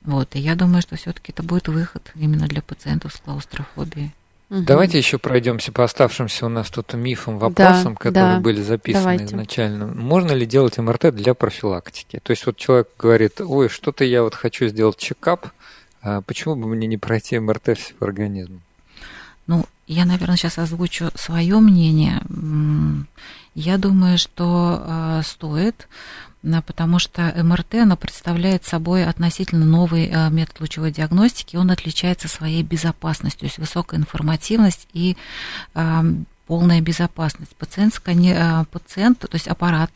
Вот, 0.03 0.35
и 0.37 0.39
я 0.39 0.55
думаю, 0.55 0.83
что 0.83 0.97
все-таки 0.97 1.33
это 1.33 1.43
будет 1.43 1.69
выход 1.69 2.13
именно 2.15 2.47
для 2.47 2.63
пациентов 2.63 3.13
с 3.15 3.19
клаустрофобией. 3.19 4.13
Угу. 4.51 4.63
Давайте 4.63 4.97
еще 4.97 5.19
пройдемся 5.19 5.73
по 5.73 5.85
оставшимся 5.85 6.47
у 6.47 6.49
нас 6.49 6.71
тут 6.71 6.95
мифам, 6.95 7.39
вопросам, 7.39 7.95
да, 7.95 7.99
которые 7.99 8.37
да. 8.37 8.41
были 8.41 8.63
записаны 8.63 9.03
Давайте. 9.03 9.25
изначально. 9.27 9.87
Можно 9.87 10.33
ли 10.33 10.47
делать 10.47 10.79
МРТ 10.79 11.15
для 11.15 11.35
профилактики? 11.35 12.21
То 12.23 12.31
есть 12.31 12.47
вот 12.47 12.57
человек 12.57 12.89
говорит, 12.99 13.41
ой, 13.41 13.69
что-то 13.69 14.05
я 14.05 14.23
вот 14.23 14.35
хочу 14.35 14.69
сделать 14.69 14.97
чекап, 14.97 15.49
а 16.01 16.23
почему 16.23 16.57
бы 16.57 16.67
мне 16.69 16.87
не 16.87 16.97
пройти 16.97 17.39
МРТ 17.39 17.77
всего 17.77 17.99
организма? 18.01 18.61
Ну, 19.47 19.67
я, 19.87 20.05
наверное, 20.05 20.37
сейчас 20.37 20.59
озвучу 20.59 21.11
свое 21.15 21.59
мнение. 21.59 22.23
Я 23.55 23.77
думаю, 23.77 24.19
что 24.19 24.83
э, 24.87 25.23
стоит, 25.25 25.89
потому 26.63 26.99
что 26.99 27.33
МРТ 27.37 27.75
она 27.77 27.97
представляет 27.97 28.65
собой 28.65 29.05
относительно 29.05 29.65
новый 29.65 30.07
э, 30.07 30.31
метод 30.31 30.61
лучевой 30.61 30.93
диагностики, 30.93 31.57
он 31.57 31.71
отличается 31.71 32.29
своей 32.29 32.63
безопасностью, 32.63 33.41
то 33.41 33.47
есть 33.47 33.59
высокая 33.59 33.99
информативность 34.01 34.89
и 34.93 35.17
полная 36.49 36.81
безопасность. 36.81 37.55
Пациент, 37.57 37.95
скани... 37.95 38.33
Э, 38.35 38.65
пациент 38.73 39.19
то 39.19 39.29
есть 39.35 39.47
аппарат 39.47 39.91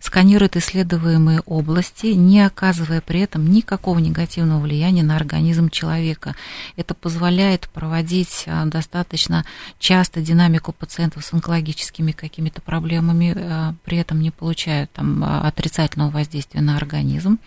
сканирует 0.00 0.56
исследуемые 0.56 1.40
области, 1.40 2.06
не 2.06 2.40
оказывая 2.40 3.00
при 3.00 3.20
этом 3.20 3.50
никакого 3.50 3.98
негативного 3.98 4.60
влияния 4.60 5.02
на 5.02 5.16
организм 5.16 5.68
человека. 5.68 6.36
Это 6.76 6.94
позволяет 6.94 7.68
проводить 7.68 8.44
э, 8.46 8.64
достаточно 8.66 9.44
часто 9.80 10.20
динамику 10.20 10.72
пациентов 10.72 11.24
с 11.24 11.32
онкологическими 11.32 12.12
какими-то 12.12 12.62
проблемами, 12.62 13.34
э, 13.34 13.72
при 13.84 13.98
этом 13.98 14.20
не 14.20 14.30
получая 14.30 14.86
там, 14.94 15.24
отрицательного 15.24 16.10
воздействия 16.10 16.60
на 16.60 16.76
организм. 16.76 17.40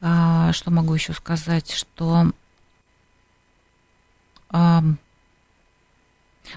А, 0.00 0.52
что 0.52 0.72
могу 0.72 0.92
еще 0.94 1.12
сказать, 1.12 1.70
что 1.70 2.32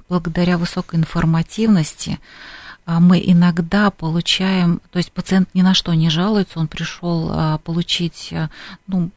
благодаря 0.08 0.58
высокой 0.58 1.00
информативности 1.00 2.20
а, 2.88 3.02
мы 3.02 3.22
иногда 3.24 3.92
получаем, 3.92 4.80
то 4.92 4.98
есть 4.98 5.12
пациент 5.12 5.50
ни 5.54 5.62
на 5.62 5.74
что 5.74 5.94
не 5.94 6.10
жалуется, 6.10 6.58
он 6.58 6.70
пришел 6.70 7.30
а, 7.30 7.58
получить 7.58 8.30
а, 8.32 8.50
ну, 8.88 9.12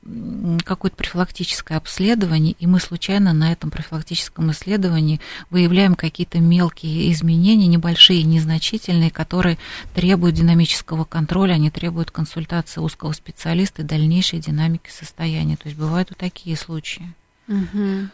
какое-то 0.65 0.97
профилактическое 0.97 1.79
обследование, 1.79 2.57
и 2.59 2.67
мы 2.67 2.81
случайно 2.81 3.33
на 3.33 3.53
этом 3.53 3.71
профилактическом 3.71 4.51
исследовании 4.51 5.21
выявляем 5.51 5.95
какие-то 5.95 6.41
мелкие 6.41 7.13
изменения, 7.13 7.69
небольшие, 7.69 8.25
незначительные, 8.25 9.13
которые 9.13 9.57
требуют 9.95 10.35
динамического 10.35 11.05
контроля, 11.05 11.53
они 11.53 11.71
требуют 11.71 12.11
консультации 12.11 12.81
узкого 12.81 13.13
специалиста 13.13 13.83
и 13.83 13.85
дальнейшей 13.85 14.41
динамики 14.41 14.91
состояния. 14.91 15.57
То 15.57 15.69
есть 15.69 15.79
бывают 15.79 16.11
и 16.11 16.15
такие 16.15 16.57
случаи. 16.57 17.15
Угу. 17.47 18.09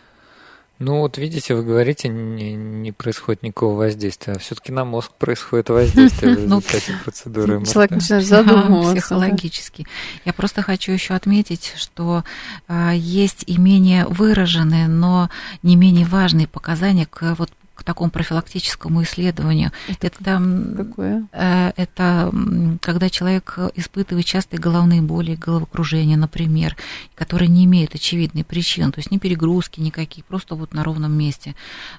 Ну 0.78 1.00
вот 1.00 1.16
видите, 1.16 1.54
вы 1.54 1.62
говорите, 1.62 2.08
не, 2.08 2.54
не 2.54 2.92
происходит 2.92 3.42
никакого 3.42 3.76
воздействия, 3.76 4.34
а 4.34 4.38
все-таки 4.38 4.72
на 4.72 4.84
мозг 4.84 5.12
происходит 5.12 5.70
воздействие 5.70 6.36
в 6.36 6.38
ну, 6.48 6.58
результате 6.58 6.92
процедуры 7.02 7.64
Человек 7.64 7.92
начинает 7.92 8.26
задумываться. 8.26 8.94
Психологически. 8.96 9.86
Я 10.26 10.34
просто 10.34 10.60
хочу 10.60 10.92
еще 10.92 11.14
отметить, 11.14 11.72
что 11.76 12.24
а, 12.68 12.92
есть 12.92 13.44
и 13.46 13.56
менее 13.56 14.04
выраженные, 14.06 14.86
но 14.86 15.30
не 15.62 15.76
менее 15.76 16.04
важные 16.04 16.46
показания 16.46 17.06
к 17.06 17.34
вот 17.38 17.50
к 17.76 17.84
такому 17.84 18.10
профилактическому 18.10 19.02
исследованию. 19.02 19.70
Это, 19.86 20.06
это 20.06 20.42
какое? 20.76 21.28
Э, 21.32 21.72
это 21.76 22.32
когда 22.80 23.10
человек 23.10 23.58
испытывает 23.74 24.24
частые 24.24 24.58
головные 24.58 25.02
боли, 25.02 25.36
головокружение, 25.36 26.16
например, 26.16 26.76
которые 27.14 27.48
не 27.48 27.66
имеют 27.66 27.94
очевидной 27.94 28.44
причины, 28.44 28.90
то 28.90 28.98
есть 28.98 29.10
ни 29.10 29.18
перегрузки 29.18 29.80
никаких, 29.80 30.24
просто 30.24 30.54
вот 30.54 30.72
на 30.72 30.82
ровном 30.82 31.12
месте. 31.12 31.54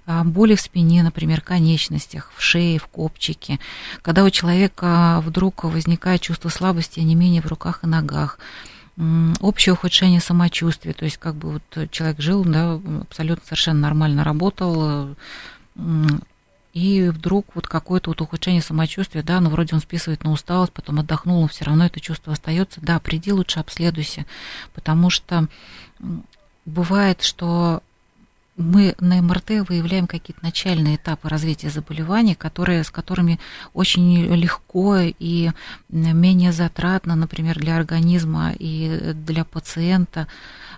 А 0.08 0.24
боли 0.24 0.56
в 0.56 0.62
спине, 0.62 1.04
например, 1.04 1.42
конечностях, 1.42 2.32
в 2.36 2.42
шее, 2.42 2.80
в 2.80 2.88
копчике. 2.88 3.60
Когда 4.02 4.24
у 4.24 4.30
человека 4.32 5.22
вдруг 5.24 5.64
возникает 5.64 6.22
чувство 6.22 6.50
слабости, 6.50 7.00
не 7.00 7.16
менее 7.16 7.42
в 7.42 7.48
руках 7.48 7.84
и 7.84 7.88
ногах 7.88 8.40
общее 9.42 9.74
ухудшение 9.74 10.20
самочувствия, 10.20 10.94
то 10.94 11.06
есть 11.06 11.18
как 11.18 11.36
бы 11.36 11.54
вот 11.54 11.92
человек 11.92 12.20
жил, 12.20 12.44
да, 12.44 12.82
абсолютно 13.02 13.46
совершенно 13.46 13.80
нормально 13.80 14.24
работал, 14.24 15.16
и 16.74 17.10
вдруг 17.10 17.48
вот 17.56 17.68
какое-то 17.68 18.12
вот 18.12 18.22
ухудшение 18.22 18.62
самочувствия, 18.62 19.24
да, 19.24 19.40
ну 19.40 19.50
вроде 19.50 19.74
он 19.74 19.82
списывает 19.82 20.24
на 20.24 20.32
усталость, 20.32 20.74
потом 20.74 21.00
отдохнул, 21.00 21.42
но 21.42 21.48
все 21.48 21.66
равно 21.66 21.86
это 21.86 22.00
чувство 22.00 22.34
остается. 22.34 22.82
Да, 22.82 23.00
приди 23.00 23.32
лучше 23.32 23.60
обследуйся, 23.60 24.26
потому 24.74 25.10
что 25.10 25.48
бывает, 26.66 27.24
что 27.24 27.82
мы 28.58 28.96
на 29.00 29.22
МРТ 29.22 29.68
выявляем 29.70 30.08
какие-то 30.08 30.44
начальные 30.44 30.96
этапы 30.96 31.30
развития 31.30 31.70
заболевания, 31.70 32.36
которые, 32.36 32.84
с 32.84 32.90
которыми 32.90 33.40
очень 33.74 34.26
легко 34.36 34.98
и 35.00 35.52
менее 35.90 36.52
затратно, 36.52 37.16
например, 37.16 37.60
для 37.60 37.78
организма 37.78 38.54
и 38.58 39.14
для 39.14 39.46
пациента 39.46 40.28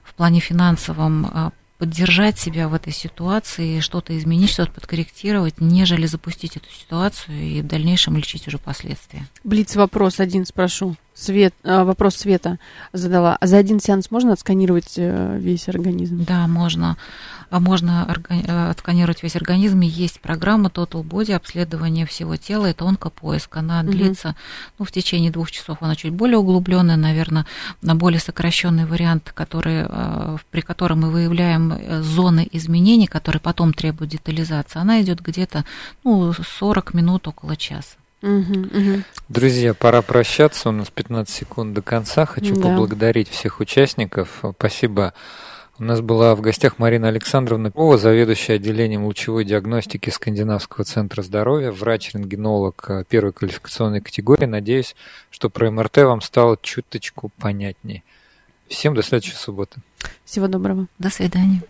в 0.03 0.13
плане 0.13 0.41
финансовом 0.41 1.25
а, 1.25 1.51
поддержать 1.79 2.37
себя 2.37 2.67
в 2.67 2.73
этой 2.73 2.93
ситуации, 2.93 3.79
что-то 3.79 4.15
изменить, 4.17 4.51
что-то 4.51 4.73
подкорректировать, 4.73 5.55
нежели 5.59 6.05
запустить 6.05 6.57
эту 6.57 6.69
ситуацию 6.69 7.41
и 7.41 7.61
в 7.61 7.67
дальнейшем 7.67 8.17
лечить 8.17 8.47
уже 8.47 8.59
последствия. 8.59 9.25
Блиц 9.43 9.75
вопрос 9.75 10.19
один 10.19 10.45
спрошу. 10.45 10.95
Свет, 11.19 11.53
э, 11.63 11.83
вопрос 11.83 12.15
Света 12.15 12.59
задала. 12.93 13.35
А 13.41 13.45
за 13.45 13.57
один 13.57 13.81
сеанс 13.81 14.09
можно 14.09 14.31
отсканировать 14.31 14.93
э, 14.95 15.37
весь 15.37 15.67
организм? 15.67 16.23
Да, 16.23 16.47
можно. 16.47 16.95
А 17.49 17.59
можно 17.59 18.07
э, 18.29 18.69
отсканировать 18.69 19.21
весь 19.21 19.35
организм. 19.35 19.81
Есть 19.81 20.21
программа 20.21 20.69
Total 20.69 21.03
Body, 21.03 21.33
обследование 21.33 22.05
всего 22.05 22.37
тела. 22.37 22.67
Это 22.67 22.85
онкопоиск. 22.85 23.57
Она 23.57 23.81
угу. 23.81 23.91
длится 23.91 24.37
ну, 24.77 24.85
в 24.85 24.93
течение 24.93 25.29
двух 25.29 25.51
часов. 25.51 25.79
Она 25.81 25.97
чуть 25.97 26.13
более 26.13 26.37
углубленная, 26.37 26.95
наверное, 26.95 27.45
на 27.81 27.95
более 27.95 28.21
сокращенный 28.21 28.85
вариант, 28.85 29.33
который, 29.35 29.85
при 30.51 30.61
котором 30.61 31.01
мы 31.01 31.11
выявляем 31.11 32.01
зоны 32.01 32.47
изменений, 32.53 33.07
которые 33.07 33.41
потом 33.41 33.73
требуют 33.73 34.11
детализации. 34.11 34.79
Она 34.79 35.01
идет 35.01 35.19
где-то 35.19 35.65
ну, 36.05 36.31
40 36.31 36.93
минут, 36.93 37.27
около 37.27 37.57
часа. 37.57 37.98
Угу, 38.21 38.31
угу. 38.31 39.03
Друзья, 39.29 39.73
пора 39.73 40.01
прощаться. 40.01 40.69
У 40.69 40.71
нас 40.71 40.89
15 40.89 41.33
секунд 41.33 41.73
до 41.73 41.81
конца. 41.81 42.25
Хочу 42.25 42.55
да. 42.55 42.63
поблагодарить 42.63 43.29
всех 43.29 43.59
участников. 43.59 44.43
Спасибо. 44.57 45.13
У 45.77 45.83
нас 45.85 46.01
была 46.01 46.35
в 46.35 46.41
гостях 46.41 46.77
Марина 46.77 47.07
Александровна 47.07 47.71
Пова, 47.71 47.97
заведующая 47.97 48.55
отделением 48.55 49.05
лучевой 49.05 49.45
диагностики 49.45 50.09
Скандинавского 50.09 50.83
центра 50.83 51.21
здоровья, 51.21 51.71
врач-рентгенолог 51.71 53.05
первой 53.07 53.31
квалификационной 53.31 54.01
категории. 54.01 54.45
Надеюсь, 54.45 54.93
что 55.29 55.49
про 55.49 55.71
МРТ 55.71 55.97
вам 55.99 56.19
стало 56.19 56.57
чуточку 56.61 57.31
понятнее. 57.37 58.03
Всем 58.67 58.93
до 58.93 59.01
следующей 59.03 59.35
субботы. 59.35 59.79
Всего 60.25 60.47
доброго. 60.47 60.87
До 60.99 61.09
свидания. 61.09 61.61